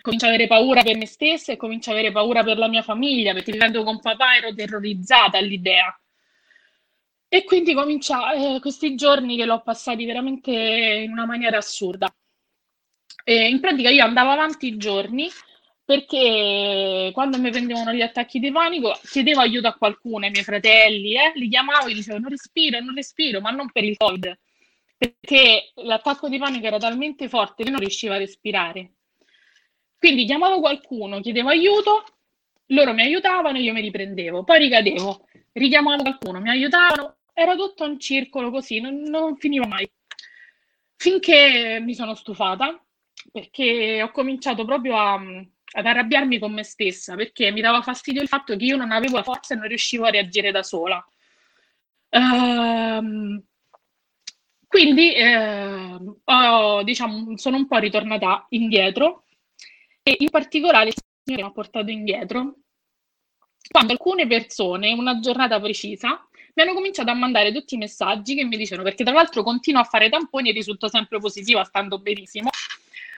Comincio 0.00 0.26
ad 0.26 0.32
avere 0.32 0.48
paura 0.48 0.82
per 0.82 0.96
me 0.96 1.06
stessa 1.06 1.52
e 1.52 1.56
comincio 1.56 1.90
ad 1.90 1.96
avere 1.96 2.12
paura 2.12 2.42
per 2.42 2.56
la 2.56 2.68
mia 2.68 2.82
famiglia, 2.82 3.34
perché 3.34 3.52
vivendo 3.52 3.82
con 3.82 4.00
papà 4.00 4.36
ero 4.36 4.54
terrorizzata 4.54 5.36
all'idea 5.36 5.94
e 7.32 7.44
quindi 7.44 7.74
comincia 7.74 8.32
eh, 8.32 8.58
questi 8.58 8.96
giorni 8.96 9.36
che 9.36 9.44
l'ho 9.44 9.62
passati 9.62 10.04
veramente 10.04 10.50
in 10.50 11.12
una 11.12 11.26
maniera 11.26 11.58
assurda. 11.58 12.12
E 13.22 13.48
in 13.48 13.60
pratica 13.60 13.88
io 13.88 14.02
andavo 14.02 14.30
avanti 14.30 14.66
i 14.66 14.76
giorni 14.76 15.28
perché 15.84 17.10
quando 17.12 17.38
mi 17.38 17.50
prendevano 17.50 17.92
gli 17.92 18.00
attacchi 18.00 18.40
di 18.40 18.50
panico 18.50 18.98
chiedevo 19.04 19.40
aiuto 19.40 19.68
a 19.68 19.74
qualcuno, 19.74 20.24
ai 20.24 20.32
miei 20.32 20.42
fratelli, 20.42 21.14
eh, 21.14 21.30
li 21.36 21.48
chiamavo 21.48 21.86
e 21.86 21.94
dicevo 21.94 22.18
non 22.18 22.30
respiro, 22.30 22.80
non 22.80 22.96
respiro, 22.96 23.40
ma 23.40 23.50
non 23.50 23.70
per 23.70 23.84
il 23.84 23.96
Covid, 23.96 24.38
perché 25.00 25.72
l'attacco 25.76 26.28
di 26.28 26.36
panico 26.36 26.66
era 26.66 26.76
talmente 26.76 27.26
forte 27.26 27.64
che 27.64 27.70
non 27.70 27.80
riuscivo 27.80 28.12
a 28.12 28.18
respirare. 28.18 28.96
Quindi 29.96 30.26
chiamavo 30.26 30.60
qualcuno, 30.60 31.20
chiedevo 31.20 31.48
aiuto, 31.48 32.04
loro 32.66 32.92
mi 32.92 33.00
aiutavano 33.00 33.56
io 33.56 33.72
mi 33.72 33.80
riprendevo, 33.80 34.44
poi 34.44 34.58
ricadevo, 34.58 35.26
richiamavo 35.52 36.02
qualcuno, 36.02 36.40
mi 36.40 36.50
aiutavano, 36.50 37.16
era 37.32 37.56
tutto 37.56 37.84
un 37.84 37.98
circolo 37.98 38.50
così, 38.50 38.80
non, 38.80 39.00
non 39.00 39.38
finiva 39.38 39.66
mai. 39.66 39.90
Finché 40.96 41.80
mi 41.80 41.94
sono 41.94 42.14
stufata 42.14 42.78
perché 43.32 44.02
ho 44.02 44.10
cominciato 44.10 44.66
proprio 44.66 44.98
a, 44.98 45.14
ad 45.14 45.86
arrabbiarmi 45.86 46.38
con 46.38 46.52
me 46.52 46.62
stessa, 46.62 47.14
perché 47.14 47.50
mi 47.52 47.62
dava 47.62 47.80
fastidio 47.80 48.20
il 48.20 48.28
fatto 48.28 48.54
che 48.54 48.64
io 48.64 48.76
non 48.76 48.92
avevo 48.92 49.16
la 49.16 49.22
forza 49.22 49.54
e 49.54 49.56
non 49.56 49.66
riuscivo 49.66 50.04
a 50.04 50.10
reagire 50.10 50.50
da 50.50 50.62
sola. 50.62 51.02
Uh, 52.10 53.42
quindi 54.70 55.12
eh, 55.12 55.98
ho, 56.24 56.82
diciamo, 56.84 57.36
sono 57.36 57.56
un 57.56 57.66
po' 57.66 57.78
ritornata 57.78 58.46
indietro 58.50 59.24
e 60.04 60.14
in 60.16 60.30
particolare 60.30 60.90
il 60.90 60.94
Signore 60.94 61.42
mi 61.42 61.48
ha 61.48 61.52
portato 61.52 61.90
indietro 61.90 62.54
quando 63.68 63.92
alcune 63.92 64.28
persone, 64.28 64.92
una 64.92 65.18
giornata 65.18 65.58
precisa, 65.58 66.24
mi 66.54 66.62
hanno 66.62 66.72
cominciato 66.72 67.10
a 67.10 67.14
mandare 67.14 67.52
tutti 67.52 67.74
i 67.74 67.78
messaggi 67.78 68.36
che 68.36 68.44
mi 68.44 68.56
dicevano, 68.56 68.88
perché 68.88 69.02
tra 69.02 69.12
l'altro 69.12 69.42
continuo 69.42 69.80
a 69.80 69.84
fare 69.84 70.08
tamponi 70.08 70.50
e 70.50 70.52
risulto 70.52 70.88
sempre 70.88 71.18
positiva, 71.18 71.64
stando 71.64 71.98
benissimo. 71.98 72.50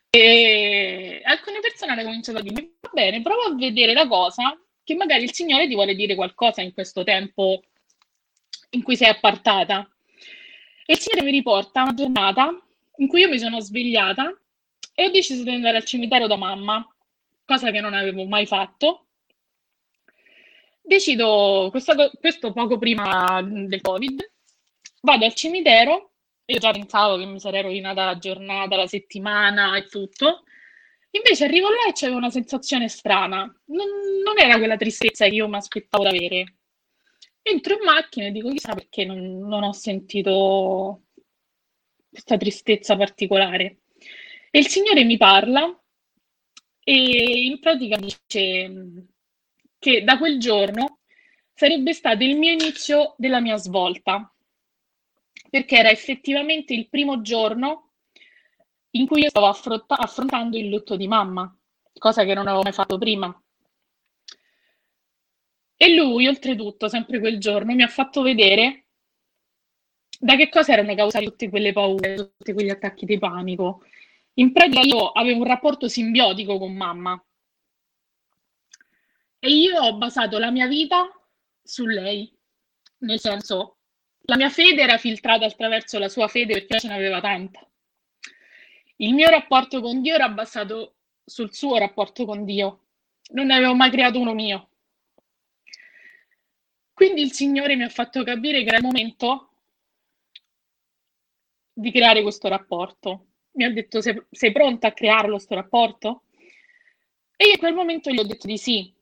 E 0.09 1.21
alcune 1.25 1.61
persone 1.61 1.93
hanno 1.93 2.03
cominciato 2.03 2.39
a 2.39 2.43
dirmi, 2.43 2.75
va 2.81 2.91
bene, 2.95 3.21
prova 3.21 3.45
a 3.45 3.55
vedere 3.55 3.93
la 3.93 4.09
cosa, 4.09 4.59
che 4.83 4.95
magari 4.95 5.25
il 5.25 5.35
Signore 5.35 5.69
ti 5.69 5.75
vuole 5.75 5.95
dire 5.95 6.15
qualcosa 6.15 6.63
in 6.63 6.73
questo 6.73 7.05
tempo 7.05 7.63
in 8.71 8.83
cui 8.83 8.97
sei 8.97 9.09
appartata. 9.09 9.87
E 10.85 10.95
il 10.95 10.99
Signore 10.99 11.25
mi 11.25 11.31
riporta 11.31 11.83
una 11.83 11.95
giornata 11.95 12.61
in 12.97 13.09
cui 13.09 13.21
io 13.21 13.29
mi 13.29 13.39
sono 13.39 13.61
svegliata 13.61 14.37
e 14.95 15.07
ho 15.07 15.11
deciso 15.11 15.43
di 15.43 15.51
andare 15.51 15.77
al 15.77 15.85
cimitero 15.85 16.27
da 16.27 16.37
mamma, 16.37 16.87
cosa 17.45 17.71
che 17.71 17.81
non 17.81 17.95
avevo 17.95 18.25
mai 18.25 18.47
fatto. 18.47 19.07
Decido, 20.83 21.69
questo, 21.71 22.11
questo 22.19 22.53
poco 22.53 22.77
prima 22.79 23.41
del 23.43 23.81
Covid, 23.81 24.33
vado 25.03 25.25
al 25.25 25.35
cimitero, 25.35 26.11
io 26.45 26.59
già 26.59 26.73
pensavo 26.73 27.17
che 27.17 27.25
mi 27.25 27.39
sarei 27.39 27.63
rovinata 27.63 28.05
la 28.05 28.19
giornata, 28.19 28.77
la 28.77 28.87
settimana 28.87 29.77
e 29.77 29.87
tutto, 29.87 30.43
invece 31.11 31.45
arrivo 31.45 31.69
là 31.69 31.87
e 31.89 31.93
c'avevo 31.93 32.19
una 32.19 32.31
sensazione 32.31 32.89
strana, 32.89 33.41
non, 33.67 33.87
non 34.25 34.39
era 34.39 34.59
quella 34.59 34.77
tristezza 34.77 35.27
che 35.27 35.35
io 35.35 35.49
mi 35.49 35.57
aspettavo 35.57 36.09
di 36.09 36.17
avere. 36.17 36.57
Entro 37.43 37.75
in 37.75 37.85
macchina 37.85 38.27
e 38.27 38.31
dico 38.31 38.51
chissà 38.51 38.73
perché 38.75 39.05
non, 39.05 39.39
non 39.41 39.65
ho 39.65 39.73
sentito 39.73 41.03
questa 42.09 42.37
tristezza 42.37 42.97
particolare. 42.97 43.81
E 44.51 44.59
il 44.59 44.69
Signore 44.69 45.05
mi 45.05 45.17
parla 45.17 45.77
e 46.85 47.45
in 47.47 47.59
pratica 47.59 47.97
dice 47.97 49.07
che 49.79 50.05
da 50.05 50.19
quel 50.19 50.39
giorno 50.39 51.01
sarebbe 51.55 51.93
stato 51.93 52.23
il 52.23 52.37
mio 52.37 52.53
inizio 52.53 53.15
della 53.17 53.41
mia 53.41 53.57
svolta, 53.57 54.33
perché 55.51 55.77
era 55.77 55.91
effettivamente 55.91 56.75
il 56.75 56.89
primo 56.89 57.21
giorno 57.23 57.95
in 58.91 59.07
cui 59.07 59.23
io 59.23 59.31
stavo 59.31 59.47
affronta- 59.47 59.99
affrontando 59.99 60.59
il 60.59 60.69
lutto 60.69 60.97
di 60.97 61.09
mamma, 61.09 61.55
cosa 61.99 62.25
che 62.25 62.35
non 62.35 62.47
avevo 62.47 62.63
mai 62.63 62.73
fatto 62.73 62.99
prima. 62.99 63.42
E 65.83 65.97
lui, 65.97 66.29
oltretutto, 66.29 66.89
sempre 66.89 67.19
quel 67.19 67.41
giorno, 67.41 67.75
mi 67.75 67.83
ha 67.83 67.89
fatto 67.89 68.23
vedere 68.23 68.85
da 70.17 70.37
che 70.37 70.49
cosa 70.49 70.75
erano 70.75 70.95
causate 70.95 71.25
tutte 71.25 71.49
quelle 71.49 71.73
paure, 71.73 72.15
tutti 72.15 72.53
quegli 72.53 72.69
attacchi 72.69 73.05
di 73.05 73.19
panico. 73.19 73.83
In 74.35 74.53
pratica 74.53 74.81
io 74.83 75.09
avevo 75.09 75.41
un 75.41 75.49
rapporto 75.49 75.89
simbiotico 75.89 76.57
con 76.57 76.73
mamma 76.73 77.21
e 79.41 79.49
io 79.51 79.83
ho 79.83 79.97
basato 79.97 80.39
la 80.39 80.53
mia 80.53 80.69
vita 80.69 81.11
su 81.61 81.85
lei, 81.85 82.33
nel 82.99 83.19
senso 83.19 83.79
la 84.27 84.37
mia 84.37 84.51
fede 84.51 84.83
era 84.83 84.99
filtrata 84.99 85.47
attraverso 85.47 85.99
la 85.99 86.09
sua 86.09 86.29
fede 86.29 86.53
perché 86.53 86.79
ce 86.79 86.87
n'aveva 86.87 87.21
tanta. 87.21 87.69
Il 88.99 89.15
mio 89.15 89.29
rapporto 89.31 89.81
con 89.81 90.01
Dio 90.01 90.15
era 90.15 90.29
basato 90.29 90.95
sul 91.25 91.53
suo 91.53 91.77
rapporto 91.77 92.25
con 92.25 92.45
Dio. 92.45 92.85
Non 93.33 93.47
ne 93.47 93.57
avevo 93.57 93.75
mai 93.75 93.91
creato 93.91 94.21
uno 94.21 94.33
mio. 94.33 94.69
Quindi 96.93 97.23
il 97.23 97.33
Signore 97.33 97.77
mi 97.77 97.85
ha 97.85 97.89
fatto 97.89 98.23
capire 98.23 98.63
che 98.63 98.69
era 98.69 98.77
il 98.79 98.85
momento 98.85 99.51
di 101.73 101.91
creare 101.91 102.23
questo 102.23 102.49
rapporto. 102.49 103.27
Mi 103.53 103.65
ha 103.65 103.73
detto: 103.73 104.01
sei, 104.01 104.21
sei 104.31 104.53
pronta 104.53 104.89
a 104.89 104.93
crearlo 104.93 105.35
questo 105.35 105.55
rapporto? 105.55 106.25
E 107.37 107.47
io 107.47 107.53
in 107.53 107.59
quel 107.59 107.75
momento 107.75 108.11
gli 108.11 108.19
ho 108.19 108.25
detto 108.25 108.47
di 108.47 108.59
sì. 108.59 108.95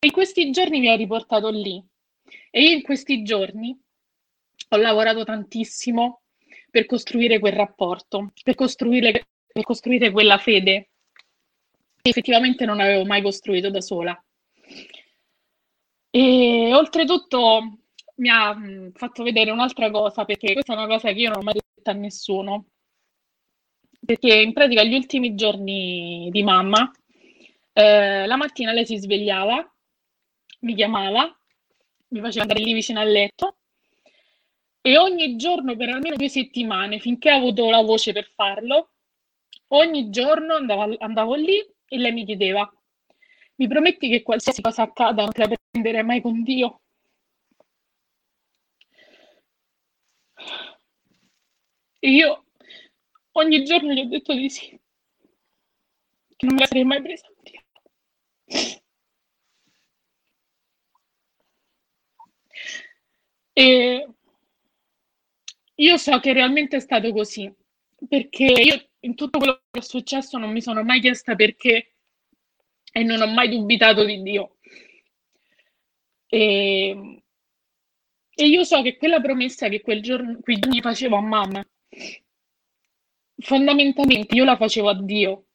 E 0.00 0.06
in 0.06 0.12
questi 0.12 0.50
giorni 0.50 0.80
mi 0.80 0.88
ha 0.88 0.96
riportato 0.96 1.50
lì. 1.50 1.84
E 2.50 2.62
io 2.62 2.70
in 2.70 2.82
questi 2.82 3.22
giorni 3.22 3.78
ho 4.70 4.76
lavorato 4.76 5.24
tantissimo 5.24 6.22
per 6.70 6.86
costruire 6.86 7.38
quel 7.38 7.54
rapporto, 7.54 8.32
per 8.42 8.54
costruire, 8.54 9.28
per 9.46 9.64
costruire 9.64 10.10
quella 10.10 10.38
fede 10.38 10.90
che 12.00 12.10
effettivamente 12.10 12.64
non 12.64 12.80
avevo 12.80 13.04
mai 13.04 13.22
costruito 13.22 13.70
da 13.70 13.80
sola. 13.80 14.24
E 16.20 16.74
oltretutto 16.74 17.78
mi 18.16 18.28
ha 18.28 18.52
mm, 18.52 18.88
fatto 18.94 19.22
vedere 19.22 19.52
un'altra 19.52 19.88
cosa, 19.88 20.24
perché 20.24 20.52
questa 20.52 20.72
è 20.72 20.76
una 20.76 20.88
cosa 20.88 21.12
che 21.12 21.20
io 21.20 21.28
non 21.28 21.38
ho 21.38 21.42
mai 21.42 21.54
detto 21.54 21.90
a 21.90 21.92
nessuno. 21.92 22.66
Perché 24.04 24.34
in 24.34 24.52
pratica 24.52 24.82
gli 24.82 24.94
ultimi 24.94 25.36
giorni 25.36 26.28
di 26.32 26.42
mamma, 26.42 26.90
eh, 27.72 28.26
la 28.26 28.36
mattina 28.36 28.72
lei 28.72 28.84
si 28.84 28.96
svegliava, 28.96 29.72
mi 30.62 30.74
chiamava, 30.74 31.38
mi 32.08 32.20
faceva 32.20 32.42
andare 32.42 32.64
lì 32.64 32.72
vicino 32.72 32.98
al 32.98 33.10
letto 33.10 33.58
e 34.80 34.98
ogni 34.98 35.36
giorno 35.36 35.76
per 35.76 35.90
almeno 35.90 36.16
due 36.16 36.28
settimane, 36.28 36.98
finché 36.98 37.30
ho 37.30 37.36
avuto 37.36 37.70
la 37.70 37.82
voce 37.82 38.12
per 38.12 38.28
farlo, 38.34 38.90
ogni 39.68 40.10
giorno 40.10 40.54
andavo, 40.54 40.96
andavo 40.98 41.34
lì 41.36 41.58
e 41.58 41.96
lei 41.96 42.12
mi 42.12 42.24
chiedeva 42.24 42.68
mi 43.58 43.68
prometti 43.68 44.08
che 44.08 44.22
qualsiasi 44.22 44.60
cosa 44.62 44.82
accada 44.82 45.22
non 45.22 45.32
te 45.32 45.46
la 45.46 45.56
prenderai 45.70 46.04
mai 46.04 46.20
con 46.20 46.42
Dio? 46.42 46.80
E 52.00 52.10
io 52.10 52.44
ogni 53.32 53.62
giorno 53.64 53.92
gli 53.92 54.00
ho 54.00 54.06
detto 54.08 54.32
di 54.34 54.48
sì, 54.50 54.68
che 56.36 56.46
non 56.46 56.54
me 56.54 56.60
la 56.60 56.66
sarei 56.66 56.84
mai 56.84 57.02
presa 57.02 57.26
con 57.26 57.42
Dio. 57.42 57.62
E 63.54 64.06
io 65.76 65.96
so 65.96 66.18
che 66.20 66.32
realmente 66.32 66.76
è 66.76 66.80
stato 66.80 67.12
così, 67.12 67.52
perché 68.08 68.44
io 68.44 68.88
in 69.00 69.14
tutto 69.14 69.38
quello 69.38 69.62
che 69.70 69.80
è 69.80 69.82
successo 69.82 70.38
non 70.38 70.50
mi 70.52 70.60
sono 70.60 70.82
mai 70.84 71.00
chiesta 71.00 71.34
perché 71.34 71.97
e 72.98 73.04
non 73.04 73.20
ho 73.20 73.28
mai 73.28 73.48
dubitato 73.48 74.04
di 74.04 74.22
Dio. 74.22 74.56
E, 76.26 77.22
e 78.34 78.46
io 78.46 78.64
so 78.64 78.82
che 78.82 78.96
quella 78.96 79.20
promessa 79.20 79.68
che 79.68 79.80
quel 79.80 80.02
giorno, 80.02 80.40
quei 80.40 80.58
giorni 80.58 80.80
facevo 80.80 81.16
a 81.16 81.20
mamma, 81.20 81.64
fondamentalmente 83.36 84.34
io 84.34 84.44
la 84.44 84.56
facevo 84.56 84.88
a 84.88 85.00
Dio. 85.00 85.46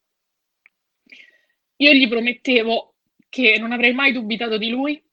Io 1.77 1.91
gli 1.91 2.07
promettevo 2.07 2.95
che 3.27 3.57
non 3.59 3.73
avrei 3.73 3.93
mai 3.93 4.13
dubitato 4.13 4.57
di 4.57 4.69
lui 4.69 5.03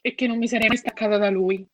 e 0.00 0.14
che 0.14 0.26
non 0.28 0.38
mi 0.38 0.46
sarei 0.46 0.68
mai 0.68 0.76
staccata 0.76 1.16
da 1.16 1.30
lui. 1.30 1.66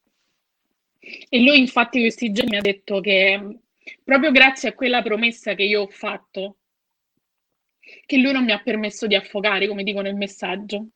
E 1.01 1.41
lui 1.41 1.59
infatti 1.59 2.01
questi 2.01 2.33
giorni 2.33 2.53
mi 2.53 2.57
ha 2.57 2.63
detto 2.63 3.01
che 3.01 3.61
proprio 4.03 4.31
grazie 4.31 4.71
a 4.71 4.75
quella 4.75 5.03
promessa 5.03 5.55
che 5.55 5.65
io 5.65 5.83
ho 5.83 5.89
fatto, 5.89 6.58
che 8.05 8.17
lui 8.17 8.33
non 8.33 8.45
mi 8.45 8.53
ha 8.53 8.63
permesso 8.63 9.07
di 9.07 9.15
affogare, 9.15 9.69
come 9.69 9.83
dico 9.83 10.01
nel 10.01 10.15
messaggio, 10.17 10.89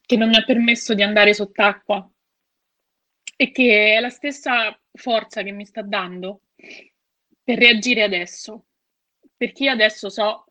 che 0.00 0.16
non 0.16 0.28
mi 0.28 0.36
ha 0.36 0.44
permesso 0.44 0.94
di 0.94 1.02
andare 1.02 1.34
sott'acqua. 1.34 2.08
E 3.40 3.50
che 3.52 3.94
è 3.94 4.00
la 4.00 4.10
stessa 4.10 4.76
forza 4.92 5.42
che 5.42 5.52
mi 5.52 5.64
sta 5.64 5.82
dando 5.82 6.42
per 7.42 7.58
reagire 7.58 8.02
adesso, 8.02 8.66
perché 9.36 9.64
io 9.64 9.70
adesso 9.70 10.10
so 10.10 10.46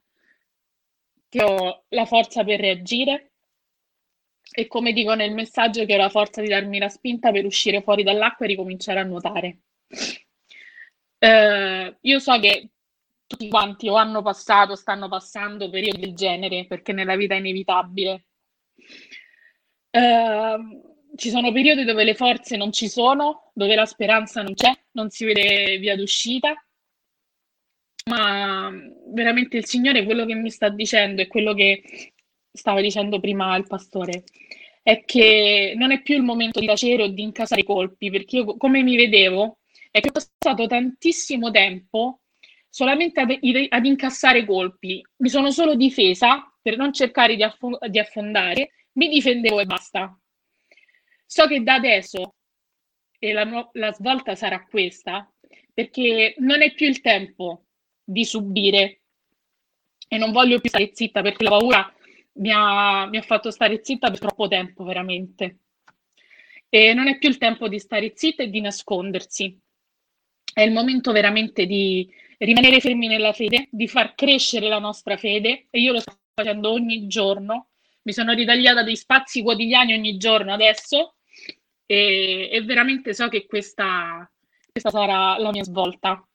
che 1.27 1.43
ho 1.43 1.83
la 1.89 2.05
forza 2.05 2.43
per 2.43 2.59
reagire. 2.59 3.31
E 4.49 4.67
come 4.67 4.93
dico 4.93 5.13
nel 5.13 5.33
messaggio 5.33 5.85
che 5.85 5.93
ho 5.95 5.97
la 5.97 6.09
forza 6.09 6.41
di 6.41 6.47
darmi 6.47 6.79
la 6.79 6.87
spinta 6.87 7.31
per 7.31 7.45
uscire 7.45 7.81
fuori 7.81 8.03
dall'acqua 8.03 8.45
e 8.45 8.49
ricominciare 8.49 8.99
a 8.99 9.03
nuotare. 9.03 9.59
Eh, 11.19 11.97
io 11.99 12.19
so 12.19 12.39
che 12.39 12.69
tutti 13.27 13.49
quanti 13.49 13.89
o 13.89 13.95
hanno 13.95 14.21
passato, 14.21 14.75
stanno 14.75 15.09
passando 15.09 15.69
periodi 15.69 15.99
del 15.99 16.15
genere, 16.15 16.65
perché 16.65 16.93
nella 16.93 17.15
vita 17.15 17.35
è 17.35 17.39
inevitabile. 17.39 18.25
Uh, 19.91 20.95
ci 21.15 21.29
sono 21.29 21.51
periodi 21.51 21.83
dove 21.83 22.03
le 22.03 22.15
forze 22.15 22.55
non 22.57 22.71
ci 22.71 22.87
sono, 22.87 23.51
dove 23.53 23.75
la 23.75 23.85
speranza 23.85 24.41
non 24.41 24.53
c'è, 24.53 24.71
non 24.91 25.09
si 25.09 25.25
vede 25.25 25.77
via 25.77 25.95
d'uscita, 25.95 26.53
ma 28.09 28.71
veramente 29.13 29.57
il 29.57 29.65
Signore 29.65 30.05
quello 30.05 30.25
che 30.25 30.35
mi 30.35 30.49
sta 30.49 30.69
dicendo 30.69 31.21
e 31.21 31.27
quello 31.27 31.53
che 31.53 32.13
stava 32.51 32.81
dicendo 32.81 33.19
prima 33.19 33.55
il 33.57 33.67
pastore 33.67 34.23
è 34.81 35.03
che 35.03 35.73
non 35.75 35.91
è 35.91 36.01
più 36.01 36.15
il 36.15 36.23
momento 36.23 36.59
di 36.59 36.65
tacere 36.65 37.03
o 37.03 37.07
di 37.07 37.21
incasare 37.21 37.61
i 37.61 37.65
colpi, 37.65 38.09
perché 38.09 38.37
io 38.37 38.57
come 38.57 38.81
mi 38.83 38.95
vedevo 38.95 39.57
è 39.91 39.99
che 39.99 40.09
ho 40.09 40.11
passato 40.11 40.65
tantissimo 40.65 41.51
tempo 41.51 42.21
solamente 42.77 43.21
ad, 43.21 43.35
ad 43.69 43.85
incassare 43.87 44.45
colpi. 44.45 45.03
Mi 45.17 45.29
sono 45.29 45.49
solo 45.49 45.73
difesa 45.73 46.47
per 46.61 46.77
non 46.77 46.93
cercare 46.93 47.35
di, 47.35 47.41
affo- 47.41 47.79
di 47.89 47.97
affondare, 47.97 48.85
mi 48.93 49.09
difendevo 49.09 49.59
e 49.59 49.65
basta. 49.65 50.15
So 51.25 51.47
che 51.47 51.63
da 51.63 51.73
adesso, 51.73 52.35
e 53.17 53.33
la, 53.33 53.67
la 53.71 53.91
svolta 53.93 54.35
sarà 54.35 54.63
questa, 54.63 55.27
perché 55.73 56.35
non 56.37 56.61
è 56.61 56.71
più 56.75 56.87
il 56.87 57.01
tempo 57.01 57.65
di 58.03 58.23
subire 58.23 59.01
e 60.07 60.17
non 60.19 60.31
voglio 60.31 60.59
più 60.59 60.69
stare 60.69 60.91
zitta 60.93 61.23
perché 61.23 61.43
la 61.43 61.49
paura 61.49 61.93
mi 62.33 62.51
ha, 62.53 63.07
mi 63.07 63.17
ha 63.17 63.23
fatto 63.23 63.49
stare 63.49 63.79
zitta 63.83 64.11
per 64.11 64.19
troppo 64.19 64.47
tempo, 64.47 64.83
veramente. 64.83 65.61
E 66.69 66.93
non 66.93 67.07
è 67.07 67.17
più 67.17 67.27
il 67.27 67.39
tempo 67.39 67.67
di 67.67 67.79
stare 67.79 68.13
zitta 68.13 68.43
e 68.43 68.51
di 68.51 68.61
nascondersi. 68.61 69.59
È 70.53 70.61
il 70.61 70.71
momento 70.71 71.11
veramente 71.11 71.65
di 71.65 72.07
rimanere 72.37 72.79
fermi 72.79 73.07
nella 73.07 73.33
fede, 73.33 73.67
di 73.71 73.87
far 73.87 74.15
crescere 74.15 74.67
la 74.67 74.79
nostra 74.79 75.17
fede 75.17 75.67
e 75.69 75.79
io 75.79 75.93
lo 75.93 75.99
sto 75.99 76.17
facendo 76.33 76.71
ogni 76.71 77.07
giorno. 77.07 77.69
Mi 78.03 78.13
sono 78.13 78.33
ritagliata 78.33 78.83
dei 78.83 78.95
spazi 78.95 79.41
quotidiani 79.41 79.93
ogni 79.93 80.17
giorno 80.17 80.53
adesso 80.53 81.15
e, 81.85 82.49
e 82.51 82.61
veramente 82.63 83.13
so 83.13 83.27
che 83.27 83.45
questa, 83.45 84.29
questa 84.71 84.89
sarà 84.89 85.37
la 85.37 85.51
mia 85.51 85.63
svolta. 85.63 86.25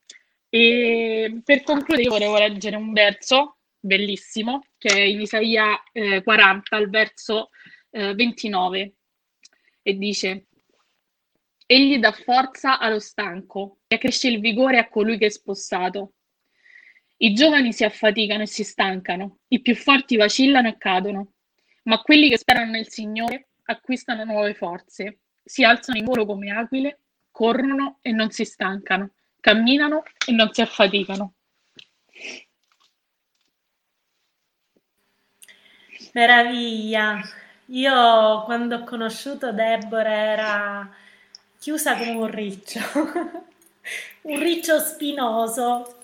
E 0.49 1.41
per 1.45 1.63
concludere 1.63 2.09
volevo 2.09 2.37
leggere 2.37 2.77
un 2.77 2.93
verso 2.93 3.59
bellissimo 3.79 4.65
che 4.79 4.91
è 4.91 5.01
in 5.01 5.21
Isaia 5.21 5.83
eh, 5.93 6.23
40 6.23 6.77
al 6.77 6.91
verso 6.91 7.49
eh, 7.91 8.15
29 8.15 8.95
e 9.83 9.99
dice 9.99 10.47
Egli 11.73 11.99
dà 11.99 12.13
forza 12.13 12.79
allo 12.79 12.99
stanco 12.99 13.79
e 13.87 13.95
accresce 13.95 14.29
il 14.29 14.41
vigore 14.41 14.77
a 14.77 14.91
colui 14.91 15.17
che 15.17 15.25
è 15.25 15.31
spossato. 15.31 16.13
I 17.17 17.33
giovani 17.33 17.73
si 17.73 17.83
affaticano 17.83 18.43
e 18.43 18.47
si 18.47 18.63
stancano, 18.63 19.39
i 19.49 19.63
più 19.63 19.75
forti 19.75 20.19
vacillano 20.19 20.69
e 20.69 20.77
cadono, 20.77 21.33
ma 21.85 22.03
quelli 22.03 22.29
che 22.29 22.37
sperano 22.37 22.73
nel 22.73 22.91
Signore 22.91 23.53
acquistano 23.65 24.25
nuove 24.25 24.53
forze, 24.53 25.21
si 25.43 25.65
alzano 25.65 25.97
in 25.97 26.05
volo 26.05 26.27
come 26.27 26.51
aquile, 26.51 27.05
corrono 27.31 28.01
e 28.03 28.13
non 28.13 28.31
si 28.31 28.45
stancano, 28.45 29.15
camminano 29.41 30.03
e 30.27 30.33
non 30.33 30.53
si 30.53 30.61
affaticano. 30.61 31.33
Meraviglia. 36.13 37.23
Io 37.69 38.43
quando 38.45 38.77
ho 38.77 38.85
conosciuto 38.85 39.53
Deborah 39.53 40.11
era 40.11 40.97
chiusa 41.63 41.97
come 41.97 42.11
un 42.11 42.29
riccio, 42.29 42.81
un 44.23 44.39
riccio 44.41 44.81
spinoso. 44.81 45.99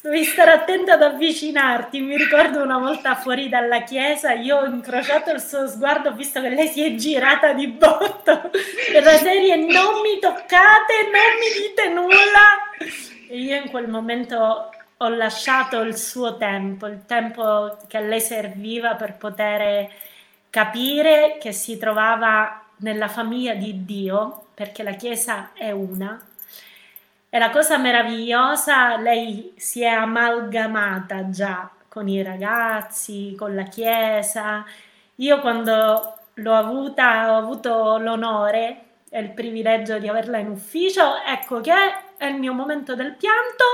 Devi 0.00 0.24
stare 0.24 0.52
attenta 0.52 0.94
ad 0.94 1.02
avvicinarti. 1.02 2.00
Mi 2.00 2.16
ricordo 2.16 2.62
una 2.62 2.78
volta 2.78 3.14
fuori 3.14 3.50
dalla 3.50 3.82
chiesa, 3.82 4.32
io 4.32 4.56
ho 4.56 4.64
incrociato 4.64 5.32
il 5.32 5.40
suo 5.40 5.68
sguardo, 5.68 6.08
ho 6.08 6.12
visto 6.14 6.40
che 6.40 6.48
lei 6.48 6.68
si 6.68 6.82
è 6.82 6.94
girata 6.94 7.52
di 7.52 7.66
botto 7.66 8.50
per 8.90 9.02
la 9.02 9.18
serie 9.18 9.56
non 9.56 10.00
mi 10.00 10.18
toccate, 10.18 11.02
non 11.12 11.36
mi 11.40 11.60
dite 11.60 11.88
nulla. 11.90 13.28
E 13.28 13.38
io 13.38 13.56
in 13.56 13.68
quel 13.68 13.88
momento 13.88 14.70
ho 14.96 15.08
lasciato 15.10 15.82
il 15.82 15.94
suo 15.94 16.38
tempo, 16.38 16.86
il 16.86 17.04
tempo 17.04 17.76
che 17.86 17.98
a 17.98 18.00
lei 18.00 18.22
serviva 18.22 18.94
per 18.94 19.18
poter 19.18 19.90
capire 20.48 21.36
che 21.38 21.52
si 21.52 21.76
trovava 21.76 22.65
nella 22.78 23.08
famiglia 23.08 23.54
di 23.54 23.84
Dio 23.84 24.46
perché 24.54 24.82
la 24.82 24.92
Chiesa 24.92 25.50
è 25.52 25.70
una. 25.70 26.20
E 27.28 27.38
la 27.38 27.50
cosa 27.50 27.76
meravigliosa, 27.76 28.96
lei 28.96 29.52
si 29.56 29.82
è 29.82 29.88
amalgamata 29.88 31.28
già 31.28 31.70
con 31.88 32.08
i 32.08 32.22
ragazzi, 32.22 33.34
con 33.36 33.54
la 33.54 33.64
Chiesa. 33.64 34.64
Io 35.16 35.40
quando 35.40 36.18
l'ho 36.34 36.54
avuta, 36.54 37.32
ho 37.32 37.36
avuto 37.36 37.98
l'onore 37.98 38.84
e 39.10 39.20
il 39.20 39.30
privilegio 39.30 39.98
di 39.98 40.08
averla 40.08 40.38
in 40.38 40.48
ufficio, 40.48 41.22
ecco 41.22 41.60
che 41.60 41.72
è 42.16 42.26
il 42.26 42.36
mio 42.36 42.52
momento 42.52 42.94
del 42.94 43.14
pianto, 43.14 43.64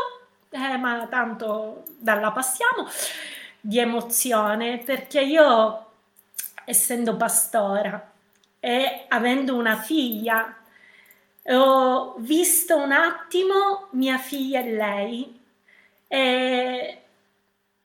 eh, 0.50 0.76
ma 0.76 1.06
tanto 1.08 1.84
dalla 1.98 2.30
passiamo, 2.32 2.88
di 3.60 3.78
emozione, 3.78 4.78
perché 4.78 5.20
io, 5.20 5.86
essendo 6.64 7.16
pastora 7.16 8.11
e 8.64 9.06
avendo 9.08 9.56
una 9.56 9.74
figlia. 9.74 10.56
Ho 11.46 12.14
visto 12.18 12.76
un 12.76 12.92
attimo 12.92 13.88
mia 13.90 14.18
figlia 14.18 14.60
e 14.60 14.72
lei 14.72 15.40
e, 16.06 17.02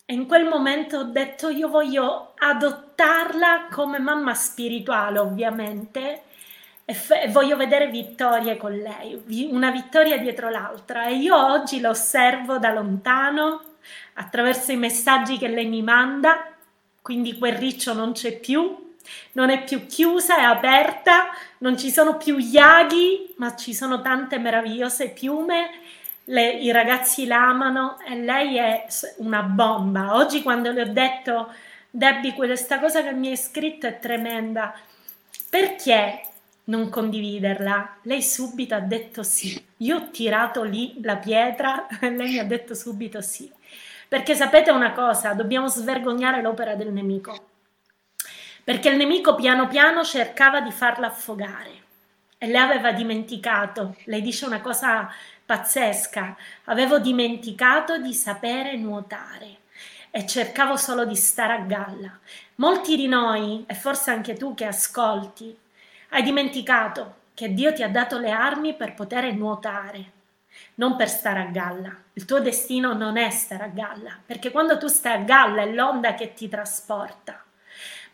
in 0.06 0.28
quel 0.28 0.46
momento 0.46 1.00
ho 1.00 1.04
detto 1.06 1.50
io 1.50 1.68
voglio 1.68 2.34
adottarla 2.38 3.70
come 3.72 3.98
mamma 3.98 4.36
spirituale 4.36 5.18
ovviamente 5.18 6.22
e, 6.86 6.94
f- 6.94 7.24
e 7.24 7.28
voglio 7.30 7.58
vedere 7.58 7.90
vittorie 7.90 8.56
con 8.56 8.72
lei, 8.74 9.50
una 9.50 9.72
vittoria 9.72 10.20
dietro 10.20 10.52
l'altra. 10.52 11.08
E 11.08 11.16
io 11.16 11.36
oggi 11.36 11.80
la 11.80 11.90
osservo 11.90 12.60
da 12.60 12.72
lontano 12.72 13.62
attraverso 14.14 14.72
i 14.72 14.78
messaggi 14.78 15.40
che 15.40 15.48
lei 15.48 15.66
mi 15.66 15.82
manda, 15.82 16.54
quindi 17.02 17.36
quel 17.36 17.56
riccio 17.56 17.94
non 17.94 18.12
c'è 18.12 18.38
più, 18.38 18.87
non 19.34 19.50
è 19.50 19.64
più 19.64 19.86
chiusa, 19.86 20.38
è 20.38 20.44
aperta, 20.44 21.30
non 21.60 21.78
ci 21.78 21.92
sono 21.92 22.18
più 22.18 22.38
iaghi, 22.38 23.34
ma 23.38 23.56
ci 23.56 23.74
sono 23.74 24.02
tante 24.02 24.38
meravigliose 24.40 25.10
piume. 25.10 25.70
Le, 26.26 26.50
I 26.52 26.72
ragazzi 26.72 27.26
l'amano 27.26 27.98
e 28.06 28.16
lei 28.16 28.58
è 28.58 28.86
una 29.18 29.44
bomba. 29.44 30.16
Oggi 30.16 30.42
quando 30.42 30.72
le 30.72 30.82
ho 30.82 30.92
detto, 30.92 31.54
Debbie, 31.90 32.34
questa 32.34 32.80
cosa 32.80 33.02
che 33.02 33.14
mi 33.14 33.30
hai 33.30 33.38
scritto 33.38 33.88
è 33.88 34.00
tremenda, 34.00 34.74
perché 35.50 36.22
non 36.66 36.90
condividerla? 36.90 37.98
Lei 38.04 38.22
subito 38.22 38.76
ha 38.76 38.80
detto 38.80 39.24
sì. 39.24 39.64
Io 39.78 39.98
ho 39.98 40.10
tirato 40.10 40.64
lì 40.64 41.00
la 41.02 41.18
pietra 41.18 41.88
e 42.00 42.10
lei 42.10 42.32
mi 42.32 42.40
ha 42.40 42.46
detto 42.46 42.74
subito 42.74 43.22
sì. 43.22 43.52
Perché 44.08 44.36
sapete 44.36 44.72
una 44.72 44.94
cosa, 44.94 45.34
dobbiamo 45.34 45.68
svergognare 45.68 46.42
l'opera 46.42 46.76
del 46.76 46.92
nemico 46.92 47.56
perché 48.68 48.90
il 48.90 48.98
nemico 48.98 49.34
piano 49.34 49.70
piano 49.70 50.04
cercava 50.04 50.60
di 50.60 50.72
farla 50.72 51.08
affogare. 51.08 51.84
E 52.38 52.48
lei 52.48 52.62
aveva 52.62 52.92
dimenticato, 52.92 53.96
lei 54.08 54.22
dice 54.22 54.46
una 54.46 54.60
cosa 54.60 55.10
pazzesca, 55.46 56.36
avevo 56.66 57.00
dimenticato 57.00 57.98
di 57.98 58.14
sapere 58.14 58.76
nuotare. 58.76 59.60
E 60.12 60.28
cercavo 60.28 60.76
solo 60.76 61.06
di 61.06 61.16
stare 61.16 61.54
a 61.54 61.60
galla. 61.60 62.20
Molti 62.56 62.98
di 62.98 63.08
noi, 63.08 63.64
e 63.66 63.74
forse 63.74 64.12
anche 64.12 64.34
tu 64.34 64.54
che 64.54 64.66
ascolti, 64.66 65.58
hai 66.10 66.24
dimenticato 66.24 67.20
che 67.36 67.54
Dio 67.54 67.72
ti 67.72 67.84
ha 67.84 67.90
dato 67.90 68.18
le 68.18 68.32
armi 68.32 68.74
per 68.74 68.96
poter 68.96 69.34
nuotare, 69.34 70.12
non 70.76 70.98
per 70.98 71.08
stare 71.08 71.40
a 71.40 71.46
galla. 71.46 71.96
Il 72.12 72.26
tuo 72.26 72.42
destino 72.42 72.92
non 72.92 73.16
è 73.16 73.30
stare 73.30 73.64
a 73.64 73.68
galla, 73.68 74.20
perché 74.26 74.52
quando 74.52 74.78
tu 74.78 74.88
stai 74.88 75.14
a 75.14 75.24
galla 75.24 75.62
è 75.62 75.72
l'onda 75.72 76.16
che 76.16 76.34
ti 76.34 76.50
trasporta 76.50 77.44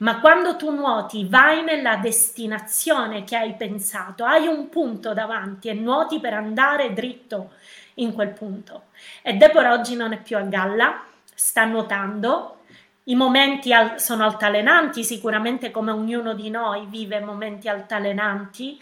ma 0.03 0.19
quando 0.19 0.57
tu 0.57 0.69
nuoti 0.69 1.25
vai 1.29 1.63
nella 1.63 1.95
destinazione 1.95 3.23
che 3.23 3.37
hai 3.37 3.53
pensato, 3.53 4.25
hai 4.25 4.47
un 4.47 4.67
punto 4.67 5.13
davanti 5.13 5.69
e 5.69 5.73
nuoti 5.73 6.19
per 6.19 6.33
andare 6.33 6.91
dritto 6.91 7.53
in 7.95 8.13
quel 8.13 8.29
punto. 8.29 8.87
E 9.21 9.33
Deborah 9.33 9.71
oggi 9.71 9.95
non 9.95 10.11
è 10.11 10.21
più 10.21 10.35
a 10.35 10.41
galla, 10.41 11.05
sta 11.33 11.63
nuotando, 11.63 12.57
i 13.05 13.15
momenti 13.15 13.71
al- 13.71 13.97
sono 13.97 14.25
altalenanti, 14.25 15.05
sicuramente 15.05 15.71
come 15.71 15.91
ognuno 15.91 16.33
di 16.33 16.49
noi 16.49 16.85
vive 16.87 17.21
momenti 17.21 17.69
altalenanti, 17.69 18.77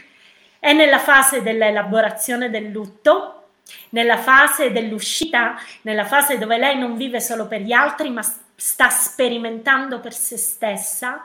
è 0.57 0.74
nella 0.74 0.99
fase 0.99 1.43
dell'elaborazione 1.43 2.49
del 2.49 2.72
lutto, 2.72 3.36
nella 3.89 4.17
fase 4.17 4.72
dell'uscita, 4.72 5.55
nella 5.84 6.05
fase 6.05 6.39
dove 6.39 6.57
lei 6.57 6.80
non 6.80 6.97
vive 6.97 7.19
solo 7.19 7.47
per 7.47 7.61
gli 7.61 7.74
altri, 7.74 8.09
ma 8.09 8.24
sta 8.55 8.89
sperimentando 8.89 9.99
per 9.99 10.13
se 10.13 10.37
stessa 10.37 11.23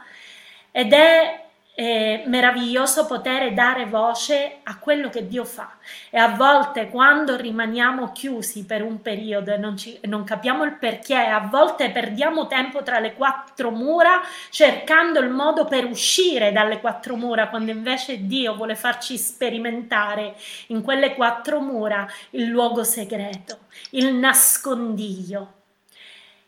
ed 0.71 0.93
è 0.93 1.47
è 1.77 2.23
meraviglioso 2.25 3.05
poter 3.05 3.53
dare 3.53 3.85
voce 3.85 4.61
a 4.63 4.79
quello 4.79 5.11
che 5.11 5.29
Dio 5.29 5.45
fa. 5.45 5.77
E 6.09 6.17
a 6.17 6.29
volte 6.29 6.89
quando 6.89 7.37
rimaniamo 7.37 8.13
chiusi 8.13 8.65
per 8.65 8.83
un 8.83 9.03
periodo 9.03 9.53
e 9.53 9.59
non, 9.59 9.77
ci, 9.77 10.01
non, 10.05 10.25
capiamo 10.25 10.65
il 10.65 10.73
perché, 10.79 11.15
a 11.15 11.41
volte 11.41 11.91
perdiamo 11.91 12.47
tempo 12.47 12.83
tra 12.83 12.99
le 12.99 13.13
quattro 13.13 13.71
mura 13.71 14.23
cercando 14.49 15.21
il 15.21 15.29
modo 15.29 15.67
per 15.67 15.85
uscire 15.85 16.51
dalle 16.51 16.81
quattro 16.81 17.15
mura, 17.15 17.51
quando 17.51 17.71
invece 17.73 18.25
Dio 18.25 18.57
vuole 18.57 18.75
farci 18.75 19.19
sperimentare 19.19 20.35
in 20.69 20.81
quelle 20.81 21.15
quattro 21.15 21.61
mura 21.61 22.09
il 22.31 22.47
luogo 22.47 22.85
segreto, 22.85 23.59
il 23.91 24.15
nascondiglio 24.15 25.56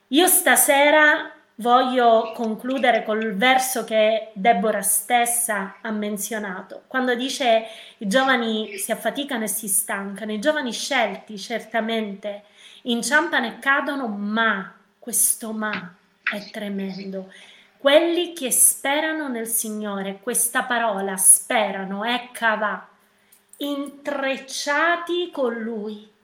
io 0.08 0.26
stasera 0.26 1.32
voglio 1.56 2.32
concludere 2.34 3.04
col 3.04 3.34
verso 3.34 3.84
che 3.84 4.30
Deborah 4.32 4.82
stessa 4.82 5.76
ha 5.80 5.90
menzionato, 5.90 6.82
quando 6.86 7.14
dice 7.14 7.66
i 7.98 8.06
giovani 8.06 8.78
si 8.78 8.92
affaticano 8.92 9.44
e 9.44 9.48
si 9.48 9.68
stancano, 9.68 10.32
i 10.32 10.40
giovani 10.40 10.72
scelti 10.72 11.36
certamente 11.38 12.44
inciampano 12.82 13.46
e 13.46 13.58
cadono, 13.58 14.06
ma, 14.06 14.72
questo 14.98 15.52
ma 15.52 15.94
è 16.22 16.50
tremendo. 16.50 17.32
Quelli 17.76 18.32
che 18.32 18.50
sperano 18.50 19.28
nel 19.28 19.46
Signore, 19.46 20.20
questa 20.20 20.62
parola 20.62 21.16
sperano, 21.16 22.04
è 22.04 22.30
cavà, 22.32 22.88
intrecciati 23.58 25.30
con 25.30 25.54
Lui. 25.54 26.16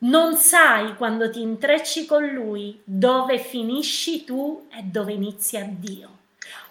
Non 0.00 0.36
sai 0.36 0.94
quando 0.96 1.30
ti 1.30 1.40
intrecci 1.40 2.06
con 2.06 2.26
Lui 2.26 2.80
dove 2.84 3.38
finisci 3.38 4.24
tu 4.24 4.68
e 4.70 4.82
dove 4.82 5.12
inizia 5.12 5.66
Dio 5.68 6.18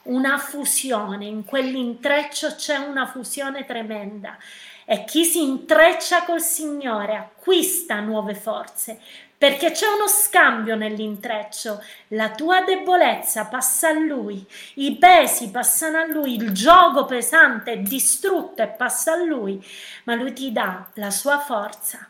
una 0.07 0.37
fusione, 0.37 1.25
in 1.25 1.45
quell'intreccio 1.45 2.55
c'è 2.55 2.77
una 2.77 3.05
fusione 3.05 3.65
tremenda 3.65 4.37
e 4.85 5.03
chi 5.03 5.25
si 5.25 5.41
intreccia 5.41 6.23
col 6.23 6.41
Signore 6.41 7.15
acquista 7.15 7.99
nuove 7.99 8.35
forze 8.35 8.99
perché 9.37 9.71
c'è 9.71 9.85
uno 9.85 10.07
scambio 10.07 10.75
nell'intreccio. 10.75 11.83
La 12.09 12.31
tua 12.31 12.61
debolezza 12.61 13.45
passa 13.45 13.89
a 13.89 13.99
lui, 13.99 14.43
i 14.75 14.95
pesi 14.95 15.51
passano 15.51 15.99
a 15.99 16.05
lui, 16.05 16.35
il 16.35 16.51
gioco 16.53 17.05
pesante 17.05 17.73
è 17.73 17.77
distrutto 17.77 18.63
e 18.63 18.67
passa 18.67 19.11
a 19.13 19.23
lui, 19.23 19.63
ma 20.05 20.15
lui 20.15 20.33
ti 20.33 20.51
dà 20.51 20.87
la 20.95 21.11
sua 21.11 21.37
forza. 21.37 22.07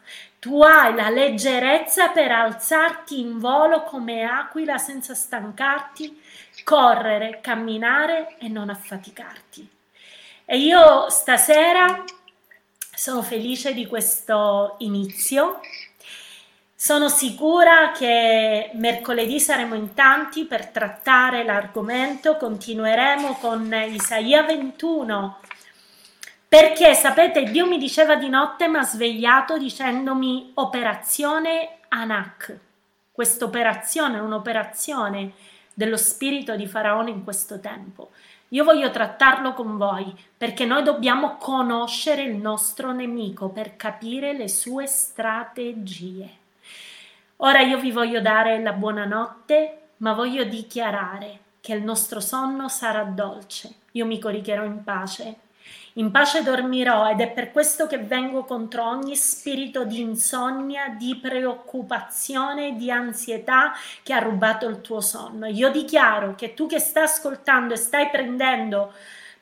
Tu 0.47 0.61
hai 0.61 0.95
la 0.95 1.09
leggerezza 1.09 2.07
per 2.07 2.31
alzarti 2.31 3.19
in 3.19 3.37
volo 3.37 3.83
come 3.83 4.23
aquila 4.23 4.77
senza 4.77 5.13
stancarti, 5.13 6.21
correre, 6.63 7.39
camminare 7.41 8.37
e 8.39 8.47
non 8.47 8.69
affaticarti. 8.69 9.67
E 10.45 10.57
io 10.57 11.09
stasera 11.09 12.01
sono 12.95 13.21
felice 13.23 13.73
di 13.73 13.87
questo 13.87 14.75
inizio. 14.77 15.59
Sono 16.73 17.09
sicura 17.09 17.91
che 17.91 18.69
mercoledì 18.75 19.41
saremo 19.41 19.75
in 19.75 19.93
tanti 19.93 20.45
per 20.45 20.67
trattare 20.67 21.43
l'argomento, 21.43 22.37
continueremo 22.37 23.33
con 23.41 23.69
Isaia 23.89 24.43
21, 24.43 25.39
perché 26.47 26.93
sapete, 26.93 27.43
Dio 27.43 27.67
mi 27.67 27.77
diceva 27.77 28.15
di 28.15 28.29
notte, 28.29 28.67
mi 28.67 28.77
ha 28.77 28.83
svegliato 28.83 29.57
dicendomi 29.57 30.51
operazione 30.55 31.79
Anak. 31.89 32.57
Questa 33.11 33.43
operazione 33.45 34.17
è 34.17 34.21
un'operazione 34.21 35.33
dello 35.73 35.97
spirito 35.97 36.55
di 36.55 36.65
Faraone 36.65 37.09
in 37.09 37.23
questo 37.23 37.59
tempo. 37.59 38.11
Io 38.49 38.63
voglio 38.63 38.89
trattarlo 38.91 39.53
con 39.53 39.75
voi 39.75 40.15
perché 40.37 40.63
noi 40.63 40.83
dobbiamo 40.83 41.35
conoscere 41.35 42.21
il 42.21 42.35
nostro 42.35 42.93
nemico 42.93 43.49
per 43.49 43.75
capire 43.75 44.31
le 44.31 44.47
sue 44.47 44.87
strategie. 44.87 46.29
Ora 47.37 47.59
io 47.59 47.77
vi 47.77 47.91
voglio 47.91 48.21
dare 48.21 48.61
la 48.61 48.71
buonanotte, 48.71 49.79
ma 49.97 50.13
voglio 50.13 50.45
dichiarare 50.45 51.39
che 51.59 51.73
il 51.73 51.83
nostro 51.83 52.21
sonno 52.21 52.69
sarà 52.69 53.03
dolce. 53.03 53.79
Io 53.91 54.05
mi 54.05 54.17
coricherò 54.17 54.63
in 54.63 54.83
pace 54.83 55.35
in 55.97 56.11
pace 56.11 56.43
dormirò 56.43 57.09
ed 57.09 57.21
è 57.21 57.29
per 57.29 57.51
questo 57.51 57.87
che 57.87 57.97
vengo 57.97 58.43
contro 58.43 58.87
ogni 58.87 59.15
spirito 59.15 59.83
di 59.83 59.99
insonnia, 59.99 60.89
di 60.89 61.15
preoccupazione, 61.15 62.75
di 62.75 62.91
ansietà 62.91 63.73
che 64.03 64.13
ha 64.13 64.19
rubato 64.19 64.67
il 64.67 64.81
tuo 64.81 65.01
sonno. 65.01 65.47
Io 65.47 65.71
dichiaro 65.71 66.35
che 66.35 66.53
tu 66.53 66.67
che 66.67 66.79
stai 66.79 67.03
ascoltando 67.03 67.73
e 67.73 67.77
stai 67.77 68.09
prendendo 68.09 68.93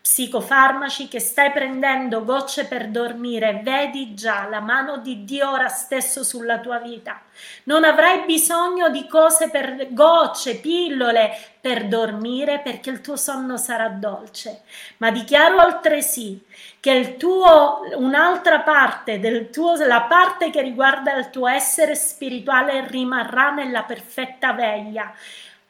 psicofarmaci 0.05 1.07
che 1.07 1.19
stai 1.19 1.51
prendendo 1.51 2.23
gocce 2.23 2.65
per 2.67 2.89
dormire, 2.89 3.61
vedi 3.63 4.13
già 4.13 4.47
la 4.47 4.59
mano 4.59 4.97
di 4.97 5.23
Dio 5.23 5.49
ora 5.49 5.67
stesso 5.67 6.23
sulla 6.23 6.59
tua 6.59 6.77
vita. 6.77 7.23
Non 7.63 7.83
avrai 7.83 8.23
bisogno 8.23 8.89
di 8.89 9.07
cose 9.07 9.49
per 9.49 9.87
gocce, 9.93 10.57
pillole 10.57 11.35
per 11.59 11.87
dormire 11.87 12.59
perché 12.59 12.91
il 12.91 13.01
tuo 13.01 13.15
sonno 13.15 13.57
sarà 13.57 13.89
dolce. 13.89 14.61
Ma 14.97 15.09
dichiaro 15.09 15.57
altresì 15.57 16.39
che 16.79 16.91
il 16.91 17.17
tuo, 17.17 17.79
un'altra 17.95 18.59
parte 18.59 19.19
del 19.19 19.49
tuo, 19.49 19.73
la 19.87 20.01
parte 20.01 20.51
che 20.51 20.61
riguarda 20.61 21.15
il 21.15 21.31
tuo 21.31 21.47
essere 21.47 21.95
spirituale 21.95 22.85
rimarrà 22.87 23.49
nella 23.49 23.81
perfetta 23.81 24.53
veglia 24.53 25.11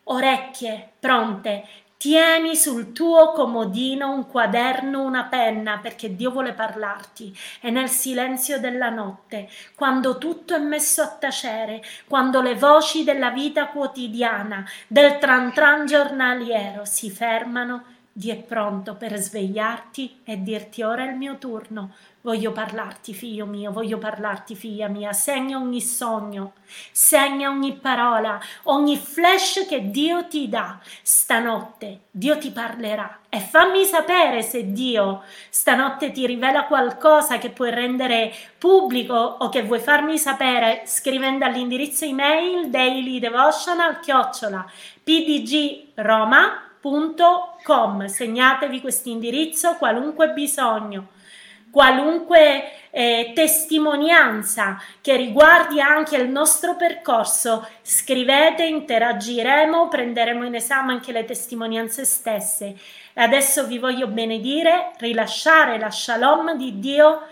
orecchie 0.08 0.90
pronte 1.00 1.64
Tieni 2.06 2.56
sul 2.56 2.92
tuo 2.92 3.32
comodino 3.32 4.12
un 4.12 4.28
quaderno, 4.28 5.02
una 5.02 5.24
penna, 5.24 5.80
perché 5.80 6.16
Dio 6.16 6.30
vuole 6.30 6.54
parlarti. 6.54 7.36
E 7.60 7.72
nel 7.72 7.90
silenzio 7.90 8.60
della 8.60 8.92
notte, 8.92 9.50
quando 9.74 10.20
tutto 10.20 10.54
è 10.54 10.60
messo 10.60 11.02
a 11.02 11.08
tacere, 11.08 11.82
quando 12.08 12.44
le 12.44 12.54
voci 12.54 13.04
della 13.04 13.32
vita 13.32 13.70
quotidiana, 13.70 14.64
del 14.86 15.18
tran 15.18 15.52
tran 15.52 15.88
giornaliero 15.88 16.86
si 16.86 17.10
fermano, 17.10 17.86
Dio 18.12 18.34
è 18.34 18.38
pronto 18.38 18.94
per 18.94 19.18
svegliarti 19.18 20.22
e 20.26 20.44
dirti 20.44 20.84
ora 20.84 21.06
è 21.06 21.10
il 21.10 21.18
mio 21.18 21.40
turno, 21.40 21.92
Voglio 22.26 22.52
parlarti, 22.52 23.14
figlio 23.14 23.46
mio, 23.46 23.72
voglio 23.72 24.00
parlarti, 24.00 24.56
figlia 24.56 24.88
mia. 24.88 25.14
Segna 25.14 25.60
ogni 25.60 25.80
sogno, 25.80 26.54
segna 26.92 27.52
ogni 27.52 27.74
parola, 27.74 28.42
ogni 28.64 28.98
flash 28.98 29.68
che 29.68 29.92
Dio 29.92 30.26
ti 30.28 30.50
dà. 30.50 30.80
Stanotte 31.04 32.06
Dio 32.10 32.40
ti 32.40 32.50
parlerà 32.50 33.20
e 33.30 33.40
fammi 33.40 33.86
sapere 33.86 34.42
se 34.42 34.72
Dio 34.72 35.22
stanotte 35.50 36.12
ti 36.12 36.26
rivela 36.26 36.66
qualcosa 36.66 37.38
che 37.38 37.52
puoi 37.52 37.70
rendere 37.70 38.34
pubblico 38.58 39.14
o 39.14 39.50
che 39.50 39.62
vuoi 39.62 39.80
farmi 39.80 40.18
sapere 40.18 40.82
scrivendo 40.88 41.46
all'indirizzo 41.46 42.06
email 42.06 42.72
dailydevotional. 42.72 44.00
Segnatevi 48.10 48.82
questo 48.82 49.10
indirizzo, 49.10 49.76
qualunque 49.76 50.30
bisogno 50.30 51.14
qualunque 51.76 52.72
eh, 52.90 53.34
testimonianza 53.36 54.82
che 55.02 55.18
riguardi 55.18 55.82
anche 55.82 56.16
il 56.16 56.30
nostro 56.30 56.78
percorso, 56.78 57.68
scrivete, 57.82 58.64
interagiremo, 58.64 59.90
prenderemo 59.90 60.46
in 60.46 60.56
esame 60.56 60.94
anche 60.94 61.12
le 61.12 61.26
testimonianze 61.26 62.06
stesse. 62.06 62.78
E 63.14 63.22
adesso 63.22 63.68
vi 63.68 63.78
voglio 63.78 64.08
benedire, 64.08 64.94
rilasciare 65.00 65.78
la 65.78 65.92
shalom 65.92 66.56
di 66.56 66.80
Dio, 66.80 67.24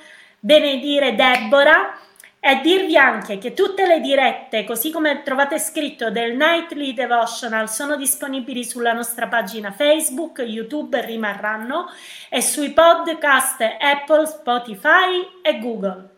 benedire 0.42 1.16
Deborah 1.16 1.98
e 2.46 2.60
dirvi 2.60 2.98
anche 2.98 3.38
che 3.38 3.54
tutte 3.54 3.88
le 3.88 4.02
dirette, 4.02 4.66
così 4.66 4.92
come 4.92 5.22
trovate 5.24 5.58
scritto 5.60 6.12
del 6.12 6.36
Nightly 6.36 6.94
Devotional, 6.94 7.70
sono 7.70 7.96
disponibili 7.96 8.66
sulla 8.66 8.92
nostra 8.92 9.30
pagina 9.30 9.72
Facebook, 9.72 10.40
YouTube 10.40 11.06
rimarranno 11.06 11.86
e 12.28 12.42
sui 12.42 12.72
podcast 12.72 13.62
Apple, 13.80 14.26
Spotify 14.26 15.40
e 15.42 15.58
Google. 15.60 16.10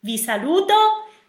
Vi 0.00 0.18
saluto, 0.18 0.74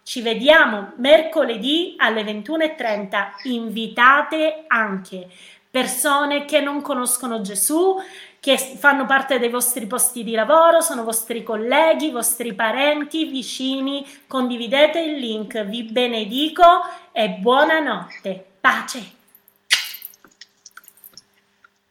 ci 0.03 0.21
vediamo 0.21 0.91
mercoledì 0.97 1.95
alle 1.97 2.23
21.30. 2.23 3.29
Invitate 3.43 4.65
anche 4.67 5.29
persone 5.71 6.43
che 6.43 6.59
non 6.59 6.81
conoscono 6.81 7.39
Gesù, 7.39 7.95
che 8.41 8.57
fanno 8.57 9.05
parte 9.05 9.37
dei 9.37 9.49
vostri 9.49 9.85
posti 9.85 10.23
di 10.23 10.33
lavoro, 10.33 10.81
sono 10.81 11.03
vostri 11.03 11.43
colleghi, 11.43 12.09
vostri 12.09 12.55
parenti, 12.55 13.25
vicini. 13.25 14.03
Condividete 14.27 14.99
il 14.99 15.19
link, 15.19 15.63
vi 15.65 15.83
benedico 15.83 16.63
e 17.11 17.29
buonanotte. 17.29 18.43
Pace! 18.59 19.20